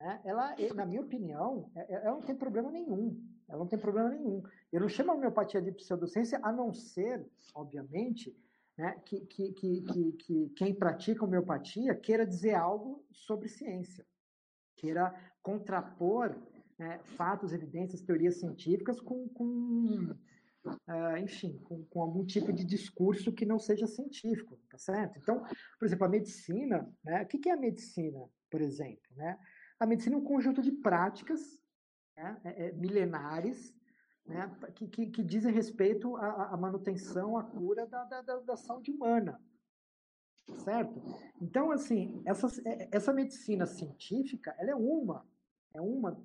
né, 0.00 0.20
ela, 0.24 0.54
na 0.74 0.86
minha 0.86 1.00
opinião, 1.00 1.70
é, 1.74 1.94
é, 1.94 2.04
ela 2.04 2.16
não 2.16 2.22
tem 2.22 2.36
problema 2.36 2.70
nenhum. 2.70 3.20
Ela 3.48 3.58
não 3.58 3.66
tem 3.66 3.78
problema 3.78 4.10
nenhum. 4.10 4.42
Eu 4.72 4.80
não 4.80 4.88
chamo 4.88 5.12
a 5.12 5.14
homeopatia 5.14 5.62
de 5.62 5.72
pseudociência, 5.72 6.38
a 6.42 6.52
não 6.52 6.72
ser, 6.72 7.26
obviamente, 7.54 8.36
né, 8.76 9.00
que, 9.04 9.20
que, 9.26 9.52
que, 9.52 9.82
que, 9.82 10.12
que 10.12 10.48
quem 10.50 10.74
pratica 10.74 11.24
homeopatia 11.24 11.94
queira 11.94 12.26
dizer 12.26 12.54
algo 12.54 13.04
sobre 13.10 13.48
ciência, 13.48 14.06
queira 14.76 15.12
contrapor 15.42 16.36
né, 16.78 17.00
fatos, 17.16 17.52
evidências, 17.52 18.00
teorias 18.00 18.36
científicas 18.36 19.00
com, 19.00 19.28
com 19.30 20.14
uh, 20.68 21.16
enfim, 21.18 21.58
com, 21.64 21.84
com, 21.84 22.02
algum 22.02 22.24
tipo 22.24 22.52
de 22.52 22.64
discurso 22.64 23.32
que 23.32 23.44
não 23.44 23.58
seja 23.58 23.86
científico, 23.86 24.58
tá 24.70 24.78
certo? 24.78 25.18
Então, 25.18 25.44
por 25.78 25.86
exemplo, 25.86 26.06
a 26.06 26.08
medicina, 26.08 26.90
né, 27.04 27.22
o 27.22 27.26
que 27.26 27.48
é 27.48 27.52
a 27.52 27.56
medicina, 27.56 28.20
por 28.50 28.60
exemplo? 28.60 29.02
Né? 29.16 29.38
A 29.78 29.86
medicina 29.86 30.16
é 30.16 30.18
um 30.18 30.24
conjunto 30.24 30.62
de 30.62 30.72
práticas 30.72 31.40
né, 32.16 32.40
é, 32.44 32.66
é, 32.66 32.72
milenares 32.72 33.74
né, 34.26 34.50
que, 34.74 34.88
que, 34.88 35.06
que, 35.06 35.22
dizem 35.22 35.52
respeito 35.52 36.16
à, 36.16 36.52
à 36.52 36.56
manutenção, 36.56 37.36
à 37.36 37.44
cura 37.44 37.86
da, 37.86 38.04
da, 38.04 38.20
da, 38.20 38.56
saúde 38.56 38.90
humana, 38.90 39.40
certo? 40.64 41.00
Então, 41.40 41.70
assim, 41.70 42.22
essa, 42.26 42.46
é, 42.68 42.88
essa 42.92 43.12
medicina 43.12 43.66
científica, 43.66 44.54
ela 44.58 44.70
é 44.70 44.74
uma 44.74 45.26
é 45.74 45.80
uma 45.80 46.20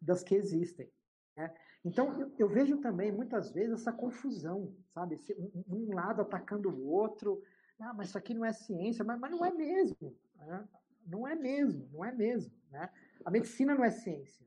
das 0.00 0.22
que 0.22 0.34
existem. 0.34 0.90
Né? 1.36 1.52
Então, 1.84 2.18
eu, 2.18 2.32
eu, 2.38 2.48
vejo 2.48 2.78
também, 2.78 3.12
muitas 3.12 3.50
vezes, 3.50 3.80
essa 3.80 3.92
confusão, 3.92 4.74
sabe? 4.92 5.14
Esse, 5.14 5.34
um, 5.34 5.64
um, 5.68 5.94
lado 5.94 6.22
atacando 6.22 6.70
o 6.70 6.88
outro. 6.88 7.42
Ah, 7.78 7.92
mas 7.92 8.08
isso 8.08 8.18
aqui 8.18 8.32
não 8.32 8.44
é 8.44 8.52
ciência, 8.52 9.04
mas, 9.04 9.20
mas 9.20 9.30
não 9.30 9.44
é 9.44 9.52
mesmo. 9.52 10.16
Né? 10.36 10.68
Não 11.06 11.28
é 11.28 11.34
mesmo, 11.34 11.88
não 11.92 12.04
é 12.04 12.12
mesmo. 12.12 12.52
Né? 12.70 12.90
A 13.24 13.30
medicina 13.30 13.74
não 13.74 13.84
é 13.84 13.90
ciência. 13.90 14.46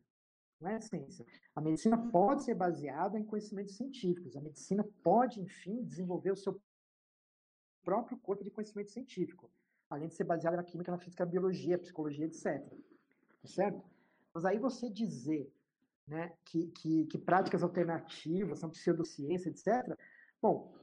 Não 0.59 0.69
é 0.69 0.81
ciência. 0.81 1.25
A 1.55 1.61
medicina 1.61 1.97
pode 1.97 2.43
ser 2.43 2.55
baseada 2.55 3.17
em 3.17 3.23
conhecimentos 3.23 3.77
científicos. 3.77 4.35
A 4.35 4.41
medicina 4.41 4.83
pode, 5.03 5.39
enfim, 5.39 5.83
desenvolver 5.85 6.31
o 6.31 6.35
seu 6.35 6.59
próprio 7.83 8.17
corpo 8.17 8.43
de 8.43 8.51
conhecimento 8.51 8.91
científico, 8.91 9.49
além 9.89 10.09
de 10.09 10.15
ser 10.15 10.25
baseada 10.25 10.57
na 10.57 10.63
química, 10.63 10.91
na 10.91 10.97
física, 10.97 11.23
na 11.23 11.31
biologia, 11.31 11.79
psicologia, 11.79 12.25
etc. 12.25 12.61
Tá 13.41 13.47
certo? 13.47 13.81
Mas 14.33 14.43
aí 14.43 14.59
você 14.59 14.89
dizer 14.89 15.49
né, 16.09 16.33
que, 16.43 16.67
que, 16.67 17.05
que 17.05 17.17
práticas 17.17 17.61
alternativas 17.61 18.59
são 18.59 18.69
pseudociência, 18.69 19.49
etc. 19.49 19.97
Bom, 20.41 20.73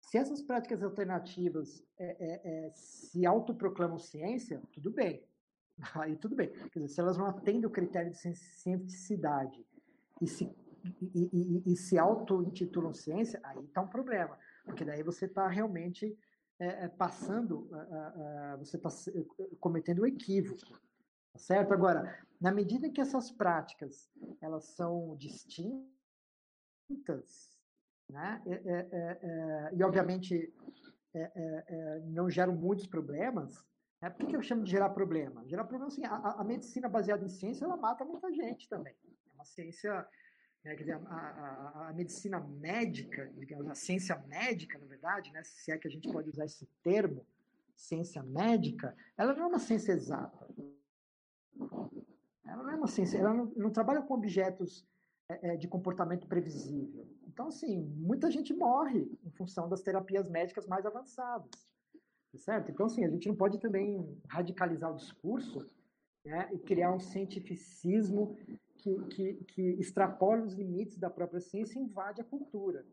se 0.00 0.18
essas 0.18 0.42
práticas 0.42 0.82
alternativas 0.82 1.82
é, 1.98 2.04
é, 2.04 2.66
é, 2.66 2.70
se 2.74 3.24
autoproclamam 3.26 3.98
ciência, 3.98 4.62
tudo 4.72 4.90
bem. 4.90 5.24
Aí 5.94 6.16
tudo 6.16 6.36
bem. 6.36 6.50
Quer 6.50 6.80
dizer, 6.80 6.88
se 6.88 7.00
elas 7.00 7.16
não 7.16 7.26
atendem 7.26 7.66
o 7.66 7.70
critério 7.70 8.10
de 8.10 8.18
cientificidade 8.18 9.66
e 10.20 10.28
se, 10.28 10.44
e, 11.00 11.28
e, 11.32 11.72
e 11.72 11.76
se 11.76 11.98
auto-intitulam 11.98 12.94
ciência, 12.94 13.40
aí 13.42 13.64
está 13.64 13.82
um 13.82 13.88
problema. 13.88 14.38
Porque 14.64 14.84
daí 14.84 15.02
você 15.02 15.26
está 15.26 15.48
realmente 15.48 16.16
é, 16.58 16.84
é 16.84 16.88
passando, 16.88 17.68
você 18.58 18.76
está 18.76 18.88
cometendo 19.60 20.02
um 20.02 20.06
equívoco. 20.06 20.80
Tá 21.36 21.40
certo? 21.40 21.74
Agora, 21.74 22.18
na 22.40 22.50
medida 22.50 22.88
que 22.88 22.98
essas 22.98 23.30
práticas 23.30 24.10
elas 24.40 24.64
são 24.74 25.14
distintas, 25.18 25.84
né? 28.08 28.42
É, 28.46 28.52
é, 28.52 28.88
é, 28.90 29.18
é 29.22 29.70
e 29.74 29.82
obviamente 29.82 30.50
é, 31.12 31.30
é, 31.34 32.00
não 32.06 32.30
geram 32.30 32.54
muitos 32.54 32.86
problemas, 32.86 33.62
né? 34.00 34.08
por 34.08 34.24
que, 34.24 34.26
que 34.28 34.36
eu 34.36 34.42
chamo 34.42 34.64
de 34.64 34.70
gerar 34.70 34.88
problema? 34.90 35.46
Gerar 35.46 35.64
problema 35.64 35.88
assim, 35.88 36.06
a, 36.06 36.16
a, 36.16 36.42
medicina 36.42 36.88
baseada 36.88 37.22
em 37.22 37.28
ciência 37.28 37.66
ela 37.66 37.76
mata 37.76 38.02
muita 38.02 38.32
gente 38.32 38.66
também. 38.66 38.94
É 39.04 39.34
uma 39.34 39.44
ciência, 39.44 40.08
né? 40.64 40.74
dizer, 40.74 40.94
a, 40.94 40.98
a, 41.04 41.88
a, 41.90 41.92
medicina 41.92 42.40
médica, 42.40 43.30
digamos, 43.36 43.68
a 43.68 43.74
ciência 43.74 44.16
médica, 44.26 44.78
na 44.78 44.86
verdade, 44.86 45.30
né? 45.32 45.42
se 45.44 45.70
é 45.70 45.76
que 45.76 45.86
a 45.86 45.90
gente 45.90 46.10
pode 46.10 46.30
usar 46.30 46.46
esse 46.46 46.64
termo, 46.82 47.26
ciência 47.74 48.22
médica, 48.22 48.96
ela 49.18 49.34
não 49.34 49.44
é 49.44 49.46
uma 49.48 49.58
ciência 49.58 49.92
exata. 49.92 50.45
Ciência, 52.86 53.18
ela 53.18 53.34
não, 53.34 53.52
não 53.56 53.70
trabalha 53.70 54.02
com 54.02 54.14
objetos 54.14 54.86
é, 55.28 55.52
é, 55.52 55.56
de 55.56 55.66
comportamento 55.66 56.26
previsível. 56.26 57.06
Então, 57.26 57.48
assim, 57.48 57.82
muita 57.96 58.30
gente 58.30 58.54
morre 58.54 59.10
em 59.24 59.30
função 59.30 59.68
das 59.68 59.82
terapias 59.82 60.28
médicas 60.28 60.66
mais 60.66 60.86
avançadas. 60.86 61.50
Tá 62.32 62.38
certo? 62.38 62.70
Então, 62.70 62.86
assim, 62.86 63.04
a 63.04 63.10
gente 63.10 63.28
não 63.28 63.36
pode 63.36 63.58
também 63.58 64.20
radicalizar 64.28 64.92
o 64.92 64.96
discurso 64.96 65.68
né, 66.24 66.48
e 66.52 66.58
criar 66.58 66.92
um 66.92 66.98
cientificismo 66.98 68.36
que, 68.76 69.04
que, 69.06 69.34
que 69.44 69.62
extrapola 69.80 70.42
os 70.42 70.54
limites 70.54 70.98
da 70.98 71.10
própria 71.10 71.40
ciência 71.40 71.78
e 71.78 71.82
invade 71.82 72.20
a 72.20 72.24
cultura. 72.24 72.84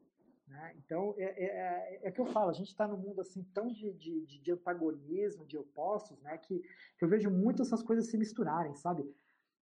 Né? 0.48 0.76
Então, 0.78 1.16
é, 1.18 1.24
é, 1.24 1.46
é, 1.46 2.00
é, 2.04 2.12
que 2.12 2.22
eu 2.22 2.26
falo, 2.26 2.50
a 2.50 2.54
gente 2.54 2.68
está 2.68 2.88
num 2.88 2.98
mundo 2.98 3.22
assim 3.22 3.44
tão 3.54 3.68
de, 3.68 3.92
de, 3.94 4.26
de, 4.26 4.52
antagonismo, 4.52 5.46
de 5.46 5.58
opostos, 5.58 6.20
né, 6.22 6.38
que, 6.38 6.60
que 6.98 7.04
eu 7.04 7.10
vejo 7.10 7.30
muito 7.30 7.62
essas 7.62 7.82
coisas 7.82 8.08
se 8.08 8.18
misturarem, 8.18 8.76
sabe? 8.76 9.04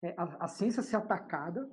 É, 0.01 0.13
a, 0.17 0.45
a, 0.45 0.47
ciência 0.47 0.81
ser 0.81 0.95
atacada 0.95 1.69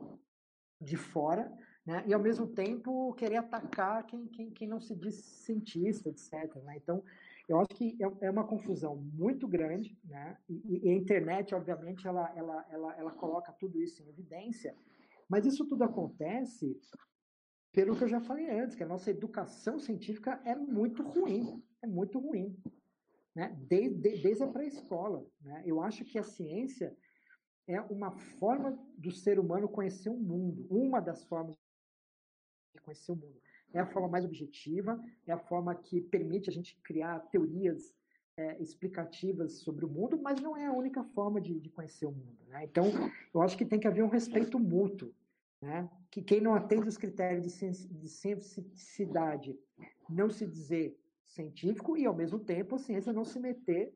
de 0.81 0.97
fora, 0.97 1.51
né, 1.85 2.03
e 2.07 2.13
ao 2.13 2.21
mesmo 2.21 2.47
tempo 2.47 3.15
querer 3.15 3.37
atacar 3.37 4.05
quem, 4.05 4.27
quem, 4.27 4.51
quem 4.51 4.69
não 4.69 4.81
se 4.81 4.95
diz 4.97 5.15
cientista, 5.15 6.09
etc. 6.09 6.55
Né? 6.65 6.77
Então, 6.77 7.05
eu 7.49 7.61
acho 7.61 7.69
que 7.69 7.97
é, 8.03 8.27
é 8.27 8.31
uma 8.31 8.45
confusão 8.45 8.97
muito 8.97 9.47
grande, 9.47 9.97
né? 10.05 10.37
E, 10.49 10.81
e, 10.85 10.91
a 10.91 10.95
internet, 10.95 11.55
obviamente, 11.55 12.07
ela, 12.07 12.33
ela, 12.37 12.67
ela, 12.71 12.97
ela 12.97 13.11
coloca 13.13 13.53
tudo 13.53 13.81
isso 13.81 14.03
em 14.03 14.09
evidência, 14.09 14.75
mas 15.29 15.47
isso 15.47 15.65
tudo 15.65 15.85
acontece 15.85 16.77
pelo 17.73 17.95
que 17.95 18.03
eu 18.03 18.09
já 18.09 18.21
falei 18.21 18.51
antes, 18.51 18.75
que 18.75 18.83
a 18.83 18.89
nossa 18.89 19.11
educação 19.11 19.79
científica 19.79 20.41
é 20.45 20.57
muito 20.57 21.03
ruim, 21.03 21.63
é 21.83 21.87
muito 21.87 22.19
ruim, 22.19 22.59
né? 23.35 23.57
Desde, 23.69 24.19
desde 24.21 24.43
a 24.43 24.49
pré-escola, 24.49 25.25
né? 25.41 25.63
Eu 25.65 25.81
acho 25.81 26.05
que 26.05 26.19
a 26.19 26.25
ciência 26.25 26.97
é 27.67 27.81
uma 27.81 28.13
forma 28.13 28.79
do 28.97 29.11
ser 29.11 29.39
humano 29.39 29.69
conhecer 29.69 30.09
o 30.09 30.17
mundo, 30.17 30.67
uma 30.71 31.01
das 31.01 31.25
formas 31.25 31.55
de 32.75 32.83
conhecer 32.83 33.13
o 33.13 33.17
mundo. 33.17 33.41
É 33.73 33.81
a 33.81 33.87
forma 33.87 34.09
mais 34.09 34.25
objetiva, 34.25 35.03
é 35.27 35.33
a 35.33 35.39
forma 35.39 35.75
que 35.75 36.01
permite 36.01 36.49
a 36.49 36.53
gente 36.53 36.77
criar 36.83 37.19
teorias 37.31 37.95
é, 38.37 38.61
explicativas 38.63 39.61
sobre 39.61 39.85
o 39.85 39.89
mundo, 39.89 40.21
mas 40.21 40.41
não 40.41 40.57
é 40.57 40.67
a 40.67 40.73
única 40.73 41.03
forma 41.03 41.41
de, 41.41 41.59
de 41.59 41.71
conhecer 41.71 42.07
o 42.07 42.13
mundo. 42.13 42.39
Né? 42.49 42.65
Então, 42.65 42.85
eu 43.35 43.43
acho 43.43 43.57
que 43.57 43.65
tem 43.65 43.81
que 43.81 43.89
haver 43.89 44.03
um 44.03 44.09
respeito 44.09 44.59
mútuo 44.59 45.13
né? 45.61 45.89
que 46.11 46.23
quem 46.23 46.41
não 46.41 46.55
atende 46.55 46.89
os 46.89 46.97
critérios 46.97 47.45
de 47.45 48.09
cientificidade 48.09 49.59
não 50.09 50.31
se 50.31 50.47
dizer 50.47 50.99
científico 51.25 51.97
e, 51.97 52.07
ao 52.07 52.15
mesmo 52.15 52.39
tempo, 52.39 52.77
a 52.77 52.79
ciência 52.79 53.13
não 53.13 53.25
se 53.25 53.41
meter 53.41 53.93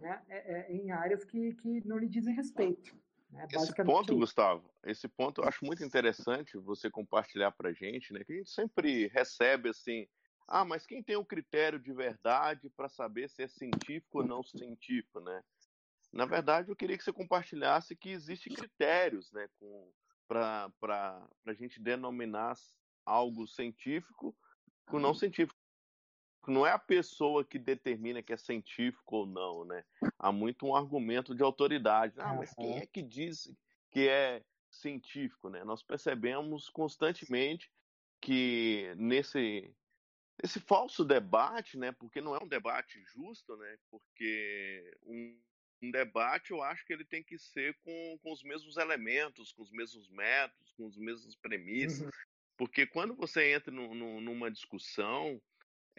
né, 0.00 0.22
é, 0.28 0.52
é, 0.52 0.72
em 0.72 0.90
áreas 0.90 1.24
que, 1.24 1.54
que 1.54 1.86
não 1.86 1.98
lhe 1.98 2.08
dizem 2.08 2.34
respeito. 2.34 2.96
Né? 3.30 3.46
Esse 3.52 3.74
ponto, 3.84 4.16
Gustavo, 4.16 4.70
esse 4.84 5.06
ponto 5.08 5.42
eu 5.42 5.48
acho 5.48 5.64
muito 5.64 5.84
interessante 5.84 6.56
você 6.56 6.90
compartilhar 6.90 7.50
para 7.52 7.70
a 7.70 7.72
gente, 7.72 8.12
né? 8.12 8.24
que 8.24 8.32
a 8.32 8.36
gente 8.36 8.50
sempre 8.50 9.08
recebe 9.08 9.68
assim, 9.68 10.08
ah, 10.46 10.64
mas 10.64 10.86
quem 10.86 11.02
tem 11.02 11.16
o 11.16 11.20
um 11.20 11.24
critério 11.24 11.78
de 11.78 11.92
verdade 11.92 12.70
para 12.70 12.88
saber 12.88 13.28
se 13.28 13.42
é 13.42 13.48
científico 13.48 14.20
ou 14.20 14.26
não 14.26 14.42
científico, 14.42 15.20
né? 15.20 15.42
Na 16.10 16.24
verdade, 16.24 16.70
eu 16.70 16.76
queria 16.76 16.96
que 16.96 17.04
você 17.04 17.12
compartilhasse 17.12 17.94
que 17.94 18.08
existem 18.08 18.54
critérios, 18.54 19.30
né, 19.30 19.46
para 20.26 20.72
a 21.46 21.52
gente 21.52 21.78
denominar 21.78 22.54
algo 23.04 23.46
científico 23.46 24.34
com 24.86 24.98
não 24.98 25.14
científico. 25.14 25.58
Científico 26.48 26.52
não 26.52 26.66
é 26.66 26.72
a 26.72 26.78
pessoa 26.78 27.44
que 27.44 27.58
determina 27.58 28.22
que 28.22 28.32
é 28.32 28.36
científico 28.36 29.16
ou 29.16 29.26
não, 29.26 29.64
né? 29.64 29.84
Há 30.18 30.32
muito 30.32 30.66
um 30.66 30.74
argumento 30.74 31.34
de 31.34 31.42
autoridade. 31.42 32.14
Ah, 32.18 32.34
mas 32.34 32.54
quem 32.54 32.78
é 32.78 32.86
que 32.86 33.02
diz 33.02 33.52
que 33.90 34.08
é 34.08 34.42
científico, 34.70 35.48
né? 35.48 35.62
Nós 35.64 35.82
percebemos 35.82 36.68
constantemente 36.68 37.70
que 38.20 38.92
nesse 38.96 39.72
esse 40.42 40.60
falso 40.60 41.04
debate, 41.04 41.76
né? 41.76 41.90
Porque 41.92 42.20
não 42.20 42.34
é 42.34 42.42
um 42.42 42.48
debate 42.48 43.02
justo, 43.04 43.56
né? 43.56 43.76
Porque 43.90 44.96
um, 45.02 45.36
um 45.82 45.90
debate 45.90 46.52
eu 46.52 46.62
acho 46.62 46.84
que 46.86 46.92
ele 46.92 47.04
tem 47.04 47.24
que 47.24 47.36
ser 47.38 47.76
com, 47.82 48.18
com 48.22 48.32
os 48.32 48.42
mesmos 48.44 48.76
elementos, 48.76 49.52
com 49.52 49.62
os 49.62 49.72
mesmos 49.72 50.08
métodos, 50.08 50.72
com 50.76 50.86
as 50.86 50.96
mesmas 50.96 51.34
premissas. 51.34 52.02
Uhum. 52.02 52.10
Porque 52.56 52.86
quando 52.86 53.14
você 53.14 53.52
entra 53.52 53.72
no, 53.72 53.94
no, 53.94 54.20
numa 54.20 54.50
discussão, 54.50 55.40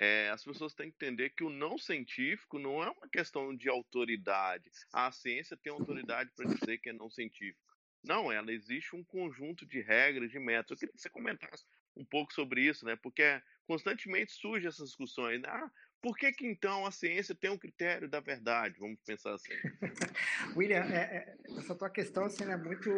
é, 0.02 0.30
as 0.30 0.46
pessoas 0.46 0.74
têm 0.74 0.90
que 0.90 0.96
entender 0.96 1.32
que 1.32 1.44
o 1.44 1.50
não 1.50 1.78
científico 1.78 2.58
não 2.58 2.82
é 2.82 2.90
uma 2.90 3.10
questão 3.10 3.54
de 3.54 3.68
autoridade. 3.68 4.72
A 4.94 5.12
ciência 5.12 5.58
tem 5.58 5.74
autoridade 5.74 6.32
para 6.38 6.46
dizer 6.46 6.78
que 6.78 6.88
é 6.88 6.94
não 6.94 7.10
científico. 7.10 7.76
Não, 8.02 8.32
ela 8.32 8.54
existe 8.54 8.96
um 8.96 9.04
conjunto 9.04 9.66
de 9.66 9.82
regras, 9.82 10.32
de 10.32 10.40
métodos. 10.40 10.72
Eu 10.72 10.78
queria 10.78 10.94
que 10.94 11.02
você 11.02 11.10
comentasse 11.10 11.66
um 11.98 12.06
pouco 12.06 12.32
sobre 12.34 12.62
isso, 12.62 12.86
né? 12.86 12.96
Porque 12.96 13.42
constantemente 13.68 14.32
surgem 14.32 14.70
essas 14.70 14.88
discussões. 14.88 15.42
Né? 15.42 15.50
Ah, 15.50 15.70
por 16.02 16.18
que, 16.18 16.32
que 16.32 16.48
então 16.48 16.86
a 16.86 16.92
ciência 16.92 17.36
tem 17.36 17.50
um 17.50 17.58
critério 17.58 18.08
da 18.08 18.22
verdade? 18.22 18.80
Vamos 18.80 19.02
pensar 19.06 19.34
assim. 19.34 19.52
William, 20.56 20.86
é, 20.86 20.98
é, 20.98 21.38
essa 21.58 21.76
tua 21.76 21.90
questão 21.90 22.24
assim, 22.24 22.46
é 22.46 22.56
muito, 22.56 22.90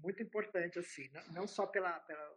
muito 0.00 0.22
importante, 0.22 0.78
assim, 0.78 1.10
não, 1.12 1.32
não 1.32 1.46
só 1.48 1.66
pela, 1.66 1.98
pela 1.98 2.32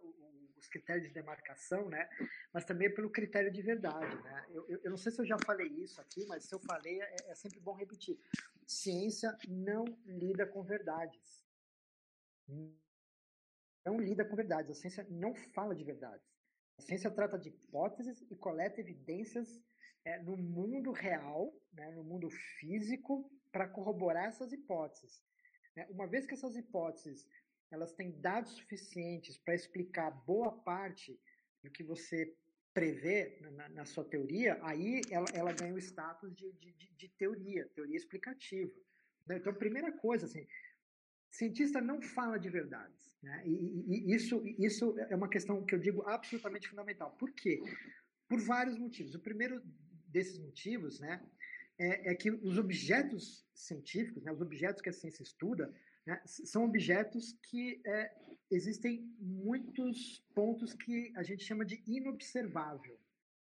os 0.61 0.67
critérios 0.67 1.07
de 1.07 1.13
demarcação, 1.13 1.89
né, 1.89 2.07
mas 2.53 2.63
também 2.63 2.93
pelo 2.93 3.09
critério 3.09 3.51
de 3.51 3.61
verdade, 3.61 4.15
né. 4.23 4.45
Eu, 4.49 4.65
eu, 4.69 4.81
eu 4.83 4.89
não 4.91 4.97
sei 4.97 5.11
se 5.11 5.19
eu 5.19 5.25
já 5.25 5.37
falei 5.45 5.67
isso 5.67 5.99
aqui, 5.99 6.25
mas 6.27 6.45
se 6.45 6.53
eu 6.53 6.59
falei 6.59 7.01
é, 7.01 7.15
é 7.27 7.35
sempre 7.35 7.59
bom 7.59 7.73
repetir. 7.73 8.19
Ciência 8.65 9.35
não 9.47 9.85
lida 10.05 10.45
com 10.45 10.63
verdades. 10.63 11.43
Não 13.85 13.99
lida 13.99 14.23
com 14.23 14.35
verdades. 14.35 14.77
A 14.77 14.81
ciência 14.81 15.05
não 15.09 15.33
fala 15.33 15.75
de 15.75 15.83
verdades. 15.83 16.25
A 16.77 16.81
ciência 16.81 17.11
trata 17.11 17.37
de 17.37 17.49
hipóteses 17.49 18.21
e 18.29 18.35
coleta 18.35 18.79
evidências 18.79 19.61
é, 20.05 20.21
no 20.21 20.37
mundo 20.37 20.91
real, 20.91 21.53
né, 21.73 21.91
no 21.91 22.03
mundo 22.03 22.29
físico, 22.29 23.29
para 23.51 23.67
corroborar 23.67 24.25
essas 24.25 24.51
hipóteses. 24.53 25.23
Né? 25.75 25.85
Uma 25.89 26.07
vez 26.07 26.25
que 26.25 26.33
essas 26.33 26.55
hipóteses 26.55 27.27
elas 27.71 27.93
têm 27.93 28.11
dados 28.19 28.51
suficientes 28.51 29.37
para 29.37 29.55
explicar 29.55 30.11
boa 30.11 30.51
parte 30.51 31.17
do 31.63 31.71
que 31.71 31.83
você 31.83 32.35
prevê 32.73 33.37
na, 33.53 33.69
na 33.69 33.85
sua 33.85 34.03
teoria, 34.03 34.59
aí 34.61 35.01
ela, 35.09 35.25
ela 35.33 35.53
ganha 35.53 35.73
o 35.73 35.77
status 35.77 36.33
de, 36.35 36.51
de, 36.53 36.73
de, 36.95 37.09
teoria, 37.17 37.69
teoria 37.73 37.97
explicativa. 37.97 38.71
Né? 39.27 39.37
Então, 39.37 39.53
primeira 39.53 39.91
coisa, 39.91 40.25
assim, 40.25 40.45
cientista 41.29 41.81
não 41.81 42.01
fala 42.01 42.37
de 42.37 42.49
verdades. 42.49 43.17
Né? 43.21 43.43
E, 43.45 43.85
e, 43.87 44.15
isso, 44.15 44.41
isso 44.57 44.97
é 45.09 45.15
uma 45.15 45.29
questão 45.29 45.65
que 45.65 45.75
eu 45.75 45.79
digo 45.79 46.07
absolutamente 46.07 46.69
fundamental. 46.69 47.11
Por 47.17 47.31
quê? 47.31 47.61
Por 48.27 48.39
vários 48.39 48.77
motivos. 48.77 49.15
O 49.15 49.19
primeiro 49.19 49.61
desses 50.07 50.37
motivos 50.39 50.99
né, 50.99 51.21
é, 51.77 52.11
é 52.11 52.15
que 52.15 52.31
os 52.31 52.57
objetos 52.57 53.45
científicos, 53.53 54.23
né, 54.23 54.31
os 54.31 54.41
objetos 54.41 54.81
que 54.81 54.89
a 54.89 54.93
ciência 54.93 55.23
estuda, 55.23 55.73
né, 56.05 56.21
são 56.25 56.65
objetos 56.65 57.33
que 57.43 57.81
é, 57.85 58.13
existem 58.49 59.01
muitos 59.19 60.19
pontos 60.33 60.73
que 60.73 61.13
a 61.15 61.23
gente 61.23 61.43
chama 61.43 61.65
de 61.65 61.81
inobservável. 61.87 62.99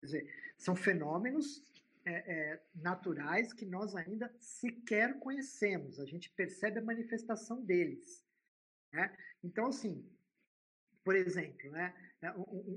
Quer 0.00 0.06
dizer, 0.06 0.34
são 0.58 0.74
fenômenos 0.74 1.62
é, 2.04 2.12
é, 2.12 2.62
naturais 2.74 3.52
que 3.52 3.64
nós 3.64 3.94
ainda 3.94 4.32
sequer 4.38 5.18
conhecemos. 5.18 6.00
A 6.00 6.06
gente 6.06 6.30
percebe 6.30 6.78
a 6.78 6.82
manifestação 6.82 7.62
deles. 7.64 8.24
Né? 8.92 9.14
Então, 9.44 9.66
assim, 9.66 10.04
por 11.04 11.14
exemplo, 11.14 11.70
né, 11.70 11.94
né 12.20 12.32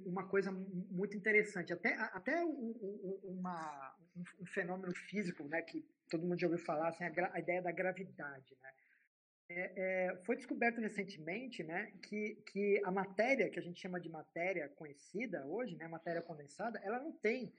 uma 0.06 0.28
coisa 0.28 0.52
muito 0.52 1.18
interessante, 1.18 1.74
até, 1.74 1.96
até 1.96 2.44
uma, 2.44 3.96
um 4.40 4.46
fenômeno 4.46 4.94
físico 4.94 5.44
né, 5.48 5.62
que 5.62 5.86
todo 6.10 6.26
mundo 6.26 6.40
já 6.40 6.48
ouviu 6.48 6.64
falar, 6.64 6.90
assim, 6.90 7.04
a, 7.04 7.32
a 7.34 7.40
ideia 7.40 7.62
da 7.62 7.72
gravidade. 7.72 8.58
Né? 8.62 8.74
É, 9.50 10.08
é, 10.08 10.16
foi 10.24 10.36
descoberto 10.36 10.80
recentemente 10.80 11.64
né, 11.64 11.92
que, 12.02 12.36
que 12.48 12.82
a 12.86 12.92
matéria, 12.92 13.50
que 13.50 13.60
a 13.60 13.62
gente 13.62 13.80
chama 13.80 14.00
de 14.00 14.10
matéria 14.10 14.70
conhecida 14.70 15.46
hoje, 15.46 15.76
né, 15.76 15.88
matéria 15.88 16.22
condensada, 16.22 16.80
ela 16.80 17.00
não 17.00 17.12
tem 17.12 17.54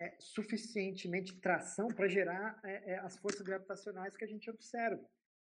é, 0.00 0.14
suficientemente 0.18 1.38
tração 1.40 1.88
para 1.88 2.08
gerar 2.08 2.58
é, 2.64 2.92
é, 2.92 2.98
as 3.00 3.16
forças 3.18 3.42
gravitacionais 3.42 4.16
que 4.16 4.24
a 4.24 4.28
gente 4.28 4.48
observa. 4.50 5.04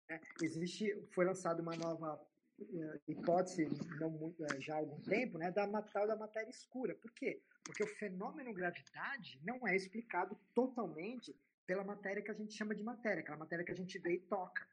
Né? 0.08 0.20
Existe, 0.42 0.92
foi 1.14 1.24
lançada 1.24 1.60
uma 1.60 1.76
nova 1.76 2.20
é, 2.58 3.00
hipótese, 3.08 3.68
não, 4.00 4.34
já 4.60 4.74
há 4.74 4.78
algum 4.78 5.00
tempo, 5.02 5.36
né, 5.36 5.50
da 5.50 5.66
tal 5.82 6.06
da 6.06 6.16
matéria 6.16 6.50
escura. 6.50 6.94
Por 6.94 7.12
quê? 7.12 7.42
Porque 7.64 7.82
o 7.82 7.96
fenômeno 7.98 8.54
gravidade 8.54 9.40
não 9.44 9.66
é 9.68 9.76
explicado 9.76 10.38
totalmente 10.54 11.36
pela 11.66 11.84
matéria 11.84 12.22
que 12.22 12.30
a 12.30 12.34
gente 12.34 12.54
chama 12.54 12.74
de 12.74 12.82
matéria, 12.82 13.20
aquela 13.20 13.36
matéria 13.36 13.64
que 13.64 13.72
a 13.72 13.76
gente 13.76 13.98
vê 13.98 14.14
e 14.14 14.20
toca. 14.20 14.66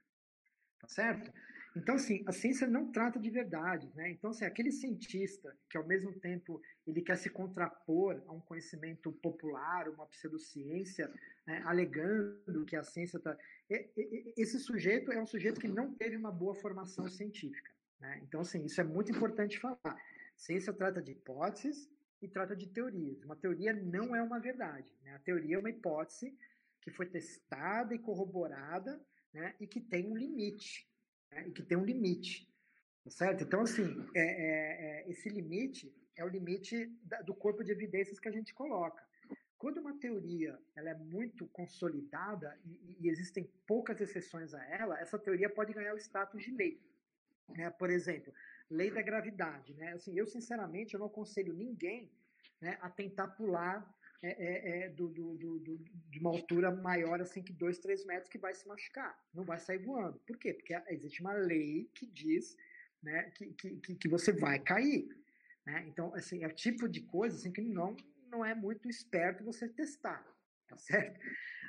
Tá 0.83 0.89
certo? 0.89 1.31
Então, 1.77 1.95
assim, 1.95 2.23
a 2.27 2.33
ciência 2.33 2.67
não 2.67 2.91
trata 2.91 3.17
de 3.17 3.29
verdades, 3.29 3.91
né? 3.95 4.11
Então, 4.11 4.31
assim, 4.31 4.43
aquele 4.43 4.69
cientista 4.69 5.57
que, 5.69 5.77
ao 5.77 5.87
mesmo 5.87 6.11
tempo, 6.19 6.61
ele 6.85 7.01
quer 7.01 7.15
se 7.15 7.29
contrapor 7.29 8.21
a 8.27 8.33
um 8.33 8.41
conhecimento 8.41 9.09
popular, 9.13 9.87
uma 9.87 10.05
pseudociência, 10.07 11.09
né, 11.47 11.63
alegando 11.65 12.65
que 12.65 12.75
a 12.75 12.83
ciência 12.83 13.15
está... 13.15 13.35
Esse 14.37 14.59
sujeito 14.59 15.09
é 15.13 15.21
um 15.21 15.25
sujeito 15.25 15.61
que 15.61 15.69
não 15.69 15.95
teve 15.95 16.17
uma 16.17 16.31
boa 16.31 16.53
formação 16.53 17.07
científica, 17.07 17.71
né? 17.97 18.19
Então, 18.23 18.41
assim, 18.41 18.65
isso 18.65 18.81
é 18.81 18.83
muito 18.83 19.09
importante 19.09 19.57
falar. 19.57 19.97
Ciência 20.35 20.73
trata 20.73 21.01
de 21.01 21.13
hipóteses 21.13 21.89
e 22.21 22.27
trata 22.27 22.57
de 22.57 22.67
teorias. 22.67 23.23
Uma 23.23 23.37
teoria 23.37 23.71
não 23.71 24.13
é 24.13 24.21
uma 24.21 24.37
verdade, 24.37 24.93
né? 25.01 25.15
A 25.15 25.19
teoria 25.19 25.55
é 25.55 25.59
uma 25.59 25.69
hipótese 25.69 26.37
que 26.81 26.91
foi 26.91 27.05
testada 27.05 27.95
e 27.95 27.99
corroborada 27.99 29.01
né, 29.33 29.55
e 29.59 29.67
que 29.67 29.81
tem 29.81 30.07
um 30.07 30.15
limite, 30.15 30.87
né, 31.31 31.47
e 31.47 31.51
que 31.51 31.63
tem 31.63 31.77
um 31.77 31.85
limite, 31.85 32.47
tá 33.03 33.09
certo? 33.09 33.43
Então, 33.43 33.61
assim, 33.61 33.83
é, 34.15 34.21
é, 34.21 35.01
é, 35.05 35.09
esse 35.09 35.27
limite 35.29 35.93
é 36.15 36.23
o 36.23 36.29
limite 36.29 36.85
da, 37.03 37.21
do 37.21 37.33
corpo 37.33 37.63
de 37.63 37.71
evidências 37.71 38.19
que 38.19 38.27
a 38.27 38.31
gente 38.31 38.53
coloca. 38.53 39.03
Quando 39.57 39.77
uma 39.79 39.97
teoria 39.97 40.59
ela 40.75 40.89
é 40.89 40.95
muito 40.95 41.47
consolidada 41.47 42.59
e, 42.65 42.97
e 42.99 43.09
existem 43.09 43.49
poucas 43.65 43.99
exceções 44.01 44.53
a 44.53 44.63
ela, 44.65 44.99
essa 44.99 45.17
teoria 45.17 45.49
pode 45.49 45.73
ganhar 45.73 45.93
o 45.93 45.97
status 45.97 46.43
de 46.43 46.51
lei. 46.51 46.81
Né? 47.49 47.69
Por 47.71 47.89
exemplo, 47.89 48.33
lei 48.69 48.91
da 48.91 49.01
gravidade. 49.01 49.73
Né? 49.73 49.93
Assim, 49.93 50.17
eu, 50.17 50.27
sinceramente, 50.27 50.93
eu 50.93 50.99
não 50.99 51.07
aconselho 51.07 51.53
ninguém 51.53 52.11
né, 52.59 52.77
a 52.81 52.89
tentar 52.89 53.29
pular 53.29 53.89
é, 54.23 54.29
é, 54.29 54.85
é 54.85 54.89
do, 54.89 55.09
do, 55.09 55.37
do, 55.37 55.77
de 56.09 56.19
uma 56.19 56.29
altura 56.29 56.71
maior 56.71 57.21
assim 57.21 57.43
que 57.43 57.51
2, 57.51 57.77
3 57.79 58.05
metros 58.05 58.29
que 58.29 58.37
vai 58.37 58.53
se 58.53 58.65
machucar, 58.67 59.21
não 59.33 59.43
vai 59.43 59.59
sair 59.59 59.79
voando. 59.79 60.17
Por 60.25 60.37
quê? 60.37 60.53
Porque 60.53 60.73
existe 60.87 61.19
uma 61.19 61.33
lei 61.33 61.89
que 61.93 62.05
diz 62.05 62.55
né, 63.03 63.29
que, 63.31 63.47
que, 63.53 63.95
que 63.95 64.07
você 64.07 64.31
vai 64.31 64.59
cair. 64.59 65.09
Né? 65.65 65.85
Então, 65.87 66.13
assim, 66.15 66.43
é 66.43 66.47
o 66.47 66.55
tipo 66.55 66.87
de 66.87 67.01
coisa 67.01 67.35
assim, 67.35 67.51
que 67.51 67.61
não, 67.61 67.95
não 68.29 68.45
é 68.45 68.55
muito 68.55 68.89
esperto 68.89 69.43
você 69.43 69.67
testar, 69.67 70.25
tá 70.67 70.77
certo? 70.77 71.19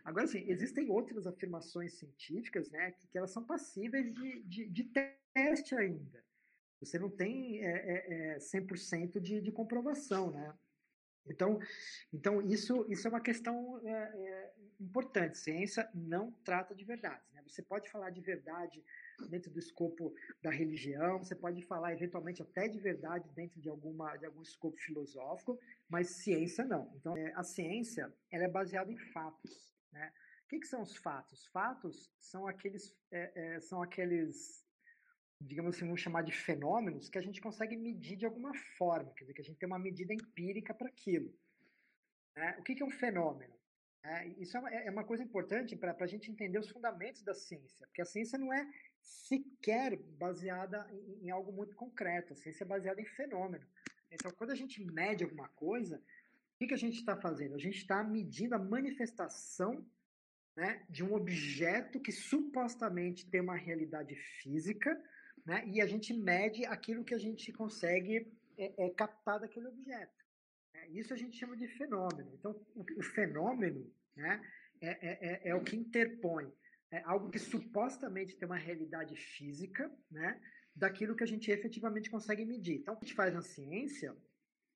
Agora, 0.04 0.24
assim, 0.24 0.44
existem 0.48 0.90
outras 0.90 1.26
afirmações 1.26 1.94
científicas 1.94 2.70
né, 2.70 2.92
que, 2.92 3.08
que 3.08 3.18
elas 3.18 3.32
são 3.32 3.44
passíveis 3.44 4.12
de, 4.14 4.42
de, 4.42 4.68
de 4.68 4.84
teste 5.34 5.74
ainda. 5.74 6.22
Você 6.78 6.98
não 6.98 7.10
tem 7.10 7.64
é, 7.64 8.34
é, 8.34 8.38
100% 8.38 9.18
de, 9.18 9.40
de 9.40 9.50
comprovação, 9.50 10.30
né? 10.30 10.54
Então, 11.26 11.58
então 12.12 12.42
isso, 12.42 12.84
isso 12.88 13.06
é 13.06 13.10
uma 13.10 13.20
questão 13.20 13.80
é, 13.84 13.90
é, 13.92 14.52
importante. 14.80 15.38
Ciência 15.38 15.88
não 15.94 16.32
trata 16.44 16.74
de 16.74 16.84
verdades. 16.84 17.32
Né? 17.32 17.42
Você 17.46 17.62
pode 17.62 17.90
falar 17.90 18.10
de 18.10 18.20
verdade 18.20 18.84
dentro 19.28 19.50
do 19.50 19.58
escopo 19.58 20.14
da 20.42 20.50
religião, 20.50 21.18
você 21.18 21.34
pode 21.34 21.62
falar 21.62 21.92
eventualmente 21.92 22.42
até 22.42 22.68
de 22.68 22.78
verdade 22.78 23.28
dentro 23.30 23.60
de, 23.60 23.68
alguma, 23.68 24.16
de 24.16 24.26
algum 24.26 24.42
escopo 24.42 24.76
filosófico, 24.78 25.58
mas 25.88 26.08
ciência 26.08 26.64
não. 26.64 26.92
Então, 26.96 27.16
é, 27.16 27.32
a 27.34 27.42
ciência 27.42 28.12
ela 28.30 28.44
é 28.44 28.48
baseada 28.48 28.90
em 28.92 28.98
fatos. 28.98 29.74
Né? 29.92 30.12
O 30.44 30.48
que, 30.48 30.60
que 30.60 30.66
são 30.66 30.82
os 30.82 30.96
fatos? 30.96 31.46
Fatos 31.46 32.12
são 32.20 32.46
aqueles, 32.46 32.94
é, 33.10 33.54
é, 33.54 33.60
são 33.60 33.82
aqueles 33.82 34.63
digamos 35.40 35.74
assim, 35.74 35.84
vamos 35.84 36.00
chamar 36.00 36.22
de 36.22 36.32
fenômenos 36.32 37.08
que 37.08 37.18
a 37.18 37.22
gente 37.22 37.40
consegue 37.40 37.76
medir 37.76 38.16
de 38.16 38.26
alguma 38.26 38.54
forma, 38.76 39.12
quer 39.14 39.24
dizer, 39.24 39.34
que 39.34 39.40
a 39.40 39.44
gente 39.44 39.58
tem 39.58 39.66
uma 39.66 39.78
medida 39.78 40.12
empírica 40.12 40.72
para 40.72 40.88
aquilo. 40.88 41.32
Né? 42.36 42.56
O 42.58 42.62
que, 42.62 42.74
que, 42.74 42.82
é 42.82 42.86
um 42.86 42.90
fenômeno? 42.90 43.54
É, 44.02 44.26
isso 44.38 44.56
é 44.56 44.60
uma, 44.60 44.70
é 44.70 44.90
uma, 44.90 45.04
coisa 45.04 45.22
importante 45.22 45.74
para 45.76 45.96
a 45.98 46.06
gente 46.06 46.30
entender 46.30 46.58
os 46.58 46.68
fundamentos 46.68 47.22
da 47.22 47.32
ciência, 47.32 47.86
porque 47.86 48.02
a 48.02 48.06
ciência 48.06 48.38
não 48.38 48.52
é 48.52 48.68
sequer 49.00 49.96
baseada 49.96 50.86
em, 50.92 51.26
em, 51.26 51.30
algo 51.30 51.50
muito 51.52 51.74
concreto, 51.74 52.34
a 52.34 52.36
ciência 52.36 52.64
é 52.64 52.66
baseada 52.66 53.00
em 53.00 53.06
fenômeno. 53.06 53.66
Então, 54.10 54.30
quando 54.32 54.50
a 54.50 54.54
gente 54.54 54.84
mede 54.84 55.24
alguma 55.24 55.48
coisa, 55.48 55.96
o 55.96 56.58
que, 56.58 56.66
que 56.66 56.74
a 56.74 56.78
gente 56.78 56.98
está 56.98 57.16
fazendo? 57.16 57.54
A 57.54 57.58
gente 57.58 57.78
está 57.78 58.04
medindo 58.04 58.54
a 58.54 58.58
manifestação 58.58 59.84
né, 60.54 60.84
de 60.88 61.02
um 61.02 61.14
objeto 61.14 61.98
que 61.98 62.12
supostamente 62.12 63.28
tem 63.28 63.40
uma 63.40 63.56
realidade 63.56 64.14
física, 64.14 65.02
né, 65.44 65.66
e 65.66 65.80
a 65.80 65.86
gente 65.86 66.14
mede 66.14 66.64
aquilo 66.64 67.04
que 67.04 67.14
a 67.14 67.18
gente 67.18 67.52
consegue 67.52 68.32
é, 68.56 68.86
é, 68.86 68.90
captar 68.90 69.40
daquele 69.40 69.68
objeto. 69.68 70.24
É, 70.74 70.88
isso 70.88 71.12
a 71.12 71.16
gente 71.16 71.36
chama 71.36 71.56
de 71.56 71.68
fenômeno. 71.68 72.30
Então, 72.34 72.52
o, 72.74 72.84
o 72.98 73.02
fenômeno 73.02 73.92
né, 74.16 74.40
é, 74.80 74.88
é, 74.88 75.18
é, 75.20 75.48
é 75.50 75.54
o 75.54 75.62
que 75.62 75.76
interpõe 75.76 76.52
algo 77.02 77.28
que 77.28 77.40
supostamente 77.40 78.36
tem 78.36 78.46
uma 78.46 78.56
realidade 78.56 79.16
física, 79.16 79.90
né, 80.10 80.40
daquilo 80.74 81.16
que 81.16 81.24
a 81.24 81.26
gente 81.26 81.50
efetivamente 81.50 82.10
consegue 82.10 82.44
medir. 82.44 82.76
Então, 82.76 82.94
o 82.94 82.96
que 82.96 83.04
a 83.04 83.08
gente 83.08 83.16
faz 83.16 83.34
na 83.34 83.42
ciência, 83.42 84.16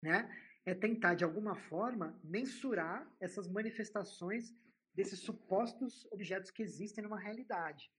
né, 0.03 0.29
é 0.65 0.75
tentar 0.75 1.15
de 1.15 1.25
alguma 1.25 1.55
forma 1.55 2.19
mensurar 2.25 3.09
essas 3.21 3.49
manifestações 3.49 4.55
desses 4.95 5.21
supostos 5.21 6.07
objetos 6.11 6.51
que 6.51 6.63
existem 6.63 7.05
numa 7.05 7.19
realidade. 7.19 7.91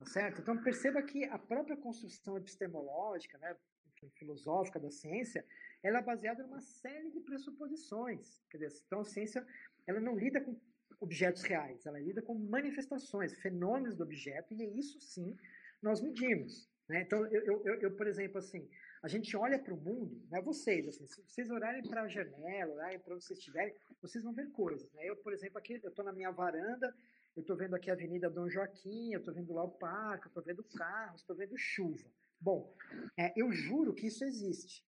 Tá 0.00 0.06
certo? 0.06 0.40
Então 0.40 0.56
perceba 0.62 1.02
que 1.02 1.24
a 1.24 1.38
própria 1.38 1.76
construção 1.76 2.38
epistemológica, 2.38 3.36
né, 3.36 3.54
filosófica 4.14 4.80
da 4.80 4.90
ciência, 4.90 5.44
ela 5.82 5.98
é 5.98 6.02
baseada 6.02 6.42
numa 6.42 6.62
série 6.62 7.10
de 7.10 7.20
pressuposições. 7.20 8.42
Quer 8.50 8.56
dizer, 8.56 8.82
então 8.86 9.00
a 9.00 9.04
ciência 9.04 9.46
ela 9.86 10.00
não 10.00 10.16
lida 10.16 10.40
com 10.40 10.58
objetos 11.00 11.42
reais, 11.42 11.84
ela 11.84 11.98
lida 11.98 12.22
com 12.22 12.34
manifestações, 12.34 13.34
fenômenos 13.40 13.94
do 13.94 14.02
objeto, 14.02 14.54
e 14.54 14.62
é 14.62 14.66
isso 14.70 14.98
sim 15.02 15.36
nós 15.82 16.00
medimos. 16.00 16.66
Né? 16.88 17.02
Então, 17.02 17.26
eu, 17.26 17.62
eu, 17.64 17.74
eu, 17.82 17.94
por 17.94 18.06
exemplo, 18.06 18.38
assim, 18.38 18.66
a 19.02 19.08
gente 19.08 19.36
olha 19.36 19.58
para 19.58 19.74
o 19.74 19.76
mundo, 19.76 20.26
né, 20.30 20.40
vocês, 20.40 20.88
assim, 20.88 21.06
se 21.06 21.22
vocês 21.22 21.50
olharem 21.50 21.82
para 21.82 22.02
a 22.02 22.08
janela, 22.08 22.72
olharem 22.72 22.98
para 22.98 23.14
onde 23.14 23.24
vocês 23.24 23.38
estiverem, 23.38 23.74
vocês 24.00 24.24
vão 24.24 24.32
ver 24.32 24.50
coisas. 24.50 24.90
Né? 24.94 25.04
Eu, 25.04 25.16
por 25.16 25.32
exemplo, 25.34 25.58
aqui, 25.58 25.78
eu 25.82 25.90
estou 25.90 26.04
na 26.04 26.12
minha 26.12 26.30
varanda, 26.30 26.94
eu 27.40 27.42
estou 27.42 27.56
vendo 27.56 27.74
aqui 27.74 27.90
a 27.90 27.94
Avenida 27.94 28.28
Dom 28.28 28.48
Joaquim, 28.50 29.12
eu 29.12 29.20
estou 29.20 29.32
vendo 29.32 29.52
lá 29.54 29.64
o 29.64 29.70
parque, 29.70 30.26
eu 30.26 30.28
estou 30.28 30.42
vendo 30.42 30.62
carros, 30.62 31.22
estou 31.22 31.34
vendo 31.34 31.56
chuva. 31.56 32.04
Bom, 32.38 32.74
é, 33.18 33.32
eu 33.34 33.50
juro 33.50 33.94
que 33.94 34.06
isso 34.06 34.24
existe. 34.24 34.86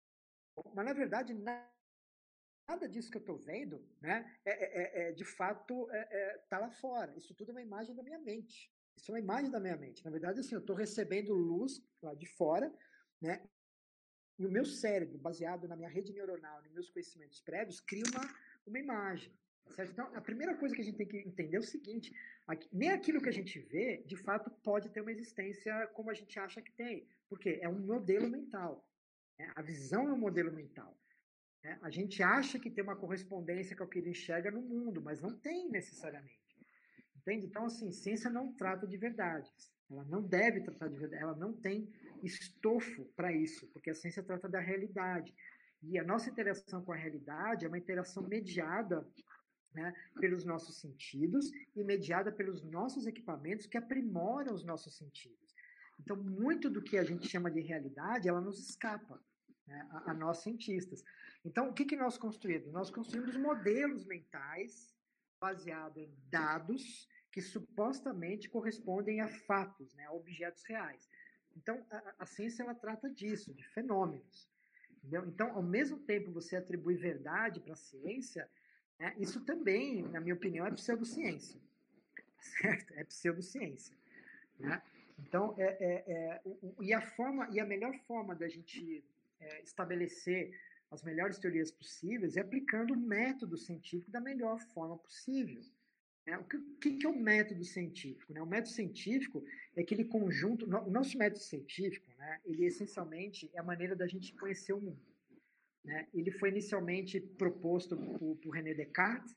Mas, 0.73 0.85
na 0.85 0.93
verdade, 0.93 1.33
nada 1.33 2.87
disso 2.87 3.09
que 3.09 3.17
eu 3.17 3.21
estou 3.21 3.37
vendo, 3.37 3.83
né, 3.99 4.31
é, 4.45 4.51
é, 4.51 5.09
é, 5.09 5.11
de 5.11 5.25
fato, 5.25 5.89
está 5.91 6.57
é, 6.57 6.59
é, 6.59 6.59
lá 6.59 6.69
fora. 6.69 7.17
Isso 7.17 7.33
tudo 7.33 7.49
é 7.49 7.53
uma 7.53 7.61
imagem 7.61 7.95
da 7.95 8.03
minha 8.03 8.19
mente. 8.19 8.71
Isso 8.95 9.11
é 9.11 9.15
uma 9.15 9.19
imagem 9.19 9.49
da 9.49 9.59
minha 9.59 9.75
mente. 9.75 10.05
Na 10.05 10.11
verdade, 10.11 10.39
assim, 10.39 10.53
eu 10.53 10.61
estou 10.61 10.75
recebendo 10.75 11.33
luz 11.33 11.83
lá 12.01 12.13
de 12.13 12.27
fora, 12.27 12.71
né? 13.19 13.43
E 14.37 14.45
o 14.45 14.51
meu 14.51 14.65
cérebro, 14.65 15.17
baseado 15.17 15.67
na 15.67 15.75
minha 15.75 15.89
rede 15.89 16.13
neuronal, 16.13 16.61
nos 16.61 16.71
meus 16.71 16.89
conhecimentos 16.91 17.41
prévios, 17.41 17.79
cria 17.79 18.03
uma, 18.13 18.21
uma 18.67 18.79
imagem. 18.79 19.33
Certo? 19.73 19.91
Então, 19.91 20.15
a 20.15 20.21
primeira 20.21 20.55
coisa 20.55 20.75
que 20.75 20.81
a 20.81 20.83
gente 20.83 20.97
tem 20.97 21.07
que 21.07 21.17
entender 21.17 21.57
é 21.57 21.59
o 21.59 21.63
seguinte: 21.63 22.13
aqui, 22.47 22.67
nem 22.71 22.89
aquilo 22.89 23.21
que 23.21 23.29
a 23.29 23.33
gente 23.33 23.59
vê, 23.59 24.03
de 24.05 24.15
fato, 24.15 24.49
pode 24.63 24.89
ter 24.89 25.01
uma 25.01 25.11
existência 25.11 25.87
como 25.93 26.09
a 26.09 26.13
gente 26.13 26.37
acha 26.39 26.61
que 26.61 26.71
tem. 26.71 27.07
Porque 27.27 27.59
é 27.61 27.67
um 27.67 27.79
modelo 27.79 28.29
mental. 28.29 28.87
Né? 29.39 29.51
A 29.55 29.61
visão 29.61 30.07
é 30.07 30.13
um 30.13 30.17
modelo 30.17 30.51
mental. 30.51 30.97
Né? 31.63 31.77
A 31.81 31.89
gente 31.89 32.21
acha 32.21 32.59
que 32.59 32.69
tem 32.69 32.83
uma 32.83 32.95
correspondência 32.95 33.75
com 33.75 33.83
o 33.83 33.87
que 33.87 33.99
ele 33.99 34.11
enxerga 34.11 34.51
no 34.51 34.61
mundo, 34.61 35.01
mas 35.01 35.21
não 35.21 35.35
tem 35.37 35.69
necessariamente. 35.69 36.39
Entende? 37.15 37.47
Então, 37.47 37.65
assim, 37.65 37.91
ciência 37.91 38.29
não 38.29 38.53
trata 38.53 38.85
de 38.85 38.97
verdades. 38.97 39.73
Ela 39.89 40.03
não 40.05 40.21
deve 40.21 40.61
tratar 40.61 40.87
de 40.87 40.97
verdade. 40.97 41.23
Ela 41.23 41.35
não 41.35 41.53
tem 41.53 41.91
estofo 42.23 43.05
para 43.15 43.31
isso, 43.31 43.67
porque 43.67 43.89
a 43.89 43.95
ciência 43.95 44.23
trata 44.23 44.47
da 44.47 44.59
realidade. 44.59 45.33
E 45.81 45.99
a 45.99 46.03
nossa 46.03 46.29
interação 46.29 46.83
com 46.83 46.91
a 46.91 46.95
realidade 46.95 47.65
é 47.65 47.67
uma 47.67 47.77
interação 47.77 48.23
mediada 48.23 49.07
né, 49.75 49.93
pelos 50.19 50.45
nossos 50.45 50.77
sentidos 50.77 51.51
e 51.75 51.83
mediada 51.83 52.31
pelos 52.31 52.63
nossos 52.63 53.05
equipamentos 53.05 53.65
que 53.65 53.77
aprimoram 53.77 54.53
os 54.53 54.63
nossos 54.63 54.95
sentidos. 54.95 55.53
Então, 55.99 56.15
muito 56.15 56.69
do 56.69 56.81
que 56.81 56.97
a 56.97 57.03
gente 57.03 57.27
chama 57.27 57.51
de 57.51 57.61
realidade, 57.61 58.27
ela 58.27 58.41
nos 58.41 58.59
escapa 58.59 59.21
né, 59.67 59.87
a, 59.91 60.11
a, 60.11 60.13
nós 60.13 60.39
cientistas. 60.39 61.03
Então, 61.43 61.69
o 61.69 61.73
que, 61.73 61.85
que 61.85 61.95
nós 61.95 62.17
construímos? 62.17 62.71
Nós 62.71 62.89
construímos 62.89 63.35
modelos 63.37 64.05
mentais 64.05 64.93
baseados 65.39 65.97
em 65.97 66.13
dados 66.29 67.07
que 67.31 67.41
supostamente 67.41 68.49
correspondem 68.49 69.19
a 69.21 69.27
fatos, 69.27 69.93
né, 69.95 70.05
a 70.05 70.13
objetos 70.13 70.63
reais. 70.63 71.09
Então, 71.55 71.85
a, 71.91 72.15
a 72.19 72.25
ciência 72.25 72.63
ela 72.63 72.73
trata 72.75 73.09
disso, 73.09 73.53
de 73.53 73.63
fenômenos. 73.69 74.49
Entendeu? 74.97 75.25
Então, 75.27 75.51
ao 75.51 75.61
mesmo 75.61 75.99
tempo 75.99 76.31
você 76.31 76.55
atribui 76.55 76.95
verdade 76.95 77.59
para 77.59 77.73
a 77.73 77.77
ciência, 77.77 78.49
né, 78.99 79.13
isso 79.17 79.41
também, 79.41 80.03
na 80.03 80.19
minha 80.19 80.35
opinião, 80.35 80.65
é 80.65 80.71
pseudociência. 80.71 81.59
Certo? 82.39 82.93
É 82.93 83.03
pseudociência. 83.03 83.95
Né? 84.59 84.81
Então, 85.19 85.55
é, 85.57 85.65
é, 85.79 86.03
é 86.07 86.41
e, 86.79 86.93
a 86.93 87.01
forma, 87.01 87.47
e 87.51 87.59
a 87.59 87.65
melhor 87.65 87.97
forma 88.07 88.35
da 88.35 88.47
gente 88.47 89.03
é, 89.39 89.61
estabelecer 89.63 90.51
as 90.91 91.03
melhores 91.03 91.37
teorias 91.37 91.71
possíveis 91.71 92.37
é 92.37 92.41
aplicando 92.41 92.93
o 92.93 92.97
método 92.97 93.57
científico 93.57 94.11
da 94.11 94.21
melhor 94.21 94.59
forma 94.73 94.97
possível. 94.97 95.61
É, 96.25 96.37
o 96.37 96.43
que, 96.43 96.93
que, 96.97 97.05
é 97.05 97.09
o 97.09 97.15
método 97.15 97.63
científico? 97.63 98.33
Né? 98.33 98.41
O 98.41 98.47
método 98.47 98.73
científico 98.73 99.45
é 99.75 99.81
aquele 99.81 100.05
conjunto. 100.05 100.65
O 100.65 100.89
nosso 100.89 101.17
método 101.17 101.43
científico, 101.43 102.07
né, 102.17 102.39
ele 102.45 102.65
essencialmente 102.65 103.49
é 103.53 103.59
a 103.59 103.63
maneira 103.63 103.95
da 103.95 104.07
gente 104.07 104.33
conhecer 104.35 104.73
o 104.73 104.81
mundo. 104.81 105.14
Né? 105.85 106.07
Ele 106.13 106.31
foi 106.31 106.49
inicialmente 106.49 107.19
proposto 107.19 107.95
por, 107.95 108.35
por 108.37 108.49
René 108.49 108.73
Descartes, 108.73 109.35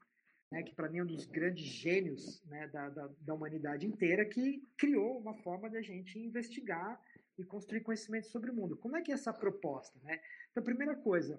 né, 0.50 0.62
que 0.62 0.74
para 0.74 0.88
mim 0.88 0.98
é 0.98 1.02
um 1.02 1.06
dos 1.06 1.26
grandes 1.26 1.66
gênios 1.66 2.42
né, 2.46 2.66
da, 2.68 2.88
da, 2.88 3.06
da, 3.20 3.34
humanidade 3.34 3.86
inteira, 3.86 4.24
que 4.24 4.66
criou 4.78 5.18
uma 5.18 5.34
forma 5.42 5.68
da 5.68 5.82
gente 5.82 6.18
investigar 6.18 6.98
e 7.36 7.44
construir 7.44 7.82
conhecimento 7.82 8.28
sobre 8.28 8.50
o 8.50 8.54
mundo. 8.54 8.76
Como 8.76 8.96
é 8.96 9.02
que 9.02 9.10
é 9.10 9.14
essa 9.14 9.32
proposta? 9.32 9.98
Né? 10.02 10.18
Então, 10.50 10.62
primeira 10.62 10.96
coisa, 10.96 11.38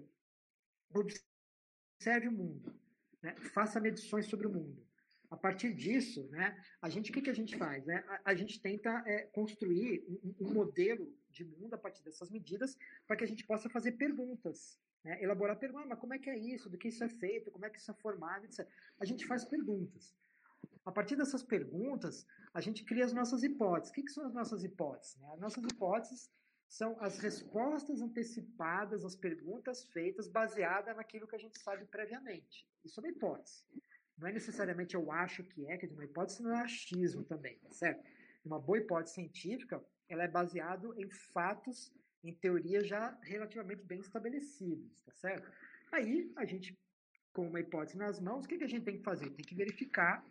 observe 0.93 2.28
o 2.28 2.32
mundo, 2.32 2.80
né? 3.22 3.36
faça 3.53 3.80
medições 3.80 4.28
sobre 4.28 4.45
o 4.45 4.53
mundo. 4.53 4.88
A 5.32 5.38
partir 5.38 5.74
disso, 5.74 6.28
né, 6.30 6.60
a 6.82 6.89
gente, 6.89 7.12
o 7.12 7.14
que, 7.14 7.22
que 7.22 7.30
a 7.30 7.36
gente 7.36 7.57
faz? 7.57 7.86
Né? 7.86 8.03
A, 8.07 8.32
a 8.32 8.36
gente 8.36 8.62
tenta 8.62 9.03
é, 9.05 9.24
construir 9.24 10.03
um, 10.07 10.36
um, 10.41 10.53
modelo 10.53 11.16
de 11.30 11.45
mundo 11.45 11.74
a 11.74 11.78
partir 11.78 12.03
dessas 12.03 12.32
medidas 12.32 12.76
para 13.05 13.16
que 13.16 13.24
a 13.24 13.28
gente 13.28 13.45
possa 13.45 13.70
fazer 13.70 13.91
perguntas, 13.93 14.80
né? 15.04 15.22
elaborar 15.24 15.58
perguntas, 15.58 15.86
ah, 15.86 15.89
mas 15.89 16.00
como 16.00 16.14
é 16.14 16.20
que 16.20 16.30
é 16.30 16.38
isso, 16.38 16.70
do 16.70 16.78
que 16.78 16.89
isso 16.89 17.04
é 17.04 17.10
feito, 17.10 17.52
como 17.52 17.66
é 17.66 17.70
que 17.70 17.80
isso 17.80 17.91
é 17.91 17.93
formado, 17.93 18.45
etc. 18.45 18.68
A 19.00 19.06
gente 19.06 19.26
faz 19.26 19.45
perguntas. 19.45 20.16
A 20.86 20.91
partir 20.91 21.16
dessas 21.16 21.43
perguntas, 21.43 22.26
a 22.54 22.62
gente 22.62 22.84
cria 22.84 23.06
as 23.06 23.14
nossas 23.14 23.43
hipóteses. 23.43 23.91
O 23.91 23.93
que, 23.93 24.04
que 24.04 24.12
são 24.12 24.26
as 24.26 24.34
nossas 24.34 24.64
hipóteses? 24.64 25.18
Né? 25.18 25.30
As 25.34 25.39
nossas 25.39 25.64
hipóteses 25.64 26.32
são 26.68 26.95
as 27.00 27.18
respostas 27.18 28.02
antecipadas 28.02 29.04
às 29.04 29.16
perguntas 29.16 29.84
feitas 29.86 30.28
baseada 30.28 30.93
naquilo 30.93 31.28
que 31.28 31.36
a 31.36 31.39
gente 31.39 31.60
sabe 31.60 31.86
previamente. 31.86 32.68
Isso 32.84 33.00
é 33.00 33.04
uma 33.04 33.10
hipótese. 33.10 33.66
Não 34.18 34.28
é 34.28 34.32
necessariamente 34.32 34.95
eu 34.95 35.12
acho 35.12 35.43
que 35.43 35.66
é, 35.66 35.78
quer 35.78 35.88
dizer, 35.88 35.97
uma 35.97 36.06
hipótese 36.06 36.43
não 36.43 36.56
é 36.56 36.62
achismo 36.62 37.24
também, 37.24 37.58
tá 37.60 37.72
certo? 37.72 38.04
Uma 38.45 38.60
boa 38.60 38.78
hipótese 38.78 39.16
científica, 39.16 39.84
ela 40.08 40.24
é 40.24 40.28
baseada 40.28 40.88
em 40.97 41.10
fatos, 41.10 41.91
em 42.24 42.34
teorias 42.34 42.88
já 42.88 43.17
relativamente 43.22 43.84
bem 43.84 43.99
estabelecidos, 43.99 45.01
tá 45.03 45.13
certo? 45.13 45.51
Aí, 45.91 46.32
a 46.36 46.45
gente, 46.45 46.78
com 47.34 47.47
uma 47.47 47.59
hipótese 47.59 47.97
nas 47.97 48.20
mãos, 48.20 48.45
o 48.45 48.47
que, 48.47 48.57
que 48.57 48.63
a 48.63 48.70
gente 48.70 48.84
tem 48.84 48.97
que 48.97 49.03
fazer? 49.03 49.30
Tem 49.32 49.45
que 49.45 49.55
verificar 49.55 50.26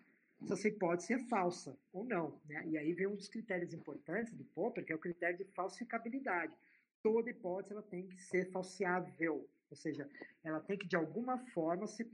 se 0.44 0.52
essa 0.52 0.68
hipótese 0.68 1.14
é 1.14 1.18
falsa 1.18 1.76
ou 1.92 2.04
não. 2.04 2.40
Né? 2.46 2.64
E 2.66 2.78
aí 2.78 2.92
vem 2.92 3.06
um 3.06 3.16
dos 3.16 3.28
critérios 3.28 3.72
importantes 3.72 4.32
do 4.32 4.44
Popper, 4.44 4.84
que 4.84 4.92
é 4.92 4.96
o 4.96 5.00
critério 5.00 5.36
de 5.36 5.44
falsificabilidade. 5.52 6.54
Toda 7.02 7.30
hipótese 7.30 7.72
ela 7.72 7.82
tem 7.82 8.06
que 8.06 8.20
ser 8.20 8.50
falseável, 8.50 9.48
ou 9.70 9.76
seja, 9.76 10.08
ela 10.44 10.60
tem 10.60 10.78
que 10.78 10.86
de 10.86 10.96
alguma 10.96 11.38
forma 11.38 11.86
ser 11.86 12.08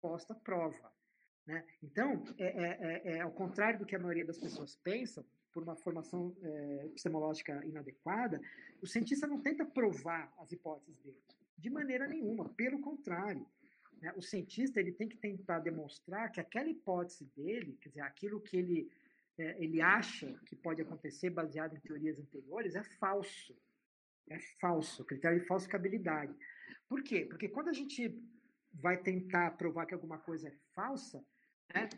posta 0.00 0.34
prova. 0.34 0.92
Né? 1.46 1.64
Então, 1.82 2.22
é, 2.38 2.46
é, 2.46 2.78
é, 2.80 3.16
é, 3.16 3.20
ao 3.20 3.32
contrário 3.32 3.78
do 3.78 3.86
que 3.86 3.96
a 3.96 3.98
maioria 3.98 4.24
das 4.24 4.38
pessoas 4.38 4.76
pensa, 4.76 5.24
por 5.58 5.64
uma 5.64 5.76
formação 5.76 6.36
é, 6.40 6.86
epistemológica 6.86 7.64
inadequada, 7.66 8.40
o 8.80 8.86
cientista 8.86 9.26
não 9.26 9.40
tenta 9.40 9.64
provar 9.64 10.32
as 10.38 10.52
hipóteses 10.52 10.96
dele, 11.02 11.18
de 11.56 11.68
maneira 11.68 12.06
nenhuma, 12.06 12.48
pelo 12.50 12.80
contrário. 12.80 13.44
Né? 14.00 14.12
O 14.16 14.22
cientista 14.22 14.78
ele 14.78 14.92
tem 14.92 15.08
que 15.08 15.16
tentar 15.16 15.58
demonstrar 15.58 16.30
que 16.30 16.40
aquela 16.40 16.68
hipótese 16.68 17.24
dele, 17.36 17.76
quer 17.80 17.88
dizer, 17.88 18.02
aquilo 18.02 18.40
que 18.40 18.56
ele, 18.56 18.90
é, 19.36 19.56
ele 19.62 19.82
acha 19.82 20.32
que 20.46 20.54
pode 20.54 20.80
acontecer 20.80 21.30
baseado 21.30 21.76
em 21.76 21.80
teorias 21.80 22.20
anteriores, 22.20 22.76
é 22.76 22.84
falso. 23.00 23.56
É 24.30 24.38
falso, 24.60 25.04
critério 25.04 25.40
de 25.40 25.46
falsificabilidade. 25.46 26.32
Por 26.88 27.02
quê? 27.02 27.26
Porque 27.28 27.48
quando 27.48 27.68
a 27.68 27.72
gente 27.72 28.14
vai 28.74 28.96
tentar 28.96 29.56
provar 29.56 29.86
que 29.86 29.94
alguma 29.94 30.18
coisa 30.18 30.48
é 30.48 30.52
falsa, 30.74 31.24
né? 31.74 31.88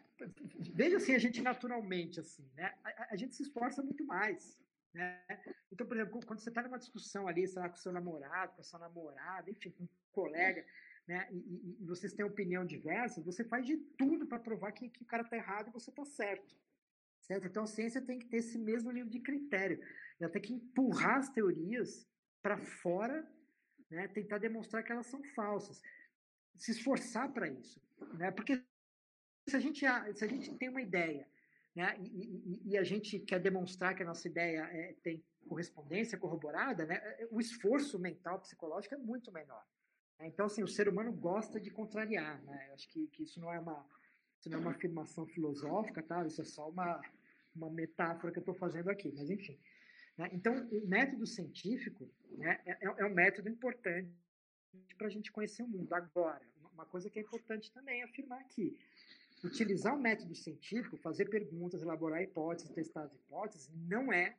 veja 0.75 0.97
assim 0.97 1.14
a 1.14 1.18
gente 1.18 1.41
naturalmente 1.41 2.21
assim, 2.21 2.49
né? 2.55 2.75
A, 2.85 3.14
a, 3.14 3.16
gente 3.16 3.35
se 3.35 3.43
esforça 3.43 3.83
muito 3.83 4.05
mais, 4.05 4.59
né? 4.93 5.23
Então, 5.73 5.87
por 5.87 5.97
exemplo, 5.97 6.21
quando 6.27 6.41
você 6.41 6.49
está 6.49 6.62
numa 6.62 6.79
discussão 6.79 7.29
ali, 7.29 7.47
sei 7.47 7.62
lá, 7.62 7.68
com 7.68 7.77
seu 7.77 7.93
namorado, 7.93 8.55
com 8.55 8.61
a 8.61 8.64
sua 8.64 8.81
namorada, 8.81 9.51
enfim, 9.51 9.71
com 9.71 9.85
um 9.85 9.89
colega, 10.12 10.64
né, 11.07 11.29
e, 11.33 11.77
e, 11.81 11.87
vocês 11.87 12.12
têm 12.12 12.25
opinião 12.25 12.64
diversa, 12.64 13.23
você 13.23 13.45
faz 13.45 13.66
de 13.66 13.77
tudo 13.99 14.27
para 14.27 14.39
provar 14.39 14.73
que, 14.73 14.89
que 14.89 15.03
o 15.03 15.07
cara 15.07 15.23
está 15.23 15.37
errado 15.37 15.68
e 15.68 15.73
você 15.73 15.91
está 15.91 16.05
certo. 16.05 16.55
Certo? 17.21 17.47
Então 17.47 17.64
a 17.64 17.66
ciência 17.66 18.01
tem 18.01 18.18
que 18.18 18.27
ter 18.27 18.39
esse 18.39 18.59
mesmo 18.59 18.91
nível 18.91 19.11
de 19.11 19.21
critério. 19.21 19.81
Ela 20.18 20.31
tem 20.31 20.43
que 20.43 20.53
empurrar 20.53 21.18
as 21.18 21.29
teorias 21.29 22.09
para 22.43 22.59
fora, 22.59 23.29
né, 23.91 24.09
tentar 24.09 24.39
demonstrar 24.39 24.83
que 24.83 24.93
elas 24.93 25.07
são 25.07 25.23
falsas. 25.35 25.81
Se 26.57 26.73
esforçar 26.73 27.33
para 27.33 27.49
isso. 27.49 27.81
Né? 28.14 28.31
Porque 28.31 28.62
se 29.51 29.57
a, 29.57 29.61
gente, 29.61 29.81
se 30.15 30.25
a 30.25 30.29
gente 30.29 30.55
tem 30.55 30.69
uma 30.69 30.81
ideia 30.81 31.27
né, 31.75 31.97
e, 31.99 32.61
e, 32.65 32.71
e 32.71 32.79
a 32.79 32.85
gente 32.85 33.19
quer 33.19 33.41
demonstrar 33.41 33.95
que 33.95 34.03
a 34.03 34.07
nossa 34.07 34.27
ideia 34.29 34.63
é, 34.73 34.95
tem 35.03 35.23
correspondência 35.49 36.19
corroborada, 36.19 36.87
né, 36.87 37.01
o 37.31 37.41
esforço 37.41 37.99
mental, 37.99 38.41
psicológico 38.41 38.95
é 38.95 38.99
muito 38.99 39.33
menor. 39.33 39.65
Então, 40.21 40.47
assim, 40.47 40.63
o 40.63 40.69
ser 40.69 40.89
humano 40.89 41.13
gosta 41.13 41.59
de 41.59 41.71
contrariar. 41.71 42.43
Né? 42.43 42.67
Eu 42.69 42.75
acho 42.75 42.89
que, 42.89 43.07
que 43.09 43.23
isso 43.23 43.41
não 43.41 43.53
é 43.53 43.59
uma 43.59 43.87
isso 44.39 44.49
não 44.49 44.59
é 44.59 44.61
uma 44.63 44.71
afirmação 44.71 45.27
filosófica, 45.27 46.03
tá? 46.03 46.27
Isso 46.27 46.41
é 46.41 46.45
só 46.47 46.71
uma, 46.71 46.99
uma 47.55 47.69
metáfora 47.69 48.33
que 48.33 48.39
eu 48.39 48.43
estou 48.43 48.55
fazendo 48.55 48.89
aqui, 48.89 49.13
mas 49.15 49.29
enfim. 49.29 49.59
Né? 50.17 50.31
Então, 50.33 50.67
o 50.73 50.87
método 50.87 51.27
científico 51.27 52.11
né, 52.39 52.59
é, 52.65 52.71
é, 52.71 52.95
é 53.01 53.05
um 53.05 53.13
método 53.13 53.51
importante 53.51 54.11
para 54.97 55.09
a 55.09 55.11
gente 55.11 55.31
conhecer 55.31 55.63
o 55.63 55.69
mundo. 55.69 55.93
Agora, 55.93 56.41
uma 56.73 56.87
coisa 56.87 57.11
que 57.11 57.19
é 57.19 57.23
importante 57.23 57.71
também 57.71 58.03
afirmar 58.03 58.41
aqui: 58.41 58.79
utilizar 59.43 59.95
o 59.95 60.01
método 60.01 60.34
científico, 60.34 60.97
fazer 60.97 61.28
perguntas, 61.28 61.82
elaborar 61.82 62.22
hipóteses, 62.22 62.70
testar 62.70 63.05
as 63.05 63.14
hipóteses, 63.14 63.70
não 63.74 64.12
é, 64.12 64.36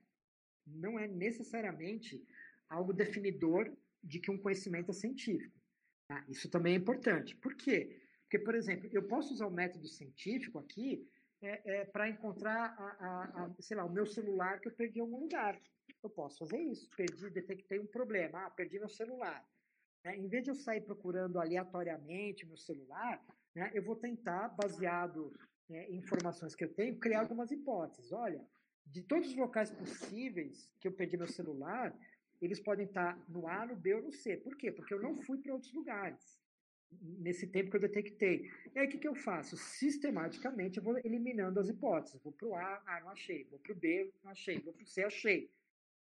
não 0.65 0.99
é 0.99 1.07
necessariamente 1.07 2.23
algo 2.69 2.93
definidor 2.93 3.71
de 4.03 4.19
que 4.19 4.31
um 4.31 4.37
conhecimento 4.37 4.91
é 4.91 4.93
científico. 4.93 5.59
Tá? 6.07 6.23
Isso 6.27 6.49
também 6.49 6.73
é 6.73 6.77
importante. 6.77 7.35
Por 7.35 7.55
quê? 7.55 8.01
Porque, 8.23 8.39
por 8.39 8.55
exemplo, 8.55 8.89
eu 8.93 9.03
posso 9.03 9.33
usar 9.33 9.47
o 9.47 9.51
método 9.51 9.87
científico 9.87 10.57
aqui 10.59 11.05
é, 11.41 11.79
é, 11.79 11.85
para 11.85 12.07
encontrar, 12.07 12.75
a, 12.77 13.05
a, 13.05 13.45
a, 13.45 13.55
sei 13.59 13.75
lá, 13.75 13.83
o 13.83 13.91
meu 13.91 14.05
celular 14.05 14.59
que 14.59 14.67
eu 14.67 14.73
perdi 14.73 14.99
em 14.99 15.01
algum 15.01 15.19
lugar. 15.19 15.59
Eu 16.01 16.09
posso 16.09 16.39
fazer 16.39 16.59
isso. 16.59 16.89
Perdi, 16.95 17.29
detectei 17.29 17.79
um 17.79 17.87
problema. 17.87 18.45
Ah, 18.45 18.49
perdi 18.49 18.79
meu 18.79 18.89
celular. 18.89 19.45
É, 20.03 20.15
em 20.15 20.27
vez 20.27 20.43
de 20.43 20.51
eu 20.51 20.55
sair 20.55 20.81
procurando 20.81 21.39
aleatoriamente 21.39 22.45
meu 22.45 22.57
celular, 22.57 23.23
né, 23.55 23.71
eu 23.73 23.83
vou 23.83 23.95
tentar, 23.95 24.49
baseado 24.49 25.33
né, 25.69 25.89
em 25.89 25.97
informações 25.97 26.55
que 26.55 26.63
eu 26.63 26.73
tenho, 26.73 26.99
criar 26.99 27.21
algumas 27.21 27.51
hipóteses. 27.51 28.11
Olha, 28.11 28.45
de 28.85 29.01
todos 29.03 29.29
os 29.29 29.35
locais 29.35 29.69
possíveis 29.69 30.69
que 30.79 30.87
eu 30.87 30.91
perdi 30.91 31.17
meu 31.17 31.27
celular, 31.27 31.95
eles 32.41 32.59
podem 32.59 32.85
estar 32.85 33.17
no 33.29 33.47
A, 33.47 33.65
no 33.65 33.75
B 33.75 33.93
ou 33.93 34.01
no 34.01 34.11
C. 34.11 34.37
Por 34.37 34.55
quê? 34.57 34.71
Porque 34.71 34.93
eu 34.93 35.01
não 35.01 35.15
fui 35.17 35.37
para 35.37 35.53
outros 35.53 35.73
lugares 35.73 36.41
nesse 36.99 37.47
tempo 37.47 37.69
que 37.69 37.77
eu 37.77 37.81
detectei. 37.81 38.49
E 38.75 38.79
aí 38.79 38.87
o 38.87 38.89
que, 38.89 38.97
que 38.97 39.07
eu 39.07 39.15
faço? 39.15 39.55
Sistematicamente 39.55 40.77
eu 40.77 40.83
vou 40.83 40.97
eliminando 40.97 41.59
as 41.59 41.69
hipóteses. 41.69 42.21
Vou 42.21 42.33
para 42.33 42.47
o 42.47 42.55
A, 42.55 42.83
ah, 42.85 42.99
não 43.01 43.09
achei. 43.09 43.45
Vou 43.45 43.59
para 43.59 43.71
o 43.71 43.75
B, 43.75 44.11
não 44.23 44.31
achei. 44.31 44.59
Vou 44.59 44.73
para 44.73 44.83
o 44.83 44.87
C, 44.87 45.03
achei. 45.03 45.49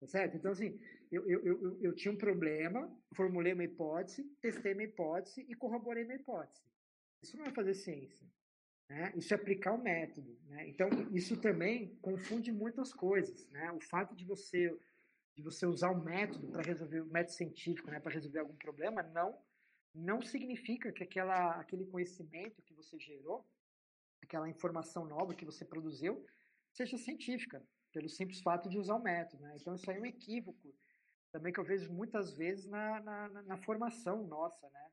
Tá 0.01 0.07
certo? 0.07 0.36
Então, 0.36 0.53
assim, 0.53 0.78
eu, 1.11 1.28
eu, 1.28 1.45
eu, 1.45 1.78
eu 1.80 1.95
tinha 1.95 2.12
um 2.12 2.16
problema, 2.16 2.89
formulei 3.14 3.53
uma 3.53 3.64
hipótese, 3.64 4.22
testei 4.41 4.72
minha 4.74 4.89
hipótese 4.89 5.45
e 5.49 5.55
corroborei 5.57 6.05
minha 6.05 6.16
hipótese. 6.16 6.62
Isso 7.23 7.37
não 7.37 7.47
é 7.47 7.51
fazer 7.51 7.75
ciência. 7.75 8.27
Né? 8.89 9.12
Isso 9.16 9.33
é 9.35 9.37
aplicar 9.37 9.75
o 9.75 9.83
método. 9.83 10.39
Né? 10.47 10.69
Então, 10.69 10.89
isso 11.12 11.37
também 11.41 11.95
confunde 11.97 12.51
muitas 12.51 12.93
coisas. 12.93 13.49
Né? 13.51 13.71
O 13.73 13.81
fato 13.81 14.14
de 14.14 14.25
você 14.25 14.79
de 15.39 15.43
você 15.45 15.64
usar 15.64 15.91
o 15.91 16.03
método 16.03 16.49
para 16.49 16.62
resolver 16.62 17.01
o 17.01 17.07
método 17.07 17.37
científico, 17.37 17.89
né, 17.93 18.01
para 18.01 18.12
resolver 18.12 18.41
algum 18.41 18.57
problema, 18.57 19.05
não 19.05 19.39
não 19.95 20.21
significa 20.21 20.91
que 20.91 21.05
aquela 21.05 21.61
aquele 21.61 21.87
conhecimento 21.87 22.61
que 22.62 22.75
você 22.75 22.99
gerou, 22.99 23.47
aquela 24.21 24.49
informação 24.49 25.07
nova 25.07 25.37
que 25.37 25.45
você 25.45 25.64
produziu, 25.64 26.27
seja 26.73 26.99
científica, 26.99 27.64
pelo 27.93 28.09
simples 28.09 28.41
fato 28.41 28.69
de 28.69 28.79
usar 28.79 28.97
o 28.97 29.03
método. 29.03 29.41
Né? 29.45 29.55
Então 29.61 29.77
isso 29.77 29.89
aí 29.89 29.97
é 29.97 30.01
um 30.01 30.07
equívoco 30.07 30.75
também 31.31 31.53
que 31.53 31.61
eu 31.61 31.64
vejo 31.64 31.93
muitas 31.93 32.37
vezes 32.37 32.66
na, 32.66 33.01
na, 33.01 33.29
na 33.29 33.57
formação 33.59 34.27
nossa, 34.27 34.69
né, 34.71 34.91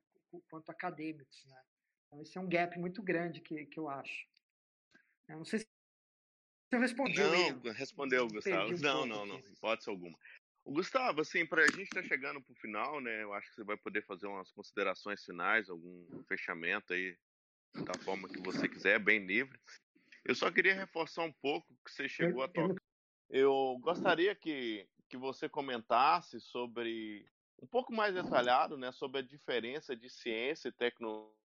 quanto 0.48 0.70
acadêmicos, 0.70 1.44
né. 1.48 1.62
Então 2.08 2.22
esse 2.22 2.38
é 2.38 2.42
um 2.42 2.48
gap 2.48 2.78
muito 2.80 3.02
grande 3.02 3.42
que, 3.42 3.66
que 3.66 3.80
eu 3.80 3.90
acho. 3.90 4.26
Eu 5.28 5.38
não 5.38 5.46
sei 5.46 5.60
se 5.60 5.68
eu 6.72 6.80
respondi. 6.80 7.20
Não, 7.20 7.74
respondeu, 7.74 8.28
Gustavo. 8.28 8.74
Um 8.74 8.78
não, 8.78 9.06
não, 9.06 9.26
não, 9.26 9.40
hipótese 9.40 9.90
alguma. 9.90 10.18
O 10.64 10.72
Gustavo, 10.72 11.22
assim, 11.22 11.46
para 11.46 11.64
a 11.64 11.68
gente 11.68 11.84
estar 11.84 12.02
tá 12.02 12.08
chegando 12.08 12.42
para 12.42 12.52
o 12.52 12.58
final, 12.58 13.00
né? 13.00 13.22
Eu 13.22 13.34
acho 13.34 13.50
que 13.50 13.56
você 13.56 13.64
vai 13.64 13.78
poder 13.78 14.04
fazer 14.04 14.26
umas 14.28 14.52
considerações 14.52 15.24
finais, 15.24 15.70
algum 15.70 16.24
fechamento 16.28 16.94
aí 16.94 17.16
da 17.84 17.94
forma 18.04 18.28
que 18.28 18.42
você 18.42 18.68
quiser, 18.68 19.00
bem 19.00 19.26
livre. 19.26 19.60
Eu 20.24 20.34
só 20.34 20.52
queria 20.52 20.74
reforçar 20.74 21.24
um 21.24 21.34
pouco 21.34 21.68
que 21.86 21.92
você 21.92 22.10
chegou 22.10 22.42
a 22.42 22.48
tocar. 22.48 22.82
Eu 23.30 23.78
gostaria 23.82 24.36
que, 24.36 24.88
que 25.08 25.18
você 25.18 25.48
comentasse 25.48 26.40
sobre 26.40 27.28
um 27.62 27.68
pouco 27.68 27.94
mais 27.94 28.16
detalhado, 28.16 28.78
né, 28.78 28.92
sobre 28.92 29.20
a 29.20 29.24
diferença 29.24 29.96
de 29.96 30.10
ciência 30.10 30.70
e 30.70 30.72
tecnologia 30.72 31.45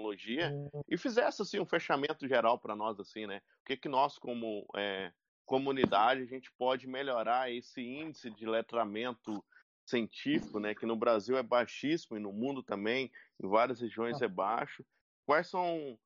tecnologia 0.00 0.52
e 0.88 0.96
fizesse 0.96 1.42
assim 1.42 1.60
um 1.60 1.66
fechamento 1.66 2.26
geral 2.26 2.58
para 2.58 2.74
nós 2.74 2.98
assim, 2.98 3.26
né? 3.26 3.42
O 3.62 3.64
que 3.66 3.76
que 3.76 3.88
nós 3.88 4.18
como 4.18 4.66
é, 4.76 5.12
comunidade 5.44 6.22
a 6.22 6.26
gente 6.26 6.50
pode 6.52 6.86
melhorar 6.86 7.50
esse 7.50 7.82
índice 7.82 8.30
de 8.30 8.46
letramento 8.46 9.44
científico, 9.84 10.58
né? 10.58 10.74
Que 10.74 10.86
no 10.86 10.96
Brasil 10.96 11.36
é 11.36 11.42
baixíssimo 11.42 12.16
e 12.16 12.20
no 12.20 12.32
mundo 12.32 12.62
também, 12.62 13.10
em 13.42 13.48
várias 13.48 13.80
regiões 13.80 14.22
é 14.22 14.28
baixo. 14.28 14.84
Quais 15.26 15.48
são, 15.48 15.98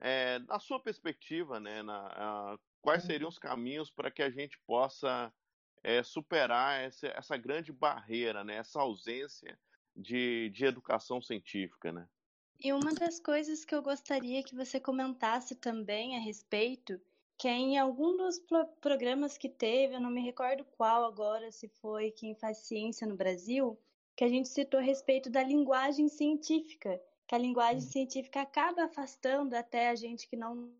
é, 0.00 0.38
na 0.40 0.58
sua 0.58 0.80
perspectiva, 0.80 1.60
né? 1.60 1.82
Na, 1.82 2.06
a, 2.06 2.58
quais 2.80 3.02
uhum. 3.02 3.10
seriam 3.10 3.28
os 3.28 3.38
caminhos 3.38 3.90
para 3.90 4.10
que 4.10 4.22
a 4.22 4.30
gente 4.30 4.58
possa 4.66 5.32
é, 5.82 6.02
superar 6.02 6.80
essa, 6.80 7.08
essa 7.08 7.36
grande 7.36 7.72
barreira, 7.72 8.44
né? 8.44 8.56
Essa 8.56 8.80
ausência 8.80 9.58
de, 9.96 10.50
de 10.50 10.64
educação 10.64 11.20
científica, 11.20 11.92
né? 11.92 12.08
E 12.60 12.72
uma 12.72 12.92
das 12.94 13.20
coisas 13.20 13.64
que 13.64 13.74
eu 13.74 13.82
gostaria 13.82 14.42
que 14.42 14.54
você 14.54 14.80
comentasse 14.80 15.54
também 15.54 16.16
a 16.16 16.20
respeito, 16.20 17.00
que 17.36 17.48
é 17.48 17.52
em 17.52 17.78
algum 17.78 18.16
dos 18.16 18.38
pro 18.38 18.66
programas 18.80 19.36
que 19.36 19.48
teve, 19.48 19.94
eu 19.94 20.00
não 20.00 20.10
me 20.10 20.22
recordo 20.22 20.64
qual 20.76 21.04
agora, 21.04 21.50
se 21.50 21.68
foi 21.68 22.10
quem 22.10 22.34
faz 22.34 22.58
ciência 22.58 23.06
no 23.06 23.16
Brasil, 23.16 23.78
que 24.16 24.24
a 24.24 24.28
gente 24.28 24.48
citou 24.48 24.80
a 24.80 24.82
respeito 24.82 25.28
da 25.28 25.42
linguagem 25.42 26.08
científica, 26.08 27.00
que 27.26 27.34
a 27.34 27.38
linguagem 27.38 27.78
hum. 27.78 27.92
científica 27.92 28.40
acaba 28.42 28.84
afastando 28.84 29.56
até 29.56 29.88
a 29.88 29.94
gente 29.94 30.28
que 30.28 30.36
não 30.36 30.72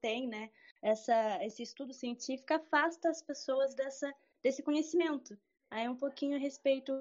tem, 0.00 0.28
né, 0.28 0.50
essa, 0.82 1.44
esse 1.44 1.62
estudo 1.62 1.92
científico 1.92 2.54
afasta 2.54 3.08
as 3.08 3.22
pessoas 3.22 3.74
dessa, 3.74 4.14
desse 4.42 4.62
conhecimento. 4.62 5.36
Aí 5.70 5.88
um 5.88 5.96
pouquinho 5.96 6.36
a 6.36 6.38
respeito 6.38 6.92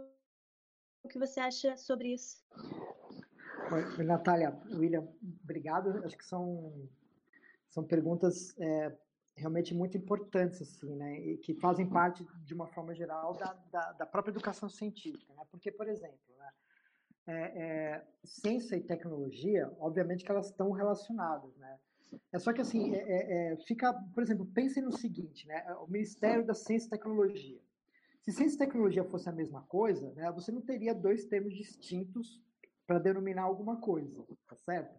o 1.04 1.08
que 1.08 1.20
você 1.20 1.40
acha 1.40 1.78
sobre 1.78 2.14
isso. 2.14 2.44
Natália, 4.04 4.58
William, 4.72 5.08
obrigado. 5.44 6.04
Acho 6.06 6.18
que 6.18 6.26
são, 6.26 6.74
são 7.70 7.84
perguntas 7.84 8.56
é, 8.60 8.92
realmente 9.36 9.74
muito 9.74 9.98
importantes, 9.98 10.62
assim, 10.62 10.96
né? 10.96 11.20
E 11.20 11.38
que 11.38 11.54
fazem 11.56 11.88
parte, 11.88 12.26
de 12.44 12.54
uma 12.54 12.68
forma 12.68 12.94
geral, 12.94 13.36
da, 13.36 13.54
da, 13.72 13.92
da 13.94 14.06
própria 14.06 14.32
educação 14.32 14.70
científica, 14.70 15.34
né? 15.34 15.44
Porque, 15.52 15.72
por 15.72 15.88
exemplo, 15.88 16.18
né? 16.38 16.50
É, 17.30 17.34
é, 17.34 18.08
ciência 18.24 18.78
e 18.78 18.82
tecnologia, 18.82 19.70
obviamente 19.80 20.24
que 20.24 20.32
elas 20.32 20.48
estão 20.48 20.72
relacionadas, 20.72 21.56
né? 21.58 21.78
É 22.32 22.40
só 22.40 22.54
que, 22.54 22.62
assim, 22.62 22.96
é, 22.96 23.00
é, 23.00 23.54
é 23.54 23.58
fica... 23.58 23.94
Por 24.14 24.24
exemplo, 24.24 24.46
pensem 24.46 24.82
no 24.82 24.94
seguinte, 24.98 25.46
né? 25.46 25.76
O 25.82 25.88
Ministério 25.88 26.46
da 26.46 26.54
Ciência 26.54 26.88
e 26.88 26.92
Tecnologia. 26.92 27.60
Se 28.28 28.34
ciência 28.34 28.56
e 28.56 28.60
tecnologia 28.60 29.06
fosse 29.06 29.30
a 29.30 29.32
mesma 29.32 29.62
coisa, 29.64 30.12
né, 30.12 30.30
você 30.34 30.52
não 30.52 30.60
teria 30.60 30.94
dois 30.94 31.24
termos 31.24 31.56
distintos 31.56 32.44
para 32.88 33.00
denominar 33.00 33.44
alguma 33.44 33.80
coisa, 33.82 34.26
tá 34.48 34.56
certo? 34.56 34.98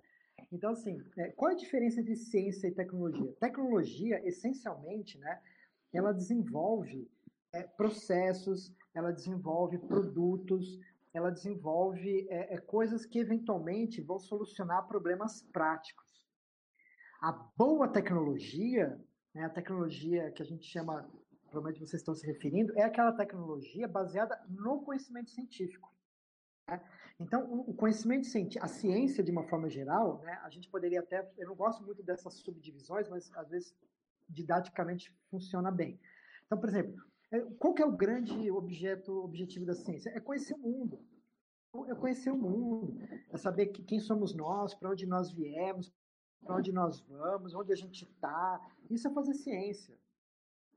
Então, 0.52 0.70
assim, 0.70 1.02
é, 1.16 1.30
qual 1.32 1.50
é 1.50 1.54
a 1.54 1.58
diferença 1.58 2.00
entre 2.00 2.14
ciência 2.14 2.68
e 2.68 2.74
tecnologia? 2.74 3.32
Tecnologia, 3.40 4.20
essencialmente, 4.28 5.18
né, 5.18 5.40
ela 5.92 6.12
desenvolve 6.12 7.10
é, 7.52 7.62
processos, 7.62 8.72
ela 8.94 9.10
desenvolve 9.10 9.78
produtos, 9.78 10.78
ela 11.12 11.30
desenvolve 11.30 12.28
é, 12.30 12.54
é, 12.54 12.58
coisas 12.58 13.06
que 13.06 13.18
eventualmente 13.18 14.02
vão 14.02 14.18
solucionar 14.18 14.86
problemas 14.86 15.42
práticos. 15.52 16.06
A 17.20 17.32
boa 17.32 17.88
tecnologia, 17.88 19.00
né, 19.34 19.44
a 19.44 19.50
tecnologia 19.50 20.30
que 20.30 20.42
a 20.42 20.46
gente 20.46 20.66
chama, 20.66 21.10
provavelmente 21.50 21.80
vocês 21.80 22.00
estão 22.00 22.14
se 22.14 22.26
referindo, 22.26 22.72
é 22.78 22.82
aquela 22.82 23.12
tecnologia 23.12 23.88
baseada 23.88 24.38
no 24.48 24.82
conhecimento 24.82 25.30
científico. 25.30 25.97
Então, 27.20 27.64
o 27.66 27.74
conhecimento 27.74 28.26
científico, 28.26 28.64
a 28.64 28.68
ciência 28.68 29.24
de 29.24 29.30
uma 29.30 29.42
forma 29.44 29.68
geral, 29.68 30.20
né, 30.22 30.38
a 30.44 30.50
gente 30.50 30.68
poderia 30.68 31.00
até, 31.00 31.28
eu 31.36 31.48
não 31.48 31.56
gosto 31.56 31.82
muito 31.84 32.02
dessas 32.02 32.34
subdivisões, 32.34 33.08
mas 33.08 33.32
às 33.34 33.48
vezes 33.48 33.74
didaticamente 34.28 35.12
funciona 35.30 35.70
bem. 35.70 35.98
Então, 36.46 36.58
por 36.58 36.68
exemplo, 36.68 37.02
é, 37.30 37.40
qual 37.58 37.74
que 37.74 37.82
é 37.82 37.86
o 37.86 37.96
grande 37.96 38.50
objeto, 38.50 39.12
objetivo 39.24 39.66
da 39.66 39.74
ciência? 39.74 40.10
É 40.10 40.20
conhecer 40.20 40.54
o 40.54 40.58
mundo. 40.58 41.04
é 41.88 41.94
conhecer 41.94 42.30
o 42.30 42.38
mundo, 42.38 42.96
é 43.30 43.36
saber 43.36 43.66
que, 43.66 43.82
quem 43.82 43.98
somos 43.98 44.34
nós, 44.34 44.74
para 44.74 44.90
onde 44.90 45.04
nós 45.04 45.30
viemos, 45.32 45.92
para 46.44 46.56
onde 46.56 46.72
nós 46.72 47.00
vamos, 47.00 47.54
onde 47.54 47.72
a 47.72 47.76
gente 47.76 48.04
está. 48.04 48.60
Isso 48.88 49.08
é 49.08 49.12
fazer 49.12 49.34
ciência. 49.34 49.98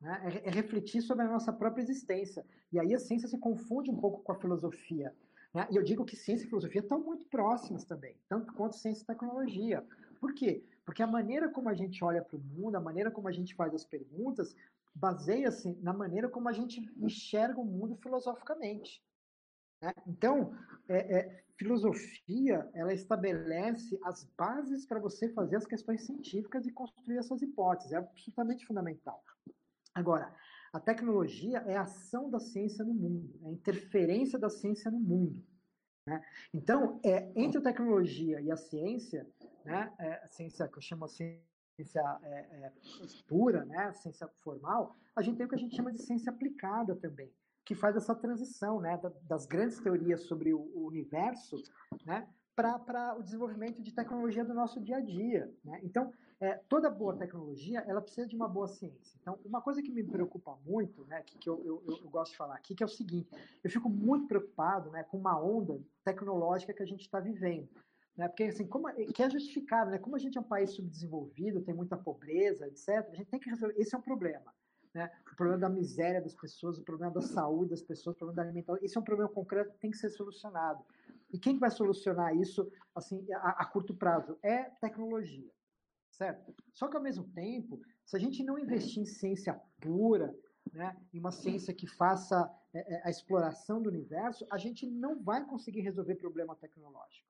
Né? 0.02 0.42
É, 0.44 0.50
é, 0.50 0.52
refletir 0.52 1.02
sobre 1.02 1.26
a 1.26 1.30
nossa 1.30 1.54
própria 1.54 1.84
existência. 1.84 2.46
E 2.72 2.80
aí 2.80 2.94
a 2.94 3.00
ciência 3.00 3.28
se 3.28 3.38
confunde 3.38 3.92
um 3.92 3.98
pouco 3.98 4.24
com 4.24 4.32
a 4.32 4.40
filosofia. 4.40 5.16
Né? 5.54 5.68
E 5.72 5.76
eu 5.76 5.84
digo 5.84 6.06
que 6.06 6.16
ciência 6.16 6.46
e 6.46 6.50
filosofia 6.50 6.82
estão 6.82 7.00
muito 7.00 7.26
próximas 7.28 7.84
também, 7.84 8.16
tanto 8.28 8.54
quanto 8.54 8.76
ciência 8.76 9.04
e 9.04 9.06
tecnologia. 9.06 9.86
Por 10.20 10.34
quê? 10.34 10.64
Porque 10.86 11.04
a 11.04 11.08
maneira 11.08 11.50
como 11.50 11.70
a 11.70 11.74
gente 11.74 12.04
olha 12.04 12.22
para 12.22 12.38
o 12.38 12.40
mundo, 12.40 12.76
a 12.76 12.82
maneira 12.82 13.12
como 13.12 13.28
a 13.28 13.32
gente 13.32 13.56
faz 13.56 13.74
as 13.74 13.86
perguntas, 13.86 14.56
baseia-se 14.94 15.74
na 15.82 15.94
maneira 15.94 16.30
como 16.30 16.50
a 16.50 16.52
gente 16.52 16.82
enxerga 16.98 17.60
o 17.60 17.66
mundo 17.66 17.96
filosoficamente. 17.98 19.04
Né? 19.82 19.94
Então, 20.08 20.54
é, 20.88 21.18
é, 21.18 21.44
filosofia, 21.58 22.70
ela 22.74 22.94
estabelece 22.94 24.00
as 24.04 24.24
bases 24.38 24.86
para 24.86 25.00
você 25.00 25.30
fazer 25.30 25.58
as 25.58 25.66
questões 25.66 26.06
científicas 26.06 26.66
e 26.66 26.72
construir 26.72 27.18
as 27.18 27.26
suas 27.26 27.42
hipóteses. 27.42 27.92
É 27.92 27.98
absolutamente 27.98 28.66
fundamental. 28.66 29.24
Agora, 29.94 30.34
a 30.74 30.80
tecnologia 30.80 31.60
é 31.60 31.76
a 31.76 31.82
ação 31.82 32.30
da 32.30 32.40
ciência 32.40 32.84
no 32.86 32.94
mundo, 32.94 33.38
é 33.44 33.48
a 33.48 33.52
interferência 33.52 34.40
da 34.40 34.50
ciência 34.50 34.90
no 34.90 35.00
mundo. 35.00 35.44
Né? 36.08 36.24
Então, 36.54 37.00
é, 37.04 37.32
entre 37.36 37.60
a 37.60 37.64
tecnologia 37.64 38.40
e 38.42 38.52
a 38.52 38.58
ciência, 38.58 39.28
né, 39.66 39.94
é, 40.00 40.14
a 40.24 40.28
ciência 40.28 40.68
que 40.68 40.78
eu 40.78 40.82
chamo 40.82 41.08
ciência 41.08 41.42
é, 42.24 42.30
é, 42.30 42.72
pura, 43.28 43.66
né, 43.66 43.92
ciência 43.94 44.28
formal, 44.42 44.96
a 45.16 45.22
gente 45.22 45.38
tem 45.38 45.46
o 45.46 45.50
que 45.50 45.56
a 45.56 45.60
gente 45.60 45.76
chama 45.76 45.92
de 45.92 46.02
ciência 46.02 46.32
aplicada 46.32 46.96
também, 46.96 47.32
que 47.66 47.76
faz 47.76 47.96
essa 47.96 48.16
transição 48.16 48.80
né, 48.80 49.00
das 49.24 49.46
grandes 49.46 49.80
teorias 49.80 50.22
sobre 50.24 50.54
o, 50.54 50.86
universo 50.86 51.62
né, 52.06 52.28
para 52.56 53.16
o 53.18 53.24
desenvolvimento 53.24 53.82
de 53.82 53.94
tecnologia 53.94 54.46
do 54.46 54.54
nosso 54.54 54.80
dia 54.80 54.98
a 54.98 55.02
dia. 55.02 55.54
Né? 55.64 55.80
Então, 55.84 56.14
é, 56.42 56.56
toda 56.68 56.90
boa 56.90 57.16
tecnologia 57.16 57.86
ela 57.88 58.02
precisa 58.02 58.28
de 58.28 58.36
uma 58.36 58.48
boa 58.48 58.68
ciência. 58.68 59.16
Então, 59.22 59.40
uma 59.46 59.62
coisa 59.62 59.80
que 59.80 59.92
me 59.92 60.04
preocupa 60.04 60.58
muito, 60.66 61.06
né, 61.06 61.22
que, 61.22 61.38
que 61.38 61.48
eu, 61.48 61.64
eu, 61.64 61.84
eu, 62.04 62.10
gosto 62.10 62.32
de 62.32 62.38
falar 62.38 62.56
aqui, 62.56 62.74
que 62.74 62.82
é 62.82 62.86
o 62.86 62.90
seguinte: 62.90 63.30
eu 63.64 63.70
fico 63.70 63.88
muito 63.88 64.28
preocupado 64.28 64.90
né, 64.90 65.04
com 65.04 65.20
uma 65.20 65.40
onda 65.40 65.80
tecnológica 66.04 66.74
que 66.74 66.82
a 66.82 66.86
gente 66.86 67.02
está 67.02 67.20
vivendo. 67.20 67.70
Né, 68.18 68.28
porque, 68.28 68.46
assim, 68.46 68.66
como, 68.66 68.90
é, 68.90 69.06
que 69.06 69.22
é 69.22 69.30
justificável, 69.30 69.92
né, 69.92 70.00
como 70.00 70.16
a 70.16 70.20
gente 70.20 70.36
é 70.36 70.42
um 70.42 70.44
país 70.44 70.72
subdesenvolvido, 70.72 71.62
tem 71.62 71.76
muita 71.76 71.96
pobreza, 71.96 72.68
etc., 72.68 72.90
a 73.12 73.16
gente 73.16 73.30
tem 73.30 73.40
que 73.40 73.50
resolver. 73.50 73.76
Esse 73.80 73.94
é 73.94 74.00
um 74.00 74.02
problema. 74.02 74.52
Né? 74.96 75.12
O 75.32 75.36
problema 75.36 75.60
da 75.60 75.70
miséria 75.70 76.20
das 76.20 76.34
pessoas, 76.34 76.80
o 76.80 76.84
problema 76.84 77.14
da 77.14 77.22
saúde 77.22 77.70
das 77.70 77.84
pessoas, 77.84 78.16
o 78.16 78.18
problema 78.18 78.38
da 78.38 78.50
alimentação. 78.50 78.84
Esse 78.84 78.98
é 78.98 79.00
um 79.00 79.04
problema 79.04 79.32
concreto 79.32 79.74
que 79.74 79.80
tem 79.80 79.92
que 79.92 79.98
ser 79.98 80.10
solucionado. 80.10 80.84
E 81.32 81.38
quem 81.38 81.60
vai 81.60 81.70
solucionar 81.70 82.36
isso 82.36 82.70
assim, 82.96 83.26
a, 83.32 83.62
a 83.62 83.66
curto 83.66 83.94
prazo? 83.94 84.38
É 84.42 84.64
tecnologia 84.82 85.50
certo? 86.12 86.54
Só 86.74 86.88
que 86.88 86.96
ao 86.96 87.04
mesmo 87.04 87.24
tempo, 87.30 87.82
se 88.06 88.16
a 88.16 88.20
gente 88.20 88.44
não 88.44 88.60
investir 88.60 89.02
em 89.02 89.06
ciência 89.06 89.60
pura, 89.80 90.36
né, 90.72 90.96
em 91.14 91.20
uma 91.20 91.32
ciência 91.32 91.74
que 91.74 91.88
faça 91.88 92.50
é, 92.74 92.96
é, 92.96 93.08
a 93.08 93.10
exploração 93.10 93.82
do 93.82 93.90
universo, 93.90 94.46
a 94.52 94.58
gente 94.58 94.86
não 94.86 95.22
vai 95.22 95.46
conseguir 95.46 95.82
resolver 95.82 96.16
problema 96.16 96.56
tecnológico. 96.56 97.28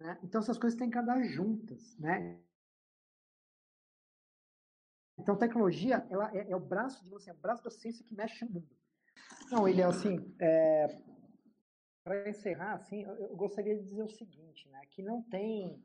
Né? 0.00 0.18
Então 0.22 0.40
essas 0.40 0.58
coisas 0.58 0.78
têm 0.78 0.90
que 0.90 0.98
andar 0.98 1.22
juntas, 1.22 1.96
né? 1.98 2.40
Então 5.18 5.36
tecnologia 5.38 6.06
ela 6.10 6.30
é, 6.36 6.50
é 6.50 6.56
o 6.56 6.60
braço 6.60 7.02
de 7.04 7.14
assim, 7.14 7.30
é 7.30 7.32
o 7.32 7.38
braço 7.38 7.64
da 7.64 7.70
ciência 7.70 8.04
que 8.04 8.14
mexe 8.14 8.44
no 8.44 8.50
mundo. 8.50 8.76
Não, 9.50 9.66
ele 9.66 9.80
é 9.80 9.84
assim, 9.84 10.34
é, 10.38 10.88
para 12.04 12.28
encerrar, 12.28 12.74
assim, 12.74 13.02
eu, 13.02 13.14
eu 13.14 13.36
gostaria 13.36 13.76
de 13.76 13.84
dizer 13.84 14.02
o 14.02 14.08
seguinte, 14.08 14.68
né, 14.68 14.84
que 14.90 15.02
não 15.02 15.22
tem 15.22 15.82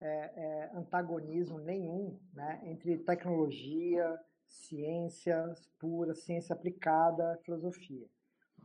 é, 0.00 0.06
é, 0.06 0.70
antagonismo 0.74 1.58
nenhum 1.58 2.18
né, 2.32 2.60
entre 2.64 2.98
tecnologia, 2.98 4.18
ciências 4.46 5.68
pura, 5.78 6.14
ciência 6.14 6.54
aplicada, 6.54 7.38
filosofia. 7.44 8.06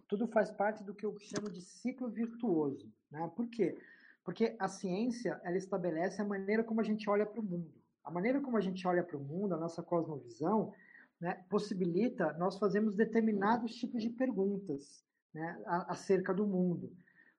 Tudo 0.08 0.28
faz 0.28 0.52
parte 0.52 0.84
do 0.84 0.94
que 0.94 1.06
eu 1.06 1.18
chamo 1.20 1.50
de 1.50 1.62
ciclo 1.62 2.10
virtuoso. 2.10 2.92
Né? 3.10 3.32
Por 3.36 3.48
quê? 3.48 3.78
Porque 4.24 4.56
a 4.60 4.68
ciência 4.68 5.40
ela 5.44 5.58
estabelece 5.58 6.22
a 6.22 6.26
maneira 6.26 6.64
como 6.64 6.82
a 6.82 6.84
gente 6.84 7.10
olha 7.10 7.26
para 7.26 7.42
o 7.42 7.44
mundo. 7.44 7.74
A 8.04 8.12
maneira 8.12 8.40
como 8.42 8.58
a 8.58 8.62
gente 8.62 8.86
olha 8.88 9.04
para 9.04 9.18
o 9.18 9.24
mundo, 9.24 9.54
a 9.54 9.58
nossa 9.58 9.82
cosmovisão, 9.82 10.74
né, 11.20 11.44
possibilita 11.50 12.34
nós 12.34 12.58
fazermos 12.58 12.96
determinados 12.96 13.76
tipos 13.76 14.02
de 14.02 14.10
perguntas 14.10 15.06
né, 15.34 15.62
acerca 15.88 16.34
do 16.34 16.46
mundo. 16.46 16.92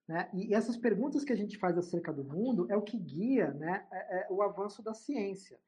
Né? 0.07 0.29
E 0.35 0.55
essas 0.55 0.77
perguntas 0.77 1.25
que 1.25 1.33
a 1.33 1.37
gente 1.37 1.57
faz 1.59 1.79
acerca 1.79 2.13
do 2.13 2.25
mundo 2.25 2.67
é 2.71 2.77
o 2.77 2.83
que 2.83 2.99
guia 2.99 3.53
né, 3.55 3.87
é, 3.91 4.27
é 4.27 4.27
o 4.31 4.43
avanço 4.43 4.83
da 4.83 4.93
ciência. 4.93 5.59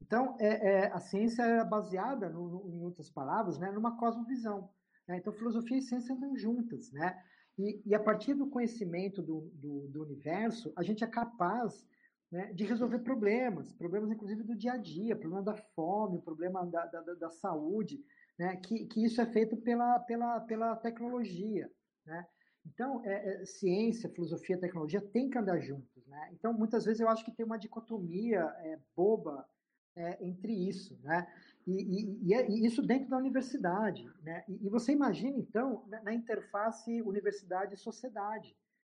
Então, 0.00 0.36
é, 0.38 0.46
é, 0.46 0.86
a 0.92 1.00
ciência 1.00 1.42
é 1.42 1.64
baseada, 1.64 2.28
no, 2.28 2.48
no, 2.48 2.70
em 2.70 2.84
outras 2.84 3.10
palavras, 3.10 3.58
né, 3.58 3.70
numa 3.70 3.96
cosmovisão. 3.98 4.70
Né? 5.06 5.18
Então, 5.18 5.32
filosofia 5.32 5.78
e 5.78 5.82
ciência 5.82 6.14
andam 6.14 6.36
juntas. 6.36 6.90
Né? 6.92 7.18
E, 7.58 7.82
e 7.86 7.94
a 7.94 8.00
partir 8.00 8.34
do 8.34 8.48
conhecimento 8.48 9.22
do, 9.22 9.50
do, 9.54 9.88
do, 9.88 10.02
universo, 10.02 10.72
a 10.76 10.82
gente 10.82 11.02
é 11.02 11.06
capaz 11.06 11.86
né, 12.30 12.52
de 12.52 12.64
resolver 12.64 12.98
problemas, 13.00 13.72
problemas 13.72 14.10
inclusive 14.10 14.42
do 14.42 14.56
dia 14.56 14.72
a 14.72 14.76
dia, 14.76 15.16
problema 15.16 15.42
da 15.42 15.56
fome, 15.74 16.20
problema 16.20 16.66
da, 16.66 16.84
da, 16.86 17.00
da 17.14 17.30
saúde, 17.30 17.98
né, 18.38 18.56
que, 18.56 18.86
que 18.86 19.04
isso 19.04 19.20
é 19.20 19.26
feito 19.26 19.56
pela, 19.56 19.98
pela, 20.00 20.40
pela 20.40 20.76
tecnologia. 20.76 21.70
Né? 22.04 22.26
Então, 22.66 23.02
é, 23.04 23.42
é, 23.42 23.44
ciência, 23.44 24.10
filosofia, 24.10 24.58
tecnologia 24.58 25.00
tem 25.00 25.30
que 25.30 25.38
andar 25.38 25.58
juntos, 25.60 26.06
né? 26.06 26.30
Então, 26.32 26.52
muitas 26.52 26.84
vezes 26.84 27.00
eu 27.00 27.08
acho 27.08 27.24
que 27.24 27.30
tem 27.30 27.46
uma 27.46 27.58
dicotomia 27.58 28.40
é, 28.58 28.78
boba 28.94 29.46
é, 29.94 30.24
entre 30.24 30.52
isso, 30.52 30.98
né? 31.02 31.26
E, 31.66 32.28
e, 32.28 32.34
é, 32.34 32.50
e, 32.50 32.66
isso 32.66 32.82
dentro 32.82 33.08
da 33.08 33.16
universidade, 33.16 34.10
né? 34.22 34.44
E, 34.48 34.66
e 34.66 34.68
você 34.68 34.92
imagina, 34.92 35.38
então, 35.38 35.84
na, 35.88 36.02
na 36.02 36.14
interface 36.14 37.00
universidade-sociedade, 37.02 38.56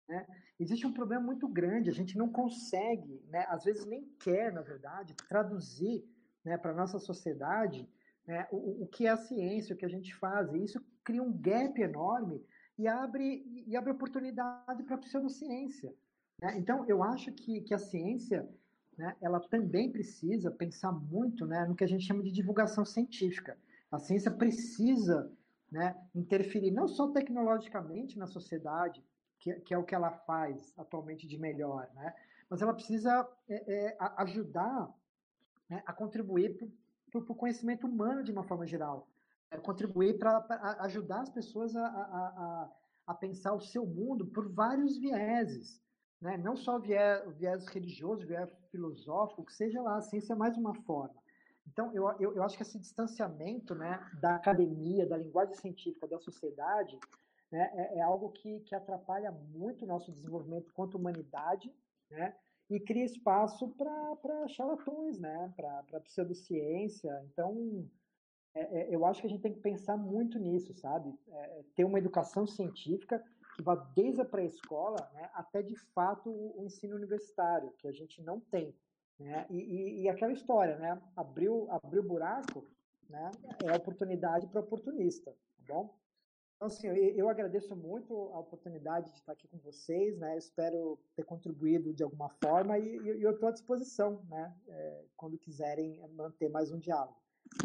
né? 0.08 0.26
Existe 0.58 0.86
um 0.86 0.92
problema 0.92 1.24
muito 1.24 1.46
grande, 1.46 1.90
a 1.90 1.94
gente 1.94 2.16
não 2.16 2.30
consegue, 2.30 3.22
né? 3.28 3.44
Às 3.48 3.64
vezes 3.64 3.84
nem 3.84 4.04
quer, 4.18 4.52
na 4.52 4.62
verdade, 4.62 5.14
traduzir 5.28 6.04
né, 6.44 6.56
para 6.56 6.70
a 6.70 6.74
nossa 6.74 6.98
sociedade 6.98 7.86
né, 8.26 8.46
o, 8.50 8.84
o 8.84 8.86
que 8.86 9.06
é 9.06 9.10
a 9.10 9.16
ciência, 9.16 9.74
o 9.74 9.78
que 9.78 9.86
a 9.86 9.90
gente 9.90 10.14
faz. 10.14 10.52
E 10.52 10.62
isso 10.62 10.84
cria 11.02 11.22
um 11.22 11.32
gap 11.32 11.80
enorme 11.80 12.44
e 12.79 12.87
abre, 12.87 13.64
e 13.66 13.76
abre 13.76 13.91
oportunidade 13.91 14.83
para 14.85 14.95
a 14.95 14.99
pseudociência. 14.99 15.93
Né? 16.41 16.57
Então, 16.57 16.85
eu 16.87 17.03
acho 17.03 17.33
que, 17.33 17.61
que 17.62 17.74
a 17.74 17.79
ciência 17.79 18.49
né, 18.97 19.16
ela 19.20 19.41
também 19.41 19.91
precisa 19.91 20.51
pensar 20.51 20.93
muito 20.93 21.45
né, 21.45 21.64
no 21.66 21.74
que 21.74 21.85
a 21.85 21.89
gente 21.89 22.05
chama 22.05 22.22
de 22.22 22.31
divulgação 22.31 22.85
científica. 22.85 23.59
A 23.91 23.99
ciência 23.99 24.31
precisa 24.31 25.31
né, 25.70 25.97
interferir 26.14 26.70
não 26.70 26.87
só 26.87 27.09
tecnologicamente 27.09 28.18
na 28.18 28.26
sociedade, 28.26 29.03
que, 29.39 29.53
que, 29.61 29.74
é 29.74 29.79
o 29.79 29.85
que 29.85 29.95
ela 29.95 30.11
faz 30.11 30.72
atualmente 30.76 31.26
de 31.26 31.39
melhor, 31.39 31.89
né, 31.95 32.14
mas 32.51 32.62
ela 32.62 32.74
precisa 32.74 33.29
é, 33.49 33.89
é, 33.89 33.97
ajudar 34.16 34.93
né, 35.68 35.83
a 35.87 35.93
contribuir 35.93 36.57
para 37.11 37.20
o 37.20 37.35
conhecimento 37.35 37.87
humano 37.87 38.22
de 38.22 38.33
uma 38.33 38.43
forma 38.43 38.66
geral. 38.66 39.09
É 39.51 39.57
contribuir 39.57 40.18
para 40.18 40.44
ajudar 40.80 41.22
as 41.22 41.30
pessoas 41.30 41.74
a, 41.74 41.86
a, 41.86 42.70
a, 43.07 43.14
pensar 43.14 43.55
o 43.55 43.61
seu 43.61 43.86
mundo 43.86 44.26
por 44.26 44.53
vários 44.53 44.99
vieses. 44.99 45.80
Né? 46.20 46.36
Não 46.36 46.57
só 46.57 46.78
viés, 46.78 47.24
viés 47.36 47.66
religioso, 47.68 48.26
viés 48.26 48.51
filosófico, 48.70 49.44
que 49.44 49.55
seja 49.55 49.80
lá, 49.80 49.96
a 49.96 50.03
ciência 50.03 50.32
é 50.32 50.36
mais 50.36 50.57
uma 50.57 50.74
forma. 50.82 51.14
Então, 51.66 51.92
eu, 51.92 52.09
eu, 52.18 52.34
eu 52.34 52.42
acho 52.42 52.57
que 52.57 52.62
esse 52.62 52.78
distanciamento 52.78 53.74
né, 53.74 54.01
da 54.20 54.36
academia, 54.36 55.07
da 55.07 55.16
linguagem 55.16 55.55
científica, 55.55 56.09
da 56.09 56.18
sociedade, 56.18 56.99
né, 57.51 57.70
é, 57.74 57.99
é, 57.99 58.03
algo 58.03 58.30
que, 58.30 58.61
que 58.61 58.74
atrapalha 58.74 59.30
muito 59.30 59.84
o 59.84 59.88
nosso 59.88 60.11
desenvolvimento 60.11 60.72
quanto 60.72 60.96
humanidade, 60.96 61.72
né, 62.11 62.34
e 62.70 62.80
cria 62.80 63.05
espaço 63.05 63.68
para 63.76 64.49
charlatões, 64.49 65.18
né, 65.18 65.53
para 65.57 66.01
pseudociência. 66.01 67.11
Então, 67.32 67.88
é, 68.55 68.80
é, 68.80 68.94
eu 68.94 69.05
acho 69.05 69.20
que 69.20 69.26
a 69.26 69.30
gente 69.30 69.42
tem 69.42 69.53
que 69.53 69.61
pensar 69.61 69.96
muito 69.96 70.38
nisso, 70.38 70.72
sabe? 70.74 71.14
É, 71.28 71.64
ter 71.74 71.84
uma 71.84 71.99
educação 71.99 72.46
científica 72.46 73.22
que 73.55 73.62
vá 73.62 73.74
desde 73.74 74.20
a 74.20 74.24
pré-escola 74.24 75.11
né, 75.14 75.30
até, 75.34 75.62
de 75.62 75.76
fato, 75.76 76.30
o, 76.30 76.61
o, 76.61 76.64
ensino 76.64 76.96
universitário, 76.96 77.72
que 77.78 77.88
a 77.88 77.92
gente 77.92 78.22
não 78.22 78.40
tem. 78.40 78.74
Né? 79.18 79.46
E, 79.51 79.57
e, 79.57 80.03
e 80.03 80.09
aquela 80.09 80.32
história, 80.32 80.76
né? 80.76 81.01
Abriu, 81.16 81.68
abriu 81.70 82.03
buraco 82.03 82.64
né, 83.09 83.30
é 83.64 83.74
oportunidade 83.74 84.46
para 84.46 84.61
oportunista, 84.61 85.32
tá 85.32 85.74
bom? 85.74 85.99
Então, 86.57 86.66
assim, 86.66 86.88
eu, 86.88 87.28
agradeço 87.28 87.74
muito 87.76 88.12
a 88.32 88.40
oportunidade 88.40 89.12
de 89.12 89.18
estar 89.18 89.32
aqui 89.32 89.46
com 89.46 89.59
vocês, 89.59 90.18
né? 90.18 90.36
Espero 90.36 90.99
ter 91.14 91.24
contribuído 91.24 91.94
de 91.94 92.03
alguma 92.03 92.28
forma 92.42 92.76
e, 92.76 92.96
e 92.96 93.22
eu 93.22 93.30
estou 93.30 93.49
à 93.49 93.53
disposição, 93.53 94.20
né? 94.28 94.53
É, 94.66 95.05
quando 95.16 95.38
quiserem 95.38 96.01
manter 96.16 96.51
mais 96.51 96.72
um 96.72 96.78
diálogo. 96.80 97.16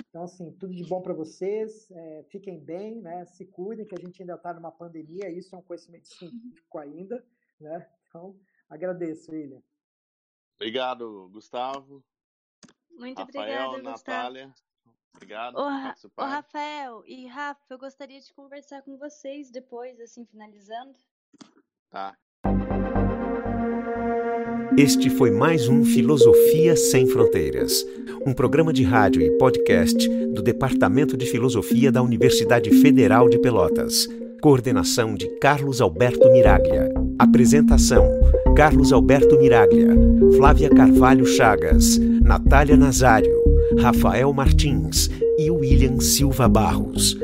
Então, 0.10 0.24
assim, 0.24 0.52
tudo 0.54 0.74
de 0.74 0.84
bom 0.88 1.02
para 1.02 1.14
vocês, 1.14 1.90
é, 1.92 2.24
fiquem 2.30 2.60
bem, 2.60 3.02
né? 3.02 3.26
Se 3.26 3.46
cuidem, 3.46 3.86
que 3.86 3.96
a 3.96 4.00
gente 4.00 4.22
ainda 4.22 4.36
está 4.36 4.54
numa 4.54 4.72
pandemia, 4.72 5.30
isso 5.30 5.56
é 5.56 5.58
um 5.58 5.62
conhecimento 5.64 6.08
científico 6.08 6.78
ainda, 6.78 7.26
Né? 7.60 7.90
Então, 8.08 8.40
agradeço, 8.70 9.32
William. 9.32 9.62
Obrigado, 10.56 11.30
Gustavo. 11.30 12.04
Muito 12.92 13.18
Rafael, 13.18 13.70
obrigada, 13.70 13.82
Natália. 13.82 14.48
Gustavo. 14.48 14.64
Obrigado 15.16 15.56
Ô, 15.56 15.58
por 15.58 15.70
Ra- 15.70 15.78
ô, 15.80 15.84
participar. 15.84 16.28
Rafael 16.28 17.04
e 17.06 17.28
Rafa, 17.28 17.74
eu 17.74 17.78
gostaria 17.78 18.20
de 18.20 18.34
conversar 18.34 18.82
com 18.82 18.98
vocês 18.98 19.52
depois, 19.52 20.00
assim, 20.00 20.26
finalizando. 20.26 20.98
Tá. 21.90 22.18
Este 24.76 25.08
foi 25.08 25.30
mais 25.30 25.70
um 25.70 25.86
Filosofia 25.86 26.76
Sem 26.76 27.06
Fronteiras, 27.06 27.86
um 28.26 28.34
programa 28.34 28.74
de 28.74 28.82
rádio 28.82 29.22
e 29.22 29.30
podcast 29.38 30.10
do 30.34 30.42
Departamento 30.42 31.16
de 31.16 31.28
Filosofia 31.28 31.92
da 31.92 32.02
Universidade 32.02 32.72
Federal 32.82 33.30
de 33.30 33.38
Pelotas. 33.38 34.08
Coordenação 34.42 35.14
de 35.14 35.28
Carlos 35.40 35.80
Alberto 35.80 36.28
Miraglia. 36.32 36.92
Apresentação: 37.20 38.04
Carlos 38.56 38.92
Alberto 38.92 39.38
Miraglia, 39.38 39.90
Flávia 40.38 40.72
Carvalho 40.72 41.26
Chagas, 41.26 42.00
Natália 42.24 42.76
Nazário, 42.76 43.44
Rafael 43.78 44.34
Martins 44.34 45.08
e 45.38 45.52
William 45.52 46.00
Silva 46.00 46.50
Barros. 46.50 47.16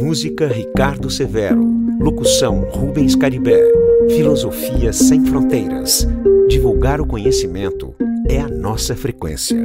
Música 0.00 0.46
Ricardo 0.46 1.10
Severo. 1.10 1.68
Locução 2.00 2.60
Rubens 2.70 3.16
Caribé. 3.16 3.60
Filosofia 4.08 4.92
Sem 4.92 5.24
Fronteiras. 5.24 6.06
Divulgar 6.52 7.00
o 7.00 7.06
conhecimento 7.06 7.94
é 8.28 8.38
a 8.38 8.46
nossa 8.46 8.94
frequência. 8.94 9.56